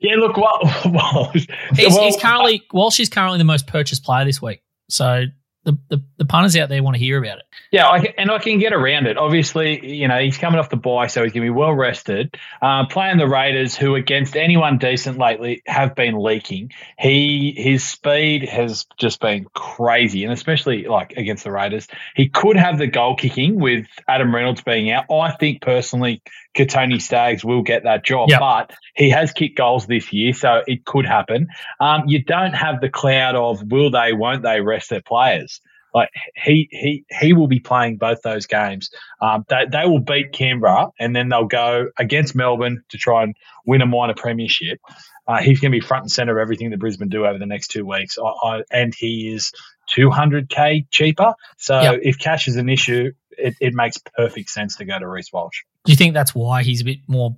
Yeah, 0.00 0.16
look, 0.16 0.36
well, 0.36 0.58
well, 0.86 1.30
He's, 1.32 1.46
well, 1.94 2.04
he's 2.04 2.16
currently 2.16 2.62
Walsh 2.72 3.00
is 3.00 3.08
currently 3.08 3.38
the 3.38 3.44
most 3.44 3.66
purchased 3.66 4.04
player 4.04 4.24
this 4.26 4.42
week. 4.42 4.62
So 4.90 5.24
the, 5.66 5.76
the, 5.88 6.02
the 6.18 6.24
punters 6.24 6.56
out 6.56 6.68
there 6.68 6.80
want 6.82 6.94
to 6.94 7.00
hear 7.00 7.18
about 7.18 7.38
it. 7.38 7.44
Yeah, 7.72 7.88
I 7.88 8.14
and 8.16 8.30
I 8.30 8.38
can 8.38 8.58
get 8.58 8.72
around 8.72 9.06
it. 9.06 9.18
Obviously, 9.18 9.84
you 9.84 10.06
know, 10.06 10.18
he's 10.18 10.38
coming 10.38 10.60
off 10.60 10.70
the 10.70 10.76
bye, 10.76 11.08
so 11.08 11.24
he's 11.24 11.32
going 11.32 11.44
to 11.44 11.52
be 11.52 11.56
well 11.56 11.72
rested. 11.72 12.36
Uh, 12.62 12.86
playing 12.86 13.18
the 13.18 13.26
Raiders, 13.26 13.76
who 13.76 13.96
against 13.96 14.36
anyone 14.36 14.78
decent 14.78 15.18
lately 15.18 15.62
have 15.66 15.96
been 15.96 16.16
leaking. 16.16 16.70
He 16.98 17.52
his 17.56 17.84
speed 17.84 18.48
has 18.48 18.86
just 18.96 19.20
been 19.20 19.46
crazy, 19.54 20.22
and 20.22 20.32
especially 20.32 20.84
like 20.84 21.14
against 21.16 21.42
the 21.42 21.50
Raiders, 21.50 21.88
he 22.14 22.28
could 22.28 22.56
have 22.56 22.78
the 22.78 22.86
goal 22.86 23.16
kicking 23.16 23.58
with 23.58 23.86
Adam 24.08 24.32
Reynolds 24.32 24.62
being 24.62 24.90
out. 24.92 25.06
I 25.10 25.32
think 25.32 25.60
personally, 25.60 26.22
Kotoni 26.56 27.00
Staggs 27.00 27.44
will 27.44 27.62
get 27.62 27.84
that 27.84 28.04
job, 28.04 28.30
Yep. 28.30 28.40
but 28.40 28.72
he 28.94 29.10
has 29.10 29.32
kicked 29.32 29.56
goals 29.56 29.86
this 29.86 30.12
year, 30.12 30.32
so 30.32 30.62
it 30.66 30.84
could 30.84 31.06
happen. 31.06 31.48
Um, 31.80 32.04
you 32.06 32.22
don't 32.24 32.54
have 32.54 32.80
the 32.80 32.88
cloud 32.88 33.34
of 33.36 33.62
will 33.70 33.90
they, 33.90 34.12
won't 34.12 34.42
they 34.42 34.60
rest 34.60 34.90
their 34.90 35.02
players. 35.02 35.60
Like 35.94 36.10
he 36.34 36.68
he 36.70 37.04
he 37.08 37.32
will 37.32 37.46
be 37.46 37.58
playing 37.60 37.96
both 37.96 38.20
those 38.20 38.46
games. 38.46 38.90
Um, 39.22 39.46
they 39.48 39.64
they 39.70 39.86
will 39.86 40.00
beat 40.00 40.30
Canberra 40.32 40.88
and 41.00 41.16
then 41.16 41.30
they'll 41.30 41.46
go 41.46 41.86
against 41.98 42.34
Melbourne 42.34 42.82
to 42.90 42.98
try 42.98 43.22
and 43.22 43.34
win 43.64 43.80
a 43.80 43.86
minor 43.86 44.12
premiership. 44.14 44.78
Uh, 45.26 45.38
he's 45.38 45.58
going 45.58 45.72
to 45.72 45.76
be 45.76 45.80
front 45.80 46.02
and 46.02 46.12
center 46.12 46.38
of 46.38 46.42
everything 46.42 46.70
that 46.70 46.78
Brisbane 46.80 47.08
do 47.08 47.24
over 47.24 47.38
the 47.38 47.46
next 47.46 47.68
two 47.68 47.86
weeks. 47.86 48.18
I, 48.18 48.48
I, 48.48 48.62
and 48.70 48.94
he 48.94 49.32
is 49.34 49.52
200k 49.88 50.86
cheaper. 50.90 51.34
So 51.58 51.80
Yep. 51.80 52.00
if 52.02 52.18
cash 52.18 52.48
is 52.48 52.56
an 52.56 52.68
issue, 52.68 53.12
it, 53.30 53.54
it 53.60 53.74
makes 53.74 53.98
perfect 53.98 54.50
sense 54.50 54.76
to 54.76 54.84
go 54.84 54.98
to 54.98 55.06
Reece 55.06 55.32
Walsh. 55.32 55.62
Do 55.84 55.92
you 55.92 55.96
think 55.96 56.14
that's 56.14 56.34
why 56.34 56.62
he's 56.62 56.80
a 56.80 56.84
bit 56.84 56.98
more 57.06 57.36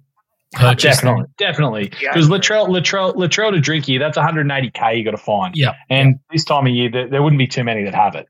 uh, 0.56 0.60
purchased? 0.60 1.02
Definitely, 1.02 1.26
definitely. 1.38 1.92
Yeah. 2.00 2.12
Because 2.12 2.28
Latrell, 2.28 2.68
Latrell, 2.68 3.14
Latrell 3.14 3.52
to 3.52 3.60
Drinky, 3.60 3.98
that's 3.98 4.16
180k 4.16 4.96
you 4.96 5.04
got 5.04 5.10
to 5.12 5.16
find. 5.16 5.54
Yeah. 5.56 5.74
And 5.90 6.20
this 6.32 6.44
time 6.44 6.66
of 6.66 6.72
year, 6.72 6.90
there, 6.90 7.08
there 7.08 7.22
wouldn't 7.22 7.38
be 7.38 7.46
too 7.46 7.64
many 7.64 7.84
that 7.84 7.94
have 7.94 8.14
it. 8.14 8.26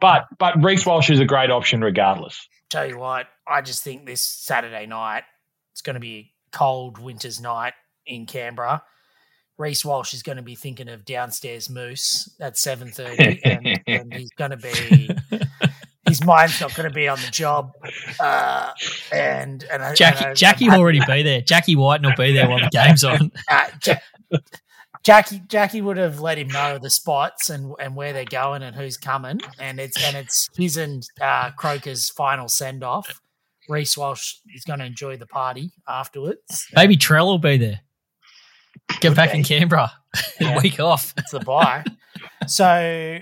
But 0.00 0.26
but 0.38 0.62
Reece 0.62 0.86
Walsh 0.86 1.10
is 1.10 1.20
a 1.20 1.26
great 1.26 1.50
option 1.50 1.82
regardless. 1.82 2.48
Tell 2.70 2.86
you 2.86 2.98
what, 2.98 3.26
I 3.46 3.60
just 3.60 3.84
think 3.84 4.06
this 4.06 4.22
Saturday 4.22 4.86
night 4.86 5.24
it's 5.72 5.82
going 5.82 5.94
to 5.94 6.00
be 6.00 6.32
a 6.52 6.56
cold 6.56 6.98
winter's 6.98 7.40
night 7.40 7.74
in 8.06 8.26
Canberra. 8.26 8.82
Reece 9.60 9.84
Walsh 9.84 10.14
is 10.14 10.22
going 10.22 10.36
to 10.36 10.42
be 10.42 10.54
thinking 10.54 10.88
of 10.88 11.04
downstairs 11.04 11.68
moose 11.68 12.34
at 12.40 12.56
seven 12.56 12.88
thirty, 12.90 13.40
and, 13.44 13.80
and 13.86 14.14
he's 14.20 14.30
going 14.30 14.52
to 14.52 14.56
be 14.56 15.10
his 16.08 16.24
mind's 16.24 16.58
not 16.62 16.74
going 16.74 16.88
to 16.88 16.94
be 16.94 17.06
on 17.06 17.18
the 17.20 17.30
job. 17.30 17.72
Uh, 18.18 18.70
and 19.12 19.64
and 19.70 19.96
Jackie, 19.96 20.24
and 20.24 20.30
I- 20.30 20.34
Jackie 20.34 20.68
will 20.68 20.76
already 20.78 21.00
be 21.06 21.22
there. 21.22 21.42
Jackie 21.42 21.76
White 21.76 22.02
will 22.02 22.14
be 22.16 22.32
there 22.32 22.48
while 22.48 22.58
the 22.60 22.68
game's 22.72 23.04
on. 23.04 23.30
uh, 23.50 23.68
Ja- 23.86 24.38
Jackie 25.02 25.42
Jackie 25.46 25.82
would 25.82 25.98
have 25.98 26.20
let 26.20 26.38
him 26.38 26.48
know 26.48 26.78
the 26.78 26.90
spots 26.90 27.50
and, 27.50 27.74
and 27.78 27.94
where 27.94 28.12
they're 28.14 28.24
going 28.24 28.62
and 28.62 28.74
who's 28.74 28.96
coming, 28.96 29.40
and 29.58 29.78
it's 29.78 30.02
and 30.02 30.16
it's 30.16 30.48
his 30.56 30.78
and 30.78 31.06
uh, 31.20 31.50
Croker's 31.52 32.08
final 32.08 32.48
send 32.48 32.82
off. 32.82 33.20
Reece 33.68 33.96
Walsh 33.96 34.36
is 34.54 34.64
going 34.64 34.78
to 34.80 34.84
enjoy 34.86 35.16
the 35.18 35.26
party 35.26 35.70
afterwards. 35.86 36.66
Maybe 36.74 36.96
Trell 36.96 37.26
will 37.26 37.38
be 37.38 37.56
there. 37.56 37.80
Get 39.00 39.14
back 39.14 39.34
in 39.34 39.42
Canberra. 39.42 39.92
Yeah. 40.40 40.60
Week 40.60 40.80
off. 40.80 41.14
It's 41.18 41.30
the 41.30 41.38
buy. 41.38 41.84
so 42.48 43.20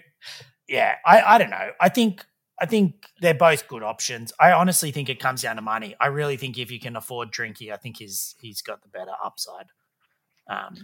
yeah, 0.66 0.94
I, 1.04 1.20
I 1.20 1.36
don't 1.38 1.50
know. 1.50 1.70
I 1.78 1.90
think 1.90 2.24
I 2.60 2.66
think 2.66 3.06
they're 3.20 3.34
both 3.34 3.68
good 3.68 3.82
options. 3.82 4.32
I 4.40 4.52
honestly 4.52 4.90
think 4.90 5.08
it 5.08 5.20
comes 5.20 5.42
down 5.42 5.56
to 5.56 5.62
money. 5.62 5.94
I 6.00 6.06
really 6.06 6.36
think 6.36 6.58
if 6.58 6.70
you 6.70 6.80
can 6.80 6.96
afford 6.96 7.30
Drinky, 7.30 7.72
I 7.72 7.76
think 7.76 7.98
he's 7.98 8.34
he's 8.40 8.62
got 8.62 8.82
the 8.82 8.88
better 8.88 9.12
upside 9.24 9.66
um, 10.48 10.76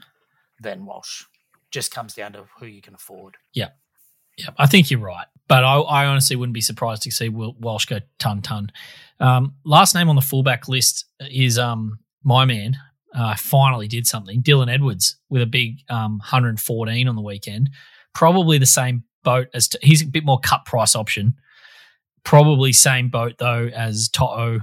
than 0.60 0.86
Walsh. 0.86 1.24
Just 1.70 1.90
comes 1.90 2.14
down 2.14 2.34
to 2.34 2.44
who 2.58 2.66
you 2.66 2.80
can 2.80 2.94
afford. 2.94 3.36
Yeah, 3.52 3.70
yeah, 4.36 4.50
I 4.58 4.66
think 4.66 4.90
you're 4.90 5.00
right. 5.00 5.26
But 5.48 5.64
I, 5.64 5.78
I 5.78 6.06
honestly 6.06 6.36
wouldn't 6.36 6.54
be 6.54 6.60
surprised 6.60 7.02
to 7.02 7.10
see 7.10 7.28
Walsh 7.28 7.86
go 7.86 8.00
ton 8.18 8.42
ton. 8.42 8.70
Um, 9.20 9.54
last 9.64 9.94
name 9.94 10.08
on 10.08 10.16
the 10.16 10.22
fullback 10.22 10.68
list 10.68 11.06
is 11.20 11.58
um, 11.58 11.98
my 12.22 12.44
man. 12.44 12.76
Uh, 13.14 13.36
finally 13.36 13.86
did 13.86 14.06
something. 14.06 14.42
Dylan 14.42 14.72
Edwards 14.72 15.16
with 15.28 15.40
a 15.40 15.46
big 15.46 15.78
um, 15.88 16.18
114 16.18 17.06
on 17.06 17.14
the 17.14 17.22
weekend. 17.22 17.70
Probably 18.12 18.58
the 18.58 18.66
same 18.66 19.04
boat 19.22 19.48
as 19.54 19.68
to, 19.68 19.78
he's 19.82 20.02
a 20.02 20.06
bit 20.06 20.24
more 20.24 20.40
cut 20.40 20.64
price 20.64 20.96
option. 20.96 21.34
Probably 22.24 22.72
same 22.72 23.08
boat 23.08 23.34
though 23.38 23.70
as 23.74 24.08
To'o. 24.08 24.60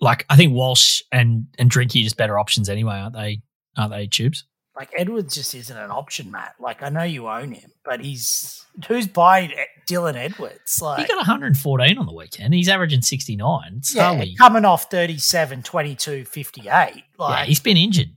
Like 0.00 0.24
I 0.30 0.36
think 0.36 0.54
Walsh 0.54 1.02
and 1.10 1.46
and 1.58 1.70
Drinky 1.70 2.04
just 2.04 2.16
better 2.16 2.38
options 2.38 2.68
anyway, 2.68 2.96
aren't 2.96 3.14
they? 3.14 3.40
Aren't 3.76 3.92
they, 3.92 4.06
Tubes? 4.06 4.44
Like 4.78 4.90
Edwards 4.96 5.34
just 5.34 5.56
isn't 5.56 5.76
an 5.76 5.90
option, 5.90 6.30
Matt. 6.30 6.54
Like 6.60 6.84
I 6.84 6.88
know 6.88 7.02
you 7.02 7.26
own 7.28 7.50
him, 7.50 7.72
but 7.84 8.00
he's 8.00 8.64
who's 8.86 9.08
buying 9.08 9.52
Dylan 9.88 10.14
Edwards? 10.14 10.80
Like 10.80 11.00
he 11.00 11.06
got 11.06 11.16
114 11.16 11.98
on 11.98 12.06
the 12.06 12.12
weekend. 12.14 12.54
He's 12.54 12.68
averaging 12.68 13.02
69. 13.02 13.74
It's 13.78 13.94
yeah, 13.94 14.04
hardly- 14.14 14.36
coming 14.36 14.64
off 14.64 14.88
37, 14.88 15.64
22, 15.64 16.24
58. 16.24 16.64
yeah, 16.64 16.92
Like 17.18 17.48
he's 17.48 17.58
been 17.58 17.76
injured. 17.76 18.10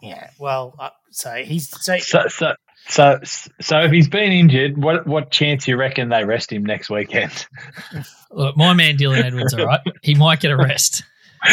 yeah, 0.00 0.30
well, 0.38 0.76
uh, 0.78 0.90
so 1.10 1.34
he's 1.34 1.68
so 1.82 1.98
So 1.98 2.28
so 2.28 2.54
so 2.88 3.18
so 3.60 3.80
if 3.80 3.90
he's 3.90 4.08
been 4.08 4.30
injured, 4.30 4.80
what 4.80 5.08
what 5.08 5.32
chance 5.32 5.66
you 5.66 5.76
reckon 5.76 6.08
they 6.10 6.24
rest 6.24 6.52
him 6.52 6.64
next 6.64 6.88
weekend? 6.88 7.46
Look, 8.30 8.56
my 8.56 8.74
man 8.74 8.96
Dylan 8.96 9.24
Edwards, 9.24 9.54
all 9.54 9.66
right, 9.66 9.80
he 10.02 10.14
might 10.14 10.38
get 10.38 10.52
a 10.52 10.56
rest. 10.56 11.02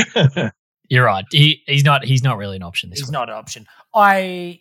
You're 0.89 1.05
right. 1.05 1.23
He 1.31 1.63
he's 1.67 1.83
not 1.83 2.03
he's 2.03 2.23
not 2.23 2.37
really 2.37 2.55
an 2.57 2.63
option 2.63 2.89
this 2.89 2.99
he's 2.99 3.07
week. 3.07 3.13
not 3.13 3.29
an 3.29 3.35
option. 3.35 3.67
I 3.93 4.59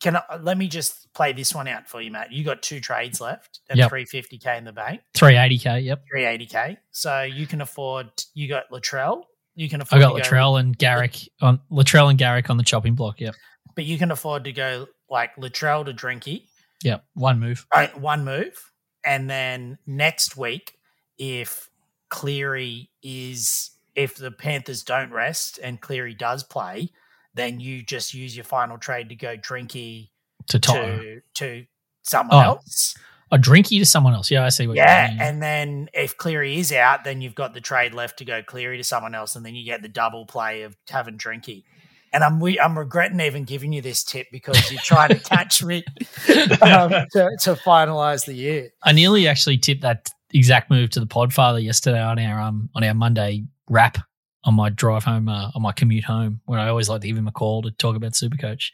can 0.00 0.16
I, 0.16 0.36
let 0.40 0.58
me 0.58 0.68
just 0.68 1.12
play 1.14 1.32
this 1.32 1.54
one 1.54 1.68
out 1.68 1.88
for 1.88 2.00
you, 2.02 2.10
Matt. 2.10 2.32
You 2.32 2.44
got 2.44 2.60
two 2.62 2.80
trades 2.80 3.20
left 3.20 3.60
and 3.70 3.78
Yep. 3.78 3.90
350k 3.90 4.58
in 4.58 4.64
the 4.64 4.72
bank, 4.72 5.00
380k. 5.16 5.84
Yep, 5.84 6.04
380k. 6.14 6.76
So 6.90 7.22
you 7.22 7.46
can 7.46 7.60
afford. 7.60 8.08
You 8.34 8.48
got 8.48 8.64
Latrell. 8.72 9.22
You 9.54 9.68
can 9.68 9.80
afford. 9.80 10.02
I 10.02 10.04
got 10.04 10.14
to 10.16 10.22
go- 10.22 10.28
Latrell 10.36 10.58
and 10.60 10.76
Garrick 10.76 11.16
on 11.40 11.60
Latrell 11.70 12.10
and 12.10 12.18
Garrick 12.18 12.50
on 12.50 12.56
the 12.56 12.64
chopping 12.64 12.94
block. 12.96 13.20
Yep, 13.20 13.34
but 13.76 13.84
you 13.84 13.96
can 13.98 14.10
afford 14.10 14.44
to 14.44 14.52
go 14.52 14.88
like 15.08 15.36
Latrell 15.36 15.84
to 15.86 15.92
Drinky, 15.94 16.48
yep. 16.82 17.04
One 17.14 17.38
move. 17.38 17.64
uh, 17.70 17.86
one 17.94 18.24
move, 18.24 18.72
and 19.04 19.30
then 19.30 19.78
next 19.86 20.36
week, 20.36 20.74
if 21.18 21.70
Cleary 22.08 22.90
is 23.02 23.70
if 23.94 24.16
the 24.16 24.30
Panthers 24.30 24.82
don't 24.82 25.10
rest 25.10 25.58
and 25.62 25.80
Cleary 25.80 26.14
does 26.14 26.42
play, 26.42 26.90
then 27.34 27.60
you 27.60 27.82
just 27.82 28.14
use 28.14 28.36
your 28.36 28.44
final 28.44 28.78
trade 28.78 29.08
to 29.08 29.14
go 29.14 29.36
Drinky 29.36 30.10
To 30.48 30.58
to 30.58 31.20
to 31.34 31.66
someone 32.02 32.44
Oh, 32.44 32.50
else. 32.54 32.96
A 33.30 33.38
drinky 33.38 33.78
to 33.80 33.84
someone 33.86 34.14
else. 34.14 34.30
Yeah, 34.30 34.44
I 34.44 34.50
see 34.50 34.66
what 34.66 34.76
Yeah, 34.76 35.06
you're 35.06 35.12
mean. 35.12 35.20
and 35.20 35.42
then 35.42 35.88
if 35.92 36.16
Cleary 36.16 36.58
is 36.58 36.70
out, 36.72 37.02
then 37.04 37.20
you've 37.20 37.34
got 37.34 37.54
the 37.54 37.60
trade 37.60 37.94
left 37.94 38.18
to 38.18 38.24
go 38.24 38.42
Cleary 38.42 38.76
to 38.76 38.84
someone 38.84 39.14
else, 39.14 39.34
and 39.34 39.44
then 39.44 39.54
you 39.54 39.64
get 39.64 39.82
the 39.82 39.88
double 39.88 40.26
play 40.26 40.62
of 40.62 40.76
having 40.88 41.18
Drinky. 41.18 41.64
And 42.12 42.22
I'm 42.22 42.38
we, 42.38 42.60
I'm 42.60 42.78
regretting 42.78 43.18
even 43.18 43.42
giving 43.42 43.72
you 43.72 43.82
this 43.82 44.04
tip 44.04 44.28
because 44.30 44.70
you're 44.70 44.80
trying 44.82 45.08
to 45.08 45.18
catch 45.18 45.64
me 45.64 45.82
um, 46.62 46.90
to, 47.12 47.36
to 47.40 47.54
finalize 47.56 48.24
the 48.24 48.34
year. 48.34 48.70
I 48.84 48.92
nearly 48.92 49.26
actually 49.26 49.58
tipped 49.58 49.82
that 49.82 50.10
exact 50.32 50.70
move 50.70 50.90
to 50.90 51.00
the 51.00 51.06
Podfather 51.06 51.62
yesterday 51.62 52.00
on 52.00 52.18
our 52.20 52.40
um 52.40 52.68
on 52.74 52.84
our 52.84 52.94
Monday 52.94 53.44
wrap 53.68 53.98
on 54.44 54.54
my 54.54 54.68
drive 54.68 55.04
home 55.04 55.28
uh, 55.28 55.50
on 55.54 55.62
my 55.62 55.72
commute 55.72 56.04
home 56.04 56.40
when 56.44 56.60
I 56.60 56.68
always 56.68 56.88
like 56.88 57.00
to 57.00 57.08
give 57.08 57.16
him 57.16 57.28
a 57.28 57.32
call 57.32 57.62
to 57.62 57.70
talk 57.70 57.96
about 57.96 58.12
Supercoach. 58.12 58.70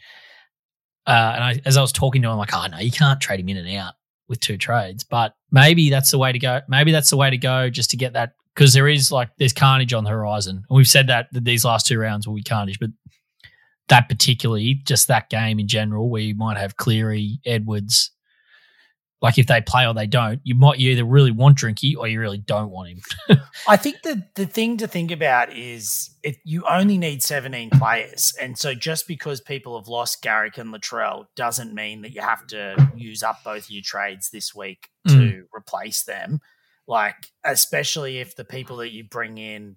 Uh, 1.07 1.32
and 1.34 1.45
I, 1.45 1.61
as 1.64 1.76
I 1.76 1.80
was 1.80 1.93
talking 1.93 2.22
to 2.22 2.28
him, 2.28 2.32
I'm 2.32 2.38
like, 2.38 2.55
oh 2.55 2.66
no, 2.70 2.78
you 2.78 2.91
can't 2.91 3.20
trade 3.20 3.41
him 3.41 3.49
in 3.49 3.57
and 3.57 3.76
out 3.76 3.95
with 4.28 4.41
two 4.41 4.59
trades, 4.59 5.05
but 5.05 5.34
maybe 5.51 5.91
that's 5.91 6.11
the 6.11 6.18
way 6.18 6.32
to 6.32 6.38
go. 6.38 6.61
Maybe 6.68 6.93
that's 6.93 7.11
the 7.11 7.16
way 7.16 7.30
to 7.30 7.38
go 7.38 7.70
just 7.70 7.91
to 7.91 7.97
get 7.97 8.12
that 8.12 8.32
because 8.55 8.74
there 8.74 8.88
is 8.88 9.11
like 9.11 9.30
there's 9.38 9.53
carnage 9.53 9.93
on 9.93 10.05
the 10.05 10.11
horizon. 10.11 10.64
And 10.68 10.76
we've 10.76 10.86
said 10.86 11.07
that, 11.09 11.28
that 11.32 11.45
these 11.45 11.64
last 11.64 11.86
two 11.86 11.99
rounds 11.99 12.26
will 12.26 12.34
be 12.34 12.43
carnage, 12.43 12.78
but 12.78 12.91
that 13.88 14.09
particularly 14.09 14.74
just 14.74 15.09
that 15.09 15.30
game 15.30 15.59
in 15.59 15.66
general 15.66 16.11
where 16.11 16.22
you 16.22 16.34
might 16.34 16.57
have 16.57 16.76
Cleary, 16.76 17.41
Edwards, 17.45 18.12
like 19.23 19.37
if 19.37 19.47
they 19.47 19.61
play 19.61 19.87
or 19.87 19.93
they 19.93 20.07
don't, 20.07 20.41
you 20.45 20.55
might 20.55 20.79
you 20.79 20.93
either 20.93 21.05
really 21.05 21.31
want 21.31 21.59
Drinky 21.59 21.95
or 21.97 22.09
you 22.09 22.21
really 22.21 22.39
don't 22.39 22.71
want 22.71 22.89
him. 22.89 23.41
I 23.68 23.77
think 23.77 24.03
the 24.03 24.23
the 24.35 24.47
thing 24.47 24.79
to 24.79 24.87
think 24.87 25.11
about 25.11 25.55
is 25.55 26.11
it, 26.23 26.37
you 26.45 26.64
only 26.68 26.97
need 26.97 27.23
17 27.23 27.71
players, 27.75 28.33
and 28.41 28.59
so 28.59 28.75
just 28.75 29.07
because 29.07 29.41
people 29.41 29.79
have 29.79 29.89
lost 29.89 30.23
Garrick 30.23 30.59
and 30.59 30.73
Latrell 30.73 31.27
doesn't 31.37 31.75
mean 31.75 32.03
that 32.03 32.12
you 32.12 32.23
have 32.23 32.47
to 32.49 32.91
use 32.97 33.23
up 33.23 33.45
both 33.45 33.71
your 33.71 33.83
trades 33.85 34.31
this 34.31 34.55
week 34.55 34.89
to 35.09 35.14
hmm. 35.14 35.41
replace 35.57 36.03
them. 36.05 36.41
Like 36.87 37.29
especially 37.45 38.18
if 38.18 38.37
the 38.37 38.45
people 38.45 38.79
that 38.79 38.93
you 38.93 39.05
bring 39.05 39.39
in 39.39 39.77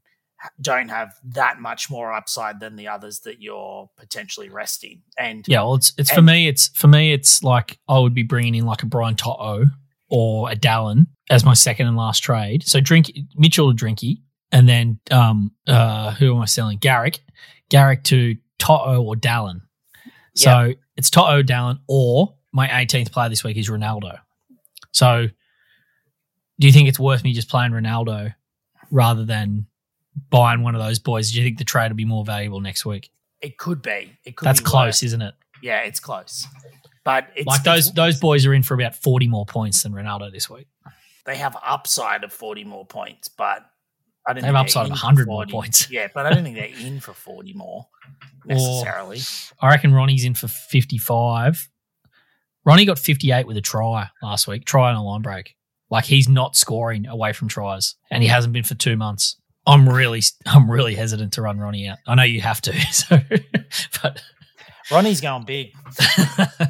don't 0.61 0.89
have 0.89 1.13
that 1.23 1.59
much 1.59 1.89
more 1.89 2.13
upside 2.13 2.59
than 2.59 2.75
the 2.75 2.87
others 2.87 3.19
that 3.21 3.41
you're 3.41 3.89
potentially 3.97 4.49
resting, 4.49 5.01
and 5.17 5.47
Yeah, 5.47 5.61
well, 5.61 5.75
it's 5.75 5.93
it's 5.97 6.11
for 6.11 6.21
me. 6.21 6.47
It's 6.47 6.69
for 6.69 6.87
me. 6.87 7.13
It's 7.13 7.43
like 7.43 7.79
I 7.87 7.99
would 7.99 8.13
be 8.13 8.23
bringing 8.23 8.55
in 8.55 8.65
like 8.65 8.83
a 8.83 8.85
Brian 8.85 9.15
To'o 9.15 9.65
or 10.09 10.51
a 10.51 10.55
Dallin 10.55 11.07
as 11.29 11.43
my 11.45 11.53
second 11.53 11.87
and 11.87 11.97
last 11.97 12.19
trade. 12.19 12.63
So 12.63 12.79
drink 12.79 13.11
Mitchell 13.35 13.73
to 13.73 13.85
Drinky, 13.85 14.17
and 14.51 14.67
then 14.67 14.99
um 15.11 15.51
uh 15.67 16.11
who 16.11 16.35
am 16.35 16.41
I 16.41 16.45
selling? 16.45 16.77
Garrick, 16.77 17.19
Garrick 17.69 18.03
to 18.05 18.35
To'o 18.59 19.01
or 19.03 19.15
Dallin. 19.15 19.61
So 20.35 20.73
it's 20.95 21.09
To'o, 21.09 21.43
Dallin, 21.43 21.79
or 21.87 22.35
my 22.51 22.67
18th 22.67 23.11
player 23.11 23.29
this 23.29 23.43
week 23.43 23.57
is 23.57 23.69
Ronaldo. 23.69 24.19
So, 24.91 25.27
do 26.59 26.67
you 26.67 26.73
think 26.73 26.87
it's 26.87 26.99
worth 26.99 27.23
me 27.23 27.33
just 27.33 27.49
playing 27.49 27.71
Ronaldo 27.71 28.33
rather 28.91 29.25
than 29.25 29.65
buying 30.33 30.63
one 30.63 30.75
of 30.75 30.81
those 30.81 30.99
boys? 30.99 31.31
Do 31.31 31.39
you 31.39 31.45
think 31.45 31.57
the 31.59 31.63
trade 31.63 31.89
will 31.91 31.95
be 31.95 32.03
more 32.05 32.25
valuable 32.25 32.59
next 32.59 32.85
week? 32.85 33.09
It 33.41 33.57
could 33.57 33.81
be. 33.81 34.17
It 34.25 34.35
could. 34.35 34.45
That's 34.47 34.59
close, 34.59 34.87
worse. 34.87 35.03
isn't 35.03 35.21
it? 35.21 35.33
Yeah, 35.61 35.79
it's 35.81 35.99
close. 36.01 36.45
But 37.05 37.27
it's 37.35 37.45
like 37.47 37.63
those 37.63 37.87
it's- 37.89 37.95
those 37.95 38.19
boys 38.19 38.45
are 38.45 38.53
in 38.53 38.63
for 38.63 38.73
about 38.73 38.95
forty 38.95 39.27
more 39.27 39.45
points 39.45 39.83
than 39.83 39.93
Ronaldo 39.93 40.31
this 40.31 40.49
week. 40.49 40.67
they 41.25 41.35
have 41.37 41.55
upside 41.65 42.23
of 42.23 42.33
forty 42.33 42.63
more 42.63 42.85
points, 42.85 43.27
but 43.29 43.65
I 44.25 44.31
don't 44.33 44.35
They 44.41 44.47
think 44.47 44.55
have 44.55 44.65
upside 44.65 44.85
of 44.85 44.91
in 44.91 44.97
for 44.97 45.05
100 45.05 45.27
more 45.27 45.45
points. 45.45 45.91
Yeah, 45.91 46.07
but 46.13 46.25
I 46.25 46.29
don't 46.33 46.43
think 46.43 46.55
they're 46.55 46.87
in 46.87 46.99
for 47.01 47.13
forty 47.13 47.53
more 47.53 47.87
necessarily. 48.45 49.19
I 49.61 49.69
reckon 49.69 49.93
Ronnie's 49.93 50.23
in 50.25 50.33
for 50.33 50.47
fifty 50.47 50.97
five. 50.97 51.69
Ronnie 52.65 52.85
got 52.85 52.97
fifty 52.99 53.31
eight 53.31 53.45
with 53.47 53.57
a 53.57 53.61
try 53.61 54.07
last 54.21 54.47
week, 54.47 54.63
try 54.65 54.89
on 54.89 54.95
a 54.95 55.03
line 55.03 55.21
break. 55.21 55.55
Like 55.89 56.05
he's 56.05 56.29
not 56.29 56.55
scoring 56.55 57.05
away 57.05 57.33
from 57.33 57.49
tries, 57.49 57.95
and 58.09 58.23
he 58.23 58.29
hasn't 58.29 58.53
been 58.53 58.63
for 58.63 58.75
two 58.75 58.95
months. 58.95 59.35
I'm 59.65 59.87
really, 59.87 60.21
I'm 60.45 60.69
really 60.69 60.95
hesitant 60.95 61.33
to 61.33 61.41
run 61.41 61.57
Ronnie 61.59 61.87
out. 61.87 61.97
I 62.07 62.15
know 62.15 62.23
you 62.23 62.41
have 62.41 62.61
to, 62.61 62.73
so, 62.91 63.19
but 64.01 64.21
Ronnie's 64.91 65.21
going 65.21 65.45
big. 65.45 65.71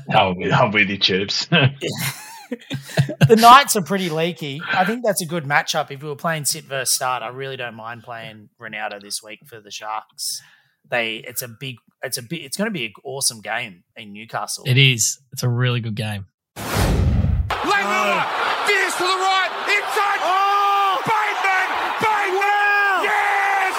I'm 0.10 0.38
with, 0.38 0.54
I'm 0.54 0.72
with 0.72 0.89
you, 0.89 0.98
Tubes. 0.98 1.48
the 1.48 3.36
Knights 3.38 3.76
are 3.76 3.82
pretty 3.82 4.10
leaky. 4.10 4.62
I 4.68 4.86
think 4.86 5.04
that's 5.04 5.22
a 5.22 5.26
good 5.26 5.46
matchup. 5.46 5.89
If 5.91 6.04
we 6.04 6.10
were 6.10 6.16
playing 6.16 6.46
sit 6.46 6.66
versus 6.66 6.94
start, 6.94 7.24
I 7.24 7.30
really 7.30 7.58
don't 7.58 7.76
mind 7.76 8.04
playing 8.04 8.50
Ronaldo 8.62 9.02
this 9.02 9.24
week 9.24 9.39
for 9.48 9.60
the 9.60 9.72
Sharks. 9.72 10.41
They, 10.89 11.18
it's 11.18 11.41
a 11.41 11.48
big, 11.48 11.78
it's 12.04 12.18
a 12.18 12.22
big, 12.22 12.44
it's 12.44 12.58
going 12.58 12.68
to 12.68 12.72
be 12.72 12.86
an 12.86 12.94
awesome 13.04 13.41
game 13.41 13.84
in 13.96 14.14
Newcastle. 14.14 14.66
it 14.68 14.78
is. 14.78 15.20
It's 15.32 15.41
a 15.44 15.50
really 15.50 15.80
good 15.80 15.96
game. 15.96 16.28
Langmiller, 16.58 18.26
veers 18.68 18.94
to 18.98 19.04
the 19.04 19.18
right, 19.18 19.52
inside. 19.72 20.20
Oh, 20.22 21.00
Bateman, 21.08 21.70
Bateman, 22.04 23.04
yes, 23.08 23.76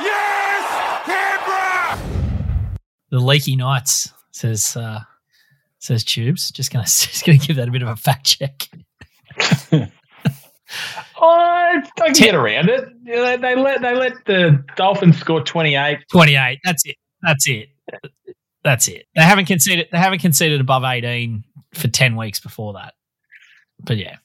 yes, 0.00 0.64
Canberra. 1.04 1.98
The 3.16 3.22
leaky 3.22 3.56
Knights 3.56 4.12
says 4.30 4.76
uh, 4.76 5.00
says 5.78 6.04
Tubes. 6.04 6.50
Just 6.50 6.70
gonna 6.70 6.84
just 6.84 7.24
gonna 7.24 7.38
give 7.38 7.56
that 7.56 7.66
a 7.66 7.70
bit 7.70 7.80
of 7.80 7.88
a 7.88 7.96
fact 7.96 8.26
check. 8.26 8.68
I, 9.72 9.88
I 11.18 11.80
can 11.96 12.12
get 12.12 12.34
around 12.34 12.68
it. 12.68 12.84
They, 13.06 13.38
they 13.38 13.56
let 13.56 13.80
they 13.80 13.94
let 13.94 14.22
the 14.26 14.62
Dolphins 14.76 15.16
score 15.16 15.42
28. 15.42 16.00
Twenty 16.12 16.36
eight. 16.36 16.58
That's 16.62 16.84
it. 16.84 16.96
That's 17.22 17.48
it. 17.48 17.68
That's 18.62 18.86
it. 18.86 19.06
They 19.14 19.22
haven't 19.22 19.46
conceded. 19.46 19.88
They 19.90 19.96
haven't 19.96 20.18
conceded 20.18 20.60
above 20.60 20.84
eighteen 20.84 21.44
for 21.72 21.88
ten 21.88 22.16
weeks 22.16 22.38
before 22.38 22.74
that. 22.74 22.92
But 23.82 23.96
yeah, 23.96 24.16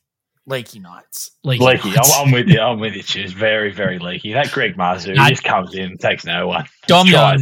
Leaky 0.48 0.80
Knights. 0.80 1.32
leaky. 1.46 1.64
Leaky. 1.64 1.89
I'm, 1.92 1.96
Knights. 1.96 2.18
I'm 2.18 2.32
with 2.32 2.50
you. 2.50 2.60
I'm 2.60 2.80
with 2.82 2.96
you, 2.96 3.04
Tubes. 3.04 3.32
Very, 3.32 3.72
very 3.72 4.00
leaky. 4.00 4.34
That 4.34 4.52
Greg 4.52 4.76
Marzhew 4.76 5.18
I- 5.18 5.30
just 5.30 5.46
comes 5.46 5.74
in, 5.76 5.98
takes 5.98 6.26
no 6.26 6.50
one. 6.50 6.66
Dom 6.88 7.08
Young. 7.08 7.42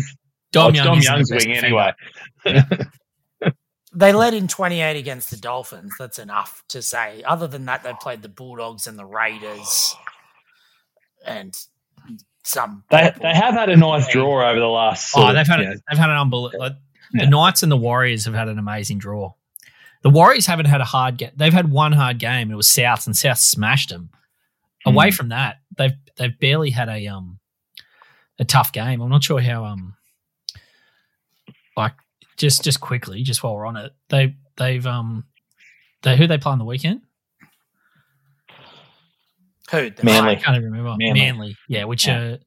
Tries. 0.52 0.64
Dom 0.66 0.72
Oh, 0.72 0.76
Young. 0.76 0.86
Dom 0.86 1.00
Young's 1.02 1.32
wing 1.32 1.40
defender. 1.40 1.66
anyway. 1.66 1.94
They 3.92 4.14
led 4.14 4.36
in 4.36 4.48
28 4.48 4.98
against 4.98 5.32
the 5.32 5.38
Dolphins. 5.38 5.94
That's 5.98 6.20
enough 6.20 6.64
to 6.70 6.80
say. 6.84 7.24
Other 7.24 7.48
than 7.48 7.66
that, 7.66 7.82
they 7.82 7.92
played 8.00 8.22
the 8.22 8.30
Bulldogs 8.30 8.86
and 8.86 9.00
the 9.00 9.06
Raiders 9.06 9.96
and 11.26 11.58
some. 12.44 12.84
They, 12.92 13.12
they 13.20 13.34
have 13.34 13.56
had 13.56 13.70
a 13.70 13.76
nice 13.76 14.08
draw 14.10 14.48
over 14.48 14.60
the 14.60 14.68
last. 14.68 15.12
Oh, 15.18 15.22
sort 15.22 15.34
they've 15.34 15.48
had 15.48 15.60
you 15.62 15.72
a, 15.72 15.76
they've 15.90 15.98
had 15.98 16.12
an 16.12 16.18
unbelievable. 16.18 16.60
Like, 16.60 16.74
Yeah. 17.16 17.26
The 17.26 17.32
Knights 17.32 17.64
and 17.64 17.72
the 17.72 17.78
Warriors 17.78 18.26
have 18.26 18.36
had 18.36 18.48
an 18.48 18.60
amazing 18.60 19.00
draw. 19.00 19.34
The 20.04 20.12
Warriors 20.12 20.46
haven't 20.46 20.68
had 20.68 20.82
a 20.82 20.86
hard 20.86 21.18
game. 21.18 21.32
They've 21.36 21.52
had 21.52 21.72
one 21.72 21.92
hard 21.92 22.20
game. 22.20 22.52
It 22.52 22.56
was 22.56 22.70
South, 22.70 23.08
and 23.08 23.18
South 23.18 23.40
smashed 23.40 23.90
them. 23.90 24.12
Away 24.86 25.10
Mm. 25.10 25.14
from 25.16 25.30
that, 25.30 25.58
they've 25.78 25.94
they've 26.16 26.40
barely 26.40 26.70
had 26.70 26.90
a 26.90 27.08
um 27.08 27.40
a 28.38 28.46
tough 28.46 28.72
game. 28.72 29.02
I'm 29.02 29.10
not 29.10 29.24
sure 29.24 29.42
how 29.42 29.66
um 29.66 29.96
like 31.80 31.94
just 32.38 32.64
just 32.64 32.80
quickly, 32.80 33.24
just 33.24 33.42
while 33.44 33.56
we're 33.56 33.66
on 33.66 33.78
it, 33.78 33.92
they 34.10 34.36
they've 34.58 34.86
um 34.86 35.26
they 36.04 36.16
who 36.16 36.28
they 36.28 36.38
play 36.38 36.52
on 36.52 36.60
the 36.60 36.66
weekend? 36.66 37.02
Who? 39.72 39.90
The 39.90 40.04
Manly. 40.04 40.32
I 40.32 40.36
can't 40.36 40.58
even 40.58 40.72
remember. 40.72 40.96
Manly. 40.98 41.20
Manly, 41.20 41.56
yeah, 41.68 41.84
which 41.86 42.08
Yeah. 42.08 42.20
uh 42.20 42.38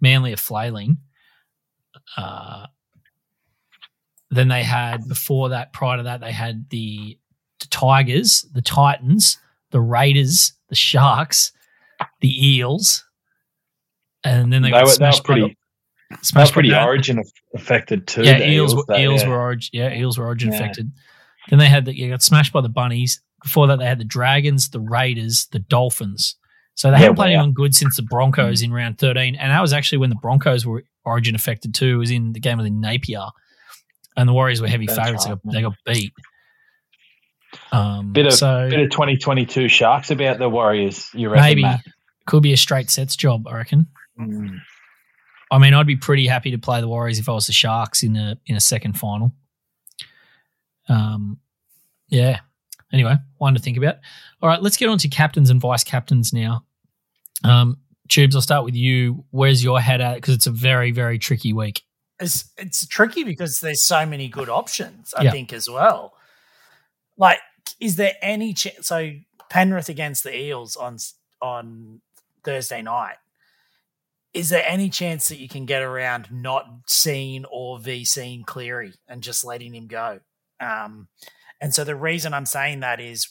Manly 0.00 0.32
are 0.32 0.36
flailing. 0.38 0.98
Uh 2.16 2.66
then 4.32 4.46
they 4.48 4.62
had 4.62 5.08
before 5.08 5.48
that, 5.48 5.72
prior 5.72 5.96
to 5.96 6.04
that, 6.04 6.20
they 6.20 6.30
had 6.30 6.70
the, 6.70 7.18
the 7.58 7.66
Tigers, 7.66 8.46
the 8.52 8.62
Titans, 8.62 9.38
the 9.72 9.80
Raiders, 9.80 10.52
the 10.68 10.76
Sharks, 10.76 11.50
the 12.20 12.48
Eels, 12.48 13.04
and 14.22 14.52
then 14.52 14.62
they, 14.62 14.68
they, 14.68 14.70
got 14.70 14.82
were, 14.84 14.86
they 14.86 14.90
were 14.90 14.94
smashed 14.94 15.24
by 15.24 15.34
the- 15.34 15.40
pretty. 15.40 15.56
Smashed 16.22 16.50
by 16.52 16.54
pretty 16.54 16.70
that. 16.70 16.84
origin 16.86 17.22
affected 17.54 18.06
too. 18.06 18.22
Yeah, 18.24 18.38
the 18.38 18.50
eels, 18.50 18.74
were, 18.74 18.84
eels 18.96 19.22
yeah. 19.22 19.28
were 19.28 19.40
origin. 19.40 19.70
Yeah, 19.72 19.94
eels 19.94 20.18
were 20.18 20.26
origin 20.26 20.50
Yeah. 20.50 20.56
affected. 20.56 20.92
Then 21.48 21.58
they 21.58 21.68
had 21.68 21.84
the 21.84 21.96
you 21.96 22.08
got 22.10 22.22
smashed 22.22 22.52
by 22.52 22.60
the 22.60 22.68
bunnies. 22.68 23.22
Before 23.42 23.66
that, 23.68 23.78
they 23.78 23.86
had 23.86 23.98
the 23.98 24.04
Dragons, 24.04 24.70
the 24.70 24.80
Raiders, 24.80 25.46
the 25.52 25.60
Dolphins. 25.60 26.36
So 26.74 26.88
they 26.88 26.94
Yeah, 26.96 26.98
haven't 27.02 27.16
played 27.16 27.28
wow. 27.34 27.40
anyone 27.40 27.52
good 27.52 27.74
since 27.74 27.96
the 27.96 28.02
Broncos 28.02 28.60
in 28.62 28.72
round 28.72 28.98
thirteen, 28.98 29.36
and 29.36 29.50
that 29.52 29.60
was 29.60 29.72
actually 29.72 29.98
when 29.98 30.10
the 30.10 30.16
Broncos 30.16 30.66
were 30.66 30.84
origin 31.04 31.34
affected 31.34 31.74
too. 31.74 31.94
It 31.94 31.98
was 31.98 32.10
in 32.10 32.32
the 32.32 32.40
game 32.40 32.58
with 32.58 32.70
Napier, 32.70 33.26
and 34.16 34.28
the 34.28 34.32
Warriors 34.32 34.60
were 34.60 34.68
heavy 34.68 34.86
That's 34.86 34.98
right, 34.98 35.16
They, 35.16 35.28
got, 35.30 35.38
they 35.44 35.62
got 35.62 35.74
beat. 35.86 36.12
Um, 37.72 38.12
Bit 38.12 38.26
of 38.26 38.32
so 38.34 38.68
bit 38.70 38.80
of 38.80 38.90
2022 38.90 39.68
sharks 39.68 40.10
about 40.10 40.38
the 40.38 40.48
Warriors. 40.48 41.08
You 41.14 41.28
reckon, 41.30 41.44
maybe 41.44 41.64
could 42.26 42.42
be 42.42 42.52
a 42.52 42.56
straight 42.56 42.90
sets 42.90 43.16
job. 43.16 43.46
I 43.48 43.56
reckon. 43.56 43.86
Mm. 44.18 44.58
I 45.50 45.58
mean, 45.58 45.74
I'd 45.74 45.86
be 45.86 45.96
pretty 45.96 46.26
happy 46.26 46.50
to 46.52 46.58
play 46.58 46.80
the 46.80 46.88
Warriors 46.88 47.18
if 47.18 47.28
I 47.28 47.32
was 47.32 47.46
the 47.46 47.52
Sharks 47.52 48.02
in 48.02 48.16
a 48.16 48.38
in 48.46 48.56
a 48.56 48.60
second 48.60 48.94
final. 48.94 49.32
Um, 50.88 51.38
yeah. 52.08 52.40
Anyway, 52.92 53.14
one 53.38 53.54
to 53.54 53.60
think 53.60 53.76
about. 53.76 53.96
All 54.42 54.48
right, 54.48 54.60
let's 54.60 54.76
get 54.76 54.88
on 54.88 54.98
to 54.98 55.08
captains 55.08 55.50
and 55.50 55.60
vice 55.60 55.84
captains 55.84 56.32
now. 56.32 56.64
Um, 57.44 57.78
Tubes, 58.08 58.34
I'll 58.34 58.42
start 58.42 58.64
with 58.64 58.74
you. 58.74 59.24
Where's 59.30 59.62
your 59.62 59.80
head 59.80 60.00
at? 60.00 60.16
Because 60.16 60.34
it's 60.34 60.46
a 60.48 60.50
very 60.50 60.90
very 60.90 61.18
tricky 61.18 61.52
week. 61.52 61.82
It's 62.18 62.50
it's 62.58 62.86
tricky 62.86 63.22
because 63.24 63.60
there's 63.60 63.82
so 63.82 64.04
many 64.04 64.28
good 64.28 64.48
options. 64.48 65.14
I 65.16 65.22
Yeah. 65.24 65.30
think 65.30 65.52
as 65.52 65.68
well. 65.70 66.14
Like, 67.16 67.38
is 67.78 67.96
there 67.96 68.14
any 68.20 68.52
chance? 68.52 68.88
So 68.88 69.12
Penrith 69.48 69.88
against 69.88 70.24
the 70.24 70.36
Eels 70.36 70.74
on 70.76 70.96
on 71.40 72.00
Thursday 72.42 72.82
night. 72.82 73.16
Is 74.32 74.48
there 74.50 74.64
any 74.66 74.88
chance 74.90 75.28
that 75.28 75.38
you 75.40 75.48
can 75.48 75.66
get 75.66 75.82
around 75.82 76.28
not 76.30 76.66
seeing 76.86 77.44
or 77.46 77.78
VCing 77.78 78.44
Cleary 78.46 78.94
and 79.08 79.22
just 79.22 79.44
letting 79.44 79.74
him 79.74 79.86
go? 79.88 80.20
Um, 80.60 81.08
and 81.60 81.74
so 81.74 81.84
the 81.84 81.96
reason 81.96 82.32
I'm 82.32 82.46
saying 82.46 82.80
that 82.80 83.00
is, 83.00 83.26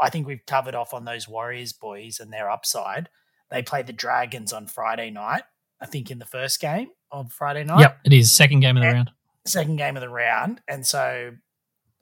I 0.00 0.10
think 0.10 0.26
we've 0.26 0.44
covered 0.46 0.74
off 0.74 0.92
on 0.94 1.04
those 1.04 1.26
Warriors 1.28 1.72
boys 1.72 2.20
and 2.20 2.32
their 2.32 2.50
upside. 2.50 3.08
They 3.50 3.62
play 3.62 3.82
the 3.82 3.92
Dragons 3.92 4.52
on 4.52 4.66
Friday 4.66 5.10
night. 5.10 5.42
I 5.80 5.86
think 5.86 6.10
in 6.10 6.18
the 6.18 6.24
first 6.26 6.60
game 6.60 6.88
on 7.10 7.28
Friday 7.28 7.64
night 7.64 7.80
Yep, 7.80 7.98
it 8.04 8.12
is 8.12 8.30
second 8.32 8.60
game 8.60 8.76
of 8.76 8.82
the 8.82 8.88
Yeah. 8.88 8.94
round. 8.94 9.10
second 9.46 9.76
game 9.76 9.96
of 9.96 10.02
the 10.02 10.08
round, 10.10 10.60
and 10.68 10.86
so 10.86 11.30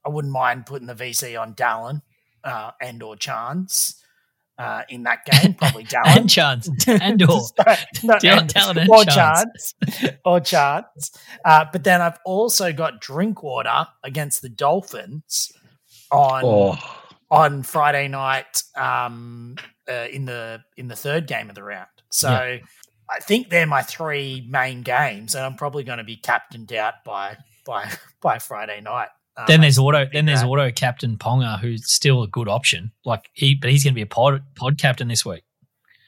I 0.05 0.09
wouldn't 0.09 0.33
mind 0.33 0.67
putting 0.67 0.89
the 0.89 0.95
VC 0.95 1.37
on 1.41 1.55
Dallin 1.55 2.03
uh, 2.43 2.73
and 2.81 3.03
or 3.03 3.17
Chance 3.17 4.03
uh, 4.59 4.83
in 4.89 5.03
that 5.05 5.25
game. 5.25 5.55
Probably 5.55 5.85
Dallin 5.93 6.17
And 6.17 6.31
chance 6.31 6.69
and 6.89 7.23
or 7.29 7.29
no, 7.59 7.65
Dallin- 8.19 8.39
and- 8.41 8.55
Dallin 8.55 8.77
and 8.83 8.91
or 8.91 9.05
Chance. 9.05 9.75
Chance 9.85 10.17
or 10.25 10.41
Chance. 10.41 11.11
Uh, 11.45 11.65
but 11.73 11.85
then 11.85 12.01
I've 12.01 12.19
also 12.25 12.73
got 12.73 13.01
Drinkwater 13.01 13.87
against 14.03 14.43
the 14.43 14.49
Dolphins 14.49 15.53
on 16.11 16.43
Oh, 16.45 16.79
on 17.31 17.63
Friday 17.65 18.09
night 18.09 18.63
um, 18.77 19.57
uh, 19.91 20.07
in 20.13 20.25
the 20.25 20.61
in 20.77 20.89
the 20.89 20.97
third 20.97 21.27
game 21.27 21.49
of 21.49 21.55
the 21.55 21.63
round. 21.63 21.89
So 22.11 22.31
Yeah. 22.31 22.59
I 23.11 23.19
think 23.21 23.51
they're 23.51 23.67
my 23.67 23.83
three 23.83 24.47
main 24.49 24.83
games, 24.83 25.35
and 25.37 25.45
I'm 25.45 25.55
probably 25.55 25.85
going 25.85 25.99
to 25.99 26.05
be 26.05 26.17
captained 26.17 26.73
out 26.73 26.95
by 27.05 27.37
by 27.65 27.91
by 28.21 28.39
Friday 28.39 28.81
night. 28.81 29.09
Um, 29.37 29.45
Then 29.49 29.61
there's 29.61 29.79
auto. 29.79 30.07
Then 30.13 30.25
there's 30.27 30.43
auto 30.43 30.71
captain 30.71 31.19
Ponga, 31.19 31.61
who's 31.61 31.91
still 31.91 32.23
a 32.23 32.29
good 32.29 32.49
option. 32.49 32.93
Like 33.05 33.29
he, 33.35 33.55
but 33.55 33.71
he's 33.71 33.85
going 33.85 33.93
to 33.93 33.97
be 33.97 34.03
a 34.03 34.07
pod 34.07 34.43
pod 34.55 34.79
captain 34.79 35.09
this 35.09 35.25
week. 35.27 35.43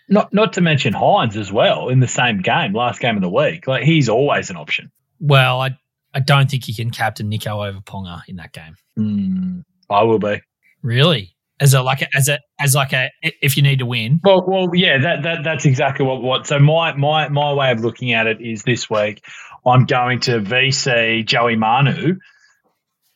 not 0.08 0.32
not 0.32 0.54
to 0.54 0.60
mention 0.62 0.94
Hynes 0.94 1.36
as 1.36 1.52
well 1.52 1.88
in 1.88 2.00
the 2.00 2.08
same 2.08 2.40
game, 2.40 2.72
last 2.72 3.00
game 3.00 3.16
of 3.16 3.22
the 3.22 3.30
week. 3.30 3.66
Like 3.66 3.82
he's 3.84 4.08
always 4.08 4.48
an 4.50 4.56
option. 4.56 4.90
Well, 5.20 5.60
I 5.60 5.76
I 6.14 6.20
don't 6.20 6.50
think 6.50 6.64
he 6.64 6.74
can 6.74 6.90
captain 6.90 7.30
Nicho 7.30 7.68
over 7.68 7.80
Ponga 7.80 8.22
in 8.28 8.36
that 8.36 8.52
game. 8.52 8.74
Mm, 8.98 9.62
I 9.90 10.02
will 10.04 10.18
be. 10.18 10.40
Really, 10.82 11.36
as 11.60 11.74
a 11.74 11.82
like 11.82 12.00
a, 12.02 12.16
as 12.16 12.28
a 12.28 12.38
as 12.58 12.74
like 12.74 12.92
a 12.94 13.10
if 13.22 13.56
you 13.56 13.62
need 13.62 13.80
to 13.80 13.86
win. 13.86 14.20
Well, 14.24 14.44
well, 14.46 14.68
yeah, 14.74 14.98
that, 14.98 15.22
that 15.24 15.38
that's 15.44 15.66
exactly 15.66 16.06
what 16.06 16.22
what. 16.22 16.46
So 16.46 16.58
my 16.58 16.94
my 16.94 17.28
my 17.28 17.52
way 17.52 17.70
of 17.72 17.80
looking 17.80 18.12
at 18.12 18.26
it 18.26 18.40
is 18.40 18.62
this 18.62 18.88
week, 18.88 19.22
I'm 19.66 19.84
going 19.84 20.20
to 20.20 20.40
VC 20.40 21.26
Joey 21.26 21.56
Manu 21.56 22.16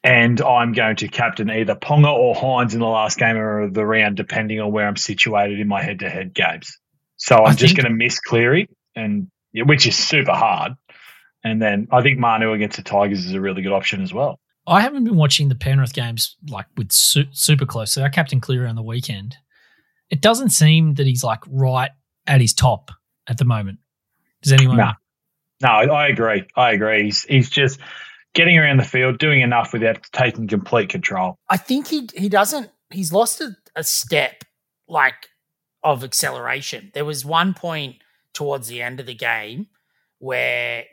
and 0.04 0.40
I'm 0.40 0.72
going 0.72 0.96
to 0.96 1.08
captain 1.08 1.50
either 1.50 1.74
Ponga 1.74 2.12
or 2.12 2.34
Hynes 2.34 2.74
in 2.74 2.80
the 2.80 2.86
last 2.86 3.18
game 3.18 3.36
of 3.36 3.72
the 3.74 3.84
round, 3.86 4.16
depending 4.16 4.60
on 4.60 4.72
where 4.72 4.86
I'm 4.86 4.96
situated 4.96 5.60
in 5.60 5.68
my 5.68 5.82
head-to-head 5.82 6.34
games. 6.34 6.78
So 7.16 7.36
I'm 7.36 7.46
I 7.46 7.54
just 7.54 7.74
think- 7.74 7.82
going 7.82 7.92
to 7.92 7.96
miss 7.96 8.18
Cleary, 8.20 8.68
and 8.96 9.28
which 9.54 9.86
is 9.86 9.96
super 9.96 10.32
hard. 10.32 10.72
And 11.44 11.60
then 11.60 11.88
I 11.90 12.02
think 12.02 12.18
Manu 12.18 12.52
against 12.52 12.76
the 12.76 12.82
Tigers 12.82 13.24
is 13.26 13.32
a 13.34 13.40
really 13.40 13.62
good 13.62 13.72
option 13.72 14.02
as 14.02 14.12
well. 14.14 14.38
I 14.66 14.80
haven't 14.80 15.02
been 15.04 15.16
watching 15.16 15.48
the 15.48 15.56
Penrith 15.56 15.92
games 15.92 16.36
like 16.48 16.66
with 16.76 16.92
su- 16.92 17.24
super 17.32 17.66
close. 17.66 17.90
So 17.90 18.04
I 18.04 18.08
captain 18.08 18.40
Cleary 18.40 18.68
on 18.68 18.76
the 18.76 18.82
weekend. 18.82 19.36
It 20.08 20.20
doesn't 20.20 20.50
seem 20.50 20.94
that 20.94 21.06
he's 21.06 21.24
like 21.24 21.40
right 21.48 21.90
at 22.28 22.40
his 22.40 22.54
top 22.54 22.90
at 23.26 23.38
the 23.38 23.44
moment. 23.44 23.80
Does 24.42 24.52
anyone? 24.52 24.76
Nah. 24.76 24.92
No, 25.62 25.68
I 25.68 26.08
agree. 26.08 26.44
I 26.54 26.72
agree. 26.72 27.04
He's 27.04 27.24
he's 27.24 27.50
just 27.50 27.80
getting 28.34 28.58
around 28.58 28.78
the 28.78 28.84
field, 28.84 29.18
doing 29.18 29.40
enough 29.40 29.72
without 29.72 30.02
taking 30.12 30.46
complete 30.46 30.88
control. 30.88 31.36
I 31.48 31.56
think 31.56 31.88
he 31.88 32.08
he 32.14 32.28
doesn't. 32.28 32.70
He's 32.90 33.12
lost 33.12 33.40
a, 33.40 33.56
a 33.74 33.84
step 33.84 34.44
like 34.88 35.28
of 35.82 36.04
acceleration. 36.04 36.90
There 36.94 37.04
was 37.04 37.24
one 37.24 37.54
point 37.54 37.96
towards 38.34 38.68
the 38.68 38.82
end 38.82 39.00
of 39.00 39.06
the 39.06 39.14
game 39.14 39.66
where 40.18 40.84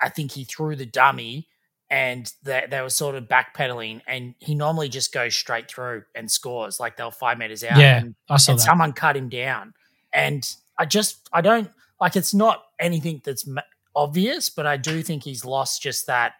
I 0.00 0.08
think 0.08 0.32
he 0.32 0.44
threw 0.44 0.76
the 0.76 0.86
dummy 0.86 1.48
and 1.90 2.32
they, 2.42 2.66
they 2.70 2.80
were 2.80 2.90
sort 2.90 3.14
of 3.14 3.24
backpedaling, 3.24 4.02
and 4.06 4.34
he 4.40 4.54
normally 4.54 4.90
just 4.90 5.12
goes 5.12 5.34
straight 5.34 5.70
through 5.70 6.02
and 6.14 6.30
scores 6.30 6.78
like 6.78 6.96
they're 6.96 7.10
five 7.10 7.38
meters 7.38 7.64
out. 7.64 7.78
Yeah, 7.78 7.98
and, 7.98 8.14
I 8.28 8.36
saw 8.36 8.52
and 8.52 8.60
that. 8.60 8.64
someone 8.64 8.92
cut 8.92 9.16
him 9.16 9.28
down. 9.28 9.72
And 10.12 10.46
I 10.78 10.84
just 10.84 11.28
I 11.32 11.40
don't 11.40 11.70
like 12.00 12.16
it's 12.16 12.34
not 12.34 12.62
anything 12.78 13.22
that's 13.24 13.46
obvious, 13.94 14.50
but 14.50 14.66
I 14.66 14.76
do 14.76 15.02
think 15.02 15.24
he's 15.24 15.44
lost 15.44 15.82
just 15.82 16.06
that 16.06 16.34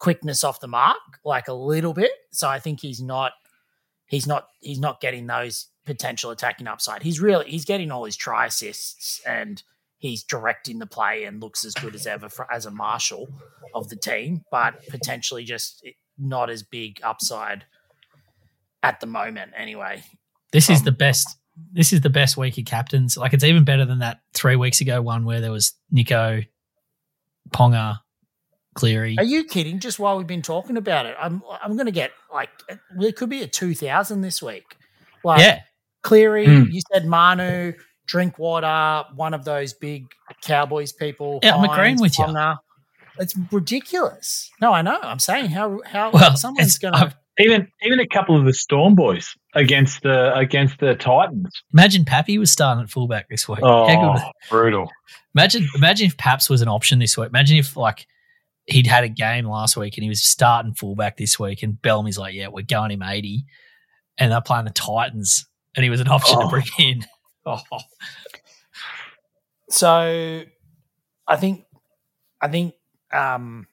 quickness 0.00 0.42
off 0.42 0.58
the 0.58 0.66
mark 0.66 0.98
like 1.24 1.46
a 1.46 1.52
little 1.52 1.94
bit. 1.94 2.10
So 2.32 2.48
I 2.48 2.58
think 2.58 2.80
he's 2.80 3.00
not 3.00 3.32
he's 4.06 4.26
not 4.26 4.48
he's 4.60 4.80
not 4.80 5.00
getting 5.00 5.28
those 5.28 5.68
potential 5.86 6.32
attacking 6.32 6.66
upside. 6.66 7.04
He's 7.04 7.20
really 7.20 7.48
he's 7.48 7.64
getting 7.64 7.92
all 7.92 8.04
his 8.04 8.16
try 8.16 8.46
assists 8.46 9.20
and 9.24 9.62
he's 9.98 10.24
directing 10.24 10.78
the 10.78 10.86
play 10.86 11.24
and 11.24 11.40
looks 11.40 11.64
as 11.64 11.74
good 11.74 11.94
as 11.94 12.06
ever 12.06 12.28
for, 12.28 12.52
as 12.52 12.66
a 12.66 12.70
marshal 12.70 13.28
of 13.74 13.88
the 13.88 13.96
team, 13.96 14.42
but 14.50 14.86
potentially 14.88 15.44
just 15.44 15.86
not 16.18 16.50
as 16.50 16.62
big 16.62 17.00
upside 17.04 17.64
at 18.82 18.98
the 19.00 19.06
moment 19.06 19.52
anyway. 19.56 20.02
This 20.52 20.68
is 20.70 20.80
um, 20.80 20.86
the 20.86 20.92
best. 20.92 21.36
This 21.72 21.92
is 21.92 22.00
the 22.00 22.10
best 22.10 22.38
week 22.38 22.56
of 22.56 22.64
captains. 22.64 23.16
Like 23.16 23.34
it's 23.34 23.44
even 23.44 23.64
better 23.64 23.84
than 23.84 23.98
that 23.98 24.20
three 24.32 24.56
weeks 24.56 24.80
ago 24.80 25.02
one 25.02 25.24
where 25.24 25.42
there 25.42 25.52
was 25.52 25.74
Nicho, 25.92 26.46
Ponga, 27.50 27.98
Cleary. 28.74 29.16
Are 29.18 29.24
you 29.24 29.44
kidding? 29.44 29.78
Just 29.80 29.98
while 29.98 30.16
we've 30.16 30.26
been 30.26 30.42
talking 30.42 30.76
about 30.76 31.06
it, 31.06 31.16
I'm 31.20 31.42
I'm 31.62 31.74
going 31.74 31.86
to 31.86 31.92
get 31.92 32.12
like 32.32 32.50
there 32.98 33.12
could 33.12 33.28
be 33.30 33.42
a 33.42 33.46
two 33.46 33.74
thousand 33.74 34.20
this 34.22 34.40
week. 34.42 34.76
Like 35.24 35.40
yeah, 35.40 35.60
Cleary, 36.02 36.46
Hmm. 36.46 36.70
you 36.70 36.80
said 36.92 37.04
Manu, 37.06 37.72
Drinkwater, 38.06 39.04
one 39.14 39.34
of 39.34 39.44
those 39.44 39.72
big 39.74 40.06
Cowboys 40.42 40.92
people. 40.92 41.40
Yeah, 41.42 41.56
I'm 41.56 41.64
agreeing 41.64 41.96
Hynes, 41.96 42.00
with 42.00 42.18
you. 42.18 42.24
Ponga. 42.24 42.58
It's 43.18 43.34
ridiculous. 43.50 44.50
No, 44.60 44.72
I 44.72 44.82
know. 44.82 44.98
I'm 45.02 45.18
saying 45.18 45.50
how 45.50 45.80
how 45.84 46.10
Well, 46.12 46.36
someone's 46.36 46.78
going 46.78 46.94
to 46.94 47.14
Even 47.38 47.68
even 47.82 48.00
a 48.00 48.06
couple 48.06 48.38
of 48.38 48.44
the 48.44 48.52
Storm 48.54 48.94
boys 48.94 49.34
against 49.54 50.02
the 50.02 50.34
against 50.34 50.78
the 50.78 50.94
Titans. 50.94 51.50
imagine 51.72 52.04
Pappy 52.04 52.38
was 52.38 52.50
starting 52.52 52.82
at 52.84 52.90
fullback 52.90 53.28
this 53.28 53.48
week. 53.48 53.60
Oh, 53.62 54.16
brutal. 54.48 54.88
Imagine, 55.34 55.68
imagine 55.76 56.06
if 56.08 56.16
Paps 56.16 56.48
was 56.50 56.60
an 56.62 56.68
option 56.68 56.98
this 56.98 57.16
week. 57.16 57.28
Imagine 57.28 57.58
if 57.58 57.76
like 57.76 58.06
he'd 58.70 58.86
had 58.86 59.04
a 59.04 59.08
game 59.08 59.46
last 59.46 59.76
week 59.76 59.96
and 59.96 60.02
he 60.04 60.08
was 60.08 60.22
starting 60.22 60.74
fullback 60.74 61.16
this 61.16 61.38
week, 61.38 61.62
and 61.62 61.80
Bellamy's 61.82 62.18
like, 62.18 62.34
"Yeah, 62.34 62.48
we're 62.48 62.62
going 62.64 62.90
him 62.90 63.02
eighty, 63.02 63.44
and 64.18 64.32
they're 64.32 64.40
playing 64.40 64.64
the 64.66 64.70
Titans, 64.70 65.46
and 65.76 65.84
he 65.84 65.90
was 65.90 66.00
an 66.00 66.08
option 66.08 66.38
to 66.38 66.44
Oh. 66.46 66.50
bring 66.50 66.66
in. 66.78 67.04
Oh, 67.46 67.58
So, 69.68 70.42
I 71.26 71.36
think, 71.36 71.64
I 72.40 72.48
think, 72.48 72.74
um, 73.12 73.66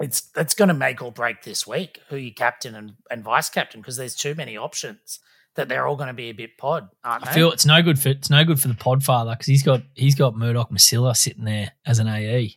it's 0.00 0.20
that's 0.32 0.54
going 0.54 0.68
to 0.68 0.74
make 0.74 1.02
or 1.02 1.10
break 1.10 1.42
this 1.42 1.66
week 1.66 2.00
who 2.08 2.16
you 2.16 2.32
captain 2.32 2.74
and, 2.76 2.92
and 3.10 3.24
vice 3.24 3.50
captain 3.50 3.80
because 3.80 3.96
there's 3.96 4.14
too 4.14 4.34
many 4.36 4.56
options 4.56 5.18
that 5.56 5.68
they're 5.68 5.86
all 5.88 5.96
going 5.96 6.06
to 6.06 6.14
be 6.14 6.30
a 6.30 6.32
bit 6.32 6.56
pod, 6.56 6.88
aren't 7.02 7.24
they? 7.24 7.30
I 7.30 7.34
feel 7.34 7.50
it's 7.50 7.66
no 7.66 7.82
good 7.82 7.98
for 7.98 8.10
it's 8.10 8.30
no 8.30 8.44
good 8.44 8.60
for 8.60 8.68
the 8.68 8.74
Podfather 8.74 9.32
because 9.32 9.46
he's 9.48 9.64
got 9.64 9.82
he's 9.94 10.14
got 10.14 10.36
Murdoch 10.36 10.70
Masila 10.70 11.16
sitting 11.16 11.44
there 11.44 11.72
as 11.84 11.98
an. 11.98 12.06
AE. 12.06 12.56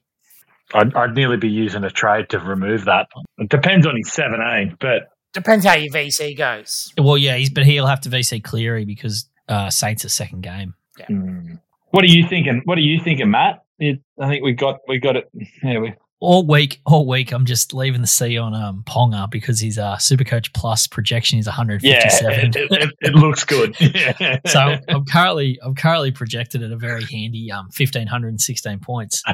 I'd, 0.73 0.93
I'd 0.95 1.15
nearly 1.15 1.37
be 1.37 1.49
using 1.49 1.83
a 1.83 1.89
trade 1.89 2.29
to 2.29 2.39
remove 2.39 2.85
that. 2.85 3.07
It 3.37 3.49
depends 3.49 3.85
on 3.85 3.95
his 3.97 4.11
17, 4.11 4.77
but 4.79 5.11
Depends 5.33 5.65
how 5.65 5.75
your 5.75 5.93
VC 5.93 6.37
goes. 6.37 6.93
Well, 6.97 7.17
yeah, 7.17 7.37
he's 7.37 7.49
but 7.49 7.63
he'll 7.65 7.87
have 7.87 8.01
to 8.01 8.09
VC 8.09 8.43
Cleary 8.43 8.83
because 8.83 9.29
uh, 9.47 9.69
Saints 9.69 10.03
a 10.03 10.09
second 10.09 10.41
game. 10.41 10.75
hmm. 11.07 11.55
what 11.91 12.03
are 12.03 12.07
you 12.07 12.27
thinking? 12.27 12.61
What 12.65 12.77
are 12.77 12.81
you 12.81 13.01
thinking, 13.01 13.31
Matt? 13.31 13.63
It, 13.79 13.99
I 14.19 14.27
think 14.27 14.43
we 14.43 14.53
got 14.53 14.79
we 14.87 14.99
got 14.99 15.15
it. 15.15 15.29
Yeah, 15.63 15.79
we 15.79 15.93
All 16.23 16.45
week, 16.45 16.81
all 16.85 17.07
week, 17.07 17.31
I'm 17.31 17.45
just 17.45 17.73
leaving 17.73 18.01
the 18.01 18.07
C 18.07 18.37
on 18.37 18.53
um, 18.53 18.83
Ponga 18.87 19.29
because 19.29 19.59
his 19.59 19.79
uh, 19.79 19.95
Supercoach 19.95 20.53
Plus 20.53 20.85
projection 20.85 21.39
is 21.39 21.47
yeah, 21.47 21.57
157. 21.57 22.49
it, 22.49 22.71
it, 22.71 22.95
it 23.01 23.15
looks 23.15 23.43
good. 23.43 23.75
so 24.47 24.77
I'm 24.87 25.03
currently 25.05 25.59
I'm 25.63 25.73
currently 25.73 26.11
projected 26.11 26.61
at 26.61 26.71
a 26.71 26.77
very 26.77 27.03
handy 27.05 27.51
um 27.51 27.65
1516 27.75 28.79
points. 28.79 29.23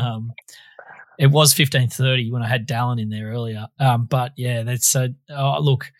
Um, 0.00 0.32
it 1.18 1.26
was 1.26 1.50
1530 1.50 2.30
when 2.30 2.42
I 2.42 2.48
had 2.48 2.66
Dallin 2.66 3.00
in 3.00 3.10
there 3.10 3.26
earlier. 3.26 3.66
Um, 3.78 4.06
but 4.06 4.32
yeah, 4.36 4.62
that's 4.62 4.88
so. 4.88 5.08
Uh, 5.28 5.58
look, 5.58 5.90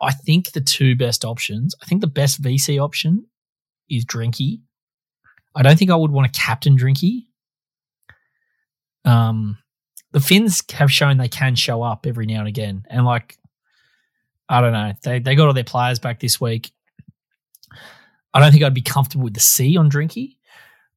I 0.00 0.12
think 0.12 0.52
the 0.52 0.60
two 0.60 0.94
best 0.94 1.24
options. 1.24 1.74
I 1.82 1.86
think 1.86 2.00
the 2.00 2.06
best 2.06 2.40
VC 2.40 2.82
option 2.82 3.26
is 3.90 4.04
Drinky. 4.04 4.60
I 5.54 5.62
don't 5.62 5.78
think 5.78 5.90
I 5.90 5.96
would 5.96 6.12
want 6.12 6.32
to 6.32 6.40
captain 6.40 6.76
Drinky. 6.76 7.24
Um, 9.08 9.58
the 10.12 10.20
Finns 10.20 10.62
have 10.72 10.92
shown 10.92 11.18
they 11.18 11.28
can 11.28 11.54
show 11.54 11.82
up 11.82 12.06
every 12.06 12.26
now 12.26 12.40
and 12.40 12.48
again, 12.48 12.84
and 12.88 13.04
like, 13.04 13.38
I 14.48 14.60
don't 14.60 14.72
know, 14.72 14.92
they 15.02 15.18
they 15.18 15.34
got 15.34 15.46
all 15.46 15.52
their 15.54 15.64
players 15.64 15.98
back 15.98 16.20
this 16.20 16.40
week. 16.40 16.72
I 18.34 18.40
don't 18.40 18.52
think 18.52 18.64
I'd 18.64 18.74
be 18.74 18.82
comfortable 18.82 19.24
with 19.24 19.34
the 19.34 19.40
C 19.40 19.76
on 19.76 19.90
Drinky. 19.90 20.36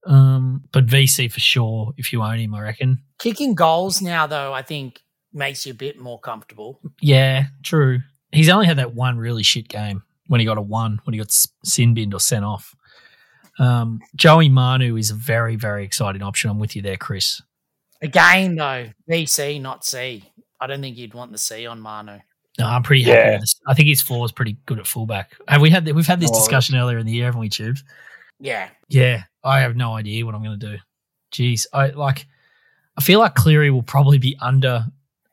Um, 0.06 0.64
but 0.72 0.88
VC 0.88 1.32
for 1.32 1.40
sure 1.40 1.94
if 1.98 2.12
you 2.12 2.22
own 2.24 2.40
him, 2.40 2.56
I 2.56 2.62
reckon. 2.62 3.04
Kicking 3.20 3.54
goals 3.54 4.02
now, 4.02 4.26
though, 4.28 4.54
I 4.54 4.64
think 4.64 5.02
makes 5.34 5.66
you 5.66 5.72
a 5.72 5.76
bit 5.76 6.00
more 6.00 6.20
comfortable. 6.20 6.80
Yeah, 7.02 7.46
true. 7.64 8.00
He's 8.32 8.50
only 8.50 8.66
had 8.66 8.78
that 8.78 8.96
one 8.96 9.18
really 9.18 9.44
shit 9.44 9.68
game 9.68 10.04
when 10.28 10.40
he 10.40 10.46
got 10.46 10.58
a 10.58 10.62
one, 10.62 11.00
when 11.04 11.14
he 11.14 11.20
got 11.20 11.32
sin 11.64 11.94
binned 11.94 12.14
or 12.14 12.20
sent 12.20 12.46
off. 12.46 12.76
Um, 13.60 14.00
Joey 14.16 14.50
Manu 14.50 14.96
is 14.96 15.12
a 15.12 15.16
very, 15.16 15.56
very 15.56 15.84
exciting 15.84 16.24
option. 16.24 16.50
I'm 16.50 16.60
with 16.60 16.76
you 16.76 16.82
there, 16.82 16.98
Chris. 16.98 17.42
Again, 18.02 18.56
though, 18.56 18.88
VC, 19.10 19.62
not 19.62 19.86
C. 19.86 20.24
I 20.60 20.68
don't 20.68 20.82
think 20.82 20.98
you'd 20.98 21.14
want 21.14 21.32
the 21.32 21.38
C 21.38 21.66
on 21.66 21.80
Manu. 21.80 22.20
No, 22.60 22.66
I'm 22.66 22.84
pretty 22.84 23.04
happy 23.04 23.18
Yeah. 23.18 23.32
with 23.34 23.42
this. 23.42 23.56
I 23.68 23.74
think 23.74 23.88
his 23.88 24.02
floor 24.02 24.26
is 24.26 24.32
pretty 24.32 24.58
good 24.66 24.80
at 24.80 24.88
fullback. 24.88 25.36
Have 25.48 25.62
we 25.62 25.70
had 25.70 25.90
we've 25.92 26.06
had 26.08 26.20
this 26.20 26.32
Oh, 26.34 26.36
discussion 26.40 26.76
earlier 26.76 26.98
in 26.98 27.06
the 27.06 27.12
year, 27.14 27.26
haven't 27.26 27.40
we, 27.40 27.50
Tubes? 27.50 27.84
Yeah. 28.40 28.70
Yeah, 28.90 29.24
I 29.44 29.60
have 29.62 29.76
no 29.76 29.94
idea 29.94 30.26
what 30.26 30.36
I'm 30.36 30.44
going 30.44 30.60
to 30.60 30.72
do. 30.72 30.78
Jeez, 31.32 31.66
I 31.74 31.88
like. 31.92 32.26
I 32.98 33.02
feel 33.02 33.20
like 33.20 33.36
Cleary 33.36 33.72
will 33.72 33.84
probably 33.84 34.18
be 34.18 34.36
under 34.42 34.86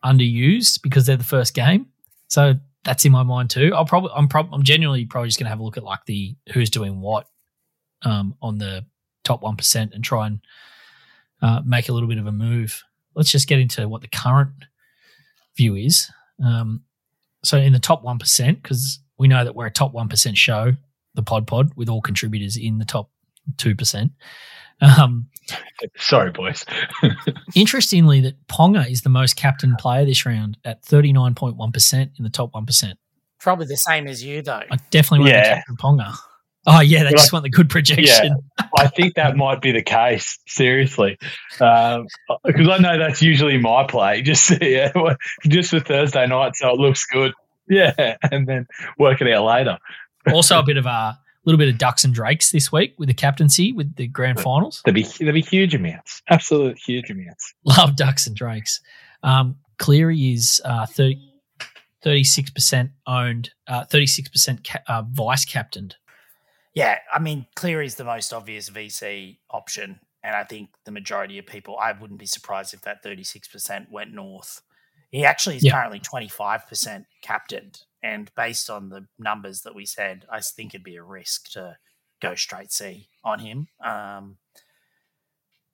underused 0.05 0.81
because 0.83 1.07
they're 1.07 1.17
the 1.17 1.25
first 1.25 1.55
game, 1.55 1.87
so 2.29 2.55
that's 2.85 3.05
in 3.05 3.11
my 3.13 3.23
mind 3.25 3.51
too. 3.51 3.73
I'll 3.75 3.85
probably, 3.85 4.11
I'm 4.15 4.29
probably, 4.29 4.53
I'm 4.55 4.63
genuinely 4.63 5.05
probably 5.05 5.29
just 5.29 5.39
going 5.39 5.47
to 5.47 5.51
have 5.51 5.59
a 5.59 5.65
look 5.65 5.77
at 5.77 5.83
like 5.83 6.05
the 6.07 6.37
who's 6.53 6.71
doing 6.71 7.01
what 7.01 7.27
um, 8.03 8.37
on 8.41 8.59
the 8.59 8.85
top 9.25 9.43
one 9.43 9.57
percent 9.57 9.93
and 9.93 10.05
try 10.05 10.29
and 10.29 10.41
uh, 11.43 11.61
make 11.65 11.89
a 11.89 11.93
little 11.93 12.09
bit 12.09 12.19
of 12.19 12.27
a 12.27 12.33
move. 12.33 12.83
Let's 13.15 13.31
just 13.31 13.49
get 13.49 13.59
into 13.59 13.89
what 13.89 14.01
the 14.03 14.09
current 14.09 14.53
view 15.57 15.75
is. 15.75 16.11
Um, 16.45 16.83
so 17.45 17.59
in 17.59 17.73
the 17.73 17.79
top 17.79 18.03
one 18.03 18.19
percent, 18.19 18.63
because 18.63 19.01
we 19.19 19.29
know 19.29 19.45
that 19.45 19.55
we're 19.55 19.67
a 19.67 19.71
top 19.71 19.93
one 19.93 20.09
percent 20.09 20.37
show, 20.37 20.73
the 21.15 21.23
Pod 21.23 21.47
Pod, 21.47 21.73
with 21.77 21.89
all 21.89 22.01
contributors 22.01 22.57
in 22.57 22.79
the 22.79 22.85
top 22.85 23.11
two 23.57 23.75
percent. 23.75 24.13
Um, 24.81 25.29
Sorry, 25.97 26.31
boys. 26.31 26.65
interestingly, 27.55 28.21
that 28.21 28.47
Ponga 28.47 28.89
is 28.89 29.03
the 29.03 29.09
most 29.09 29.35
captain 29.37 29.75
player 29.77 30.05
this 30.05 30.25
round 30.27 30.57
at 30.65 30.85
thirty 30.85 31.13
nine 31.13 31.35
point 31.35 31.57
one 31.57 31.73
percent 31.73 32.13
in 32.19 32.25
the 32.25 32.31
top 32.31 32.55
one 32.55 32.67
percent. 32.67 32.99
Probably 33.41 33.67
the 33.67 33.77
same 33.77 34.07
as 34.09 34.23
you, 34.23 34.43
though. 34.43 34.63
I 34.71 34.77
definitely 34.91 35.21
want 35.21 35.31
to 35.45 35.49
Yeah. 35.49 35.55
captain 35.57 35.77
Ponga. 35.77 36.15
Oh 36.71 36.81
yeah, 36.81 36.99
they 36.99 37.05
Well, 37.07 37.13
just 37.13 37.33
want 37.33 37.45
the 37.45 37.49
good 37.51 37.71
projection. 37.71 38.37
Yeah, 38.59 38.67
I 38.77 38.89
think 38.89 39.15
that 39.15 39.37
might 39.37 39.63
be 39.63 39.73
the 39.73 39.83
case. 39.83 40.39
Seriously, 40.47 41.17
because 41.53 42.69
I 42.69 42.79
know 42.79 42.99
that's 42.99 43.23
usually 43.23 43.57
my 43.57 43.85
play. 43.85 44.21
Just 44.29 44.51
yeah, 44.63 44.93
just 45.47 45.71
for 45.71 45.81
Thursday 45.81 46.27
night, 46.27 46.57
so 46.57 46.69
it 46.69 46.79
looks 46.79 47.07
good. 47.07 47.33
Yeah, 47.71 48.17
and 48.31 48.47
then 48.47 48.67
work 48.99 49.23
it 49.23 49.33
out 49.33 49.45
later. 49.45 49.79
also, 50.31 50.59
a 50.59 50.63
bit 50.67 50.77
of 50.77 50.85
a 50.85 51.19
little 51.47 51.59
bit 51.59 51.69
of 51.71 51.79
ducks 51.79 52.05
and 52.05 52.13
drakes 52.13 52.51
this 52.51 52.71
week 52.71 52.95
with 52.99 53.09
the 53.09 53.15
captaincy 53.15 53.73
with 53.73 53.95
the 53.97 54.07
grand 54.07 54.39
finals. 54.39 54.83
There'll 54.85 54.95
be 54.95 55.07
there'll 55.19 55.33
be 55.33 55.41
huge 55.41 55.75
amounts. 55.75 56.21
Absolute 56.29 56.77
huge 56.79 57.11
amounts. 57.11 57.55
Love 57.65 57.97
ducks 57.97 58.27
and 58.27 58.37
drakes. 58.37 58.81
Um, 59.23 59.57
Cleary 59.79 60.33
is 60.35 60.61
uh, 60.65 60.85
36 62.03 62.51
percent 62.51 62.91
owned, 63.07 63.51
uh, 63.67 63.85
thirty 63.85 64.07
six 64.07 64.29
percent 64.29 64.67
ca- 64.69 64.83
uh, 64.87 65.03
vice 65.11 65.45
captained. 65.45 65.97
Yeah, 66.75 66.99
I 67.13 67.19
mean, 67.19 67.47
Cleary's 67.57 67.97
the 67.97 68.05
most 68.05 68.33
obvious 68.33 68.69
VC 68.71 69.39
option. 69.51 70.01
And 70.23 70.35
I 70.35 70.45
think 70.45 70.71
the 70.85 70.91
majority 70.91 71.39
of 71.39 71.47
people, 71.47 71.79
I 71.79 71.93
wouldn't 71.93 72.19
be 72.19 72.27
surprised 72.27 72.75
if 72.75 72.83
that 72.83 73.03
36% 73.03 73.91
went 73.91 74.13
north. 74.13 74.61
He 75.11 75.25
actually 75.25 75.57
is 75.57 75.65
Yeah. 75.65 75.73
currently 75.73 76.01
25% 76.01 77.07
captained. 77.23 77.85
And 78.03 78.31
based 78.35 78.69
on 78.69 78.89
the 78.91 79.07
numbers 79.19 79.63
that 79.63 79.75
we 79.75 79.87
said, 79.87 80.27
I 80.31 80.41
think 80.41 80.75
it'd 80.75 80.85
be 80.85 80.97
a 80.97 81.03
risk 81.03 81.51
to 81.53 81.79
go 82.21 82.35
straight 82.35 82.73
C 82.73 83.09
on 83.25 83.39
him. 83.41 83.69
Um, 83.81 84.39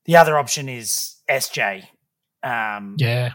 the 0.04 0.16
other 0.16 0.38
option 0.38 0.68
is 0.68 1.16
SJ. 1.28 1.88
Um, 2.42 2.96
Yeah, 2.98 3.34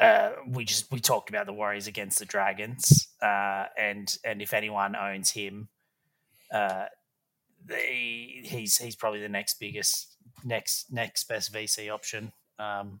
uh, 0.00 0.32
we 0.46 0.64
just 0.64 0.90
we 0.90 1.00
talked 1.00 1.28
about 1.30 1.46
the 1.46 1.52
Warriors 1.52 1.86
against 1.86 2.18
the 2.18 2.24
Dragons, 2.26 3.08
uh, 3.22 3.66
and 3.76 4.16
and 4.24 4.42
if 4.42 4.54
anyone 4.54 4.96
owns 4.96 5.30
him, 5.30 5.68
uh, 6.52 6.84
they, 7.64 8.42
he's 8.44 8.76
he's 8.78 8.96
probably 8.96 9.20
the 9.20 9.28
next 9.28 9.58
biggest 9.58 10.16
next 10.44 10.92
next 10.92 11.24
best 11.28 11.52
VC 11.52 11.92
option 11.92 12.32
um, 12.58 13.00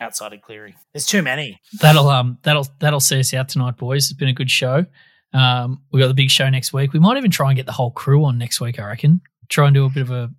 outside 0.00 0.32
of 0.32 0.42
Cleary. 0.42 0.74
There's 0.92 1.06
too 1.06 1.22
many. 1.22 1.60
that'll 1.80 2.08
um 2.08 2.38
that'll 2.42 2.66
that'll 2.80 3.00
see 3.00 3.20
us 3.20 3.32
out 3.34 3.48
tonight, 3.48 3.76
boys. 3.76 4.04
It's 4.04 4.12
been 4.12 4.28
a 4.28 4.32
good 4.34 4.50
show. 4.50 4.86
Um, 5.32 5.82
we 5.92 6.00
got 6.00 6.08
the 6.08 6.14
big 6.14 6.30
show 6.30 6.48
next 6.48 6.72
week. 6.72 6.92
We 6.92 7.00
might 7.00 7.16
even 7.16 7.30
try 7.30 7.50
and 7.50 7.56
get 7.56 7.66
the 7.66 7.72
whole 7.72 7.90
crew 7.90 8.24
on 8.24 8.38
next 8.38 8.60
week. 8.60 8.78
I 8.80 8.86
reckon. 8.86 9.20
Try 9.48 9.66
and 9.66 9.74
do 9.74 9.84
a 9.84 9.90
bit 9.90 10.02
of 10.02 10.10
a, 10.10 10.30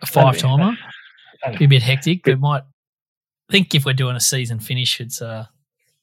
a 0.00 0.06
five 0.06 0.38
timer. 0.38 0.76
Be 1.58 1.64
a 1.64 1.68
bit 1.68 1.82
hectic, 1.82 2.22
but 2.24 2.38
might 2.38 2.62
I 3.48 3.52
think 3.52 3.74
if 3.74 3.84
we're 3.84 3.92
doing 3.92 4.16
a 4.16 4.20
season 4.20 4.60
finish, 4.60 5.00
it's 5.00 5.20
uh 5.20 5.46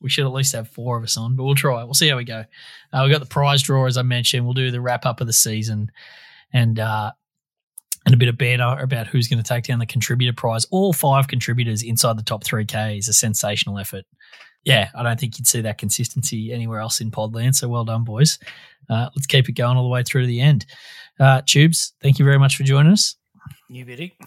we 0.02 0.10
should 0.10 0.26
at 0.26 0.32
least 0.32 0.54
have 0.54 0.70
four 0.70 0.98
of 0.98 1.04
us 1.04 1.18
on, 1.18 1.36
but 1.36 1.44
we'll 1.44 1.56
try. 1.56 1.84
We'll 1.84 1.94
see 1.94 2.10
how 2.10 2.18
we 2.18 2.24
go. 2.24 2.46
Uh, 2.94 3.02
we 3.04 3.12
got 3.12 3.20
the 3.20 3.26
prize 3.26 3.62
draw 3.62 3.86
as 3.86 3.98
I 3.98 4.02
mentioned. 4.02 4.46
We'll 4.46 4.54
do 4.54 4.72
the 4.72 4.82
wrap 4.82 5.06
up 5.06 5.22
of 5.22 5.28
the 5.28 5.34
season 5.34 5.92
and 6.54 6.80
uh 6.80 7.12
and 8.06 8.16
a 8.16 8.18
bit 8.18 8.30
of 8.30 8.38
banter 8.38 8.82
about 8.82 9.08
who's 9.08 9.28
going 9.28 9.44
to 9.44 9.48
take 9.48 9.66
down 9.66 9.78
the 9.78 9.86
contributor 9.86 10.34
prize. 10.34 10.66
All 10.72 10.94
five 10.94 11.28
contributors 11.28 11.84
inside 11.84 12.18
the 12.18 12.24
top 12.24 12.44
three 12.44 12.66
K 12.66 12.98
is 12.98 13.08
a 13.08 13.14
sensational 13.14 13.78
effort. 13.78 14.06
Yeah, 14.64 14.90
I 14.96 15.04
don't 15.04 15.20
think 15.20 15.38
you'd 15.38 15.48
see 15.48 15.62
that 15.62 15.78
consistency 15.78 16.52
anywhere 16.52 16.80
else 16.80 17.02
in 17.02 17.12
Podland. 17.12 17.56
So 17.56 17.68
well 17.68 17.86
done, 17.86 18.04
boys. 18.04 18.40
Uh, 18.90 19.10
let's 19.16 19.28
keep 19.28 19.48
it 19.48 19.54
going 19.54 19.78
all 19.78 19.84
the 19.84 19.90
way 19.90 20.04
through 20.04 20.22
to 20.22 20.28
the 20.28 20.42
end. 20.42 20.66
Uh, 21.20 21.42
Tubes, 21.46 21.94
thank 22.02 22.20
you 22.20 22.26
very 22.26 22.40
much 22.40 22.56
for 22.56 22.64
joining 22.64 22.92
us. 22.92 23.16
You 23.70 23.86
bitty. 23.86 24.18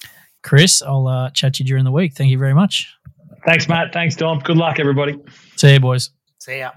Chris, 0.42 0.82
I'll 0.82 1.06
uh, 1.06 1.30
chat 1.30 1.54
to 1.54 1.62
you 1.62 1.68
during 1.68 1.84
the 1.84 1.92
week. 1.92 2.14
Thank 2.14 2.30
you 2.30 2.38
very 2.38 2.54
much. 2.54 2.92
Thanks, 3.44 3.68
Matt. 3.68 3.92
Thanks, 3.92 4.14
Dom. 4.16 4.38
Good 4.40 4.56
luck, 4.56 4.78
everybody. 4.78 5.16
See 5.56 5.72
you, 5.72 5.80
boys. 5.80 6.10
See 6.38 6.58
ya. 6.58 6.70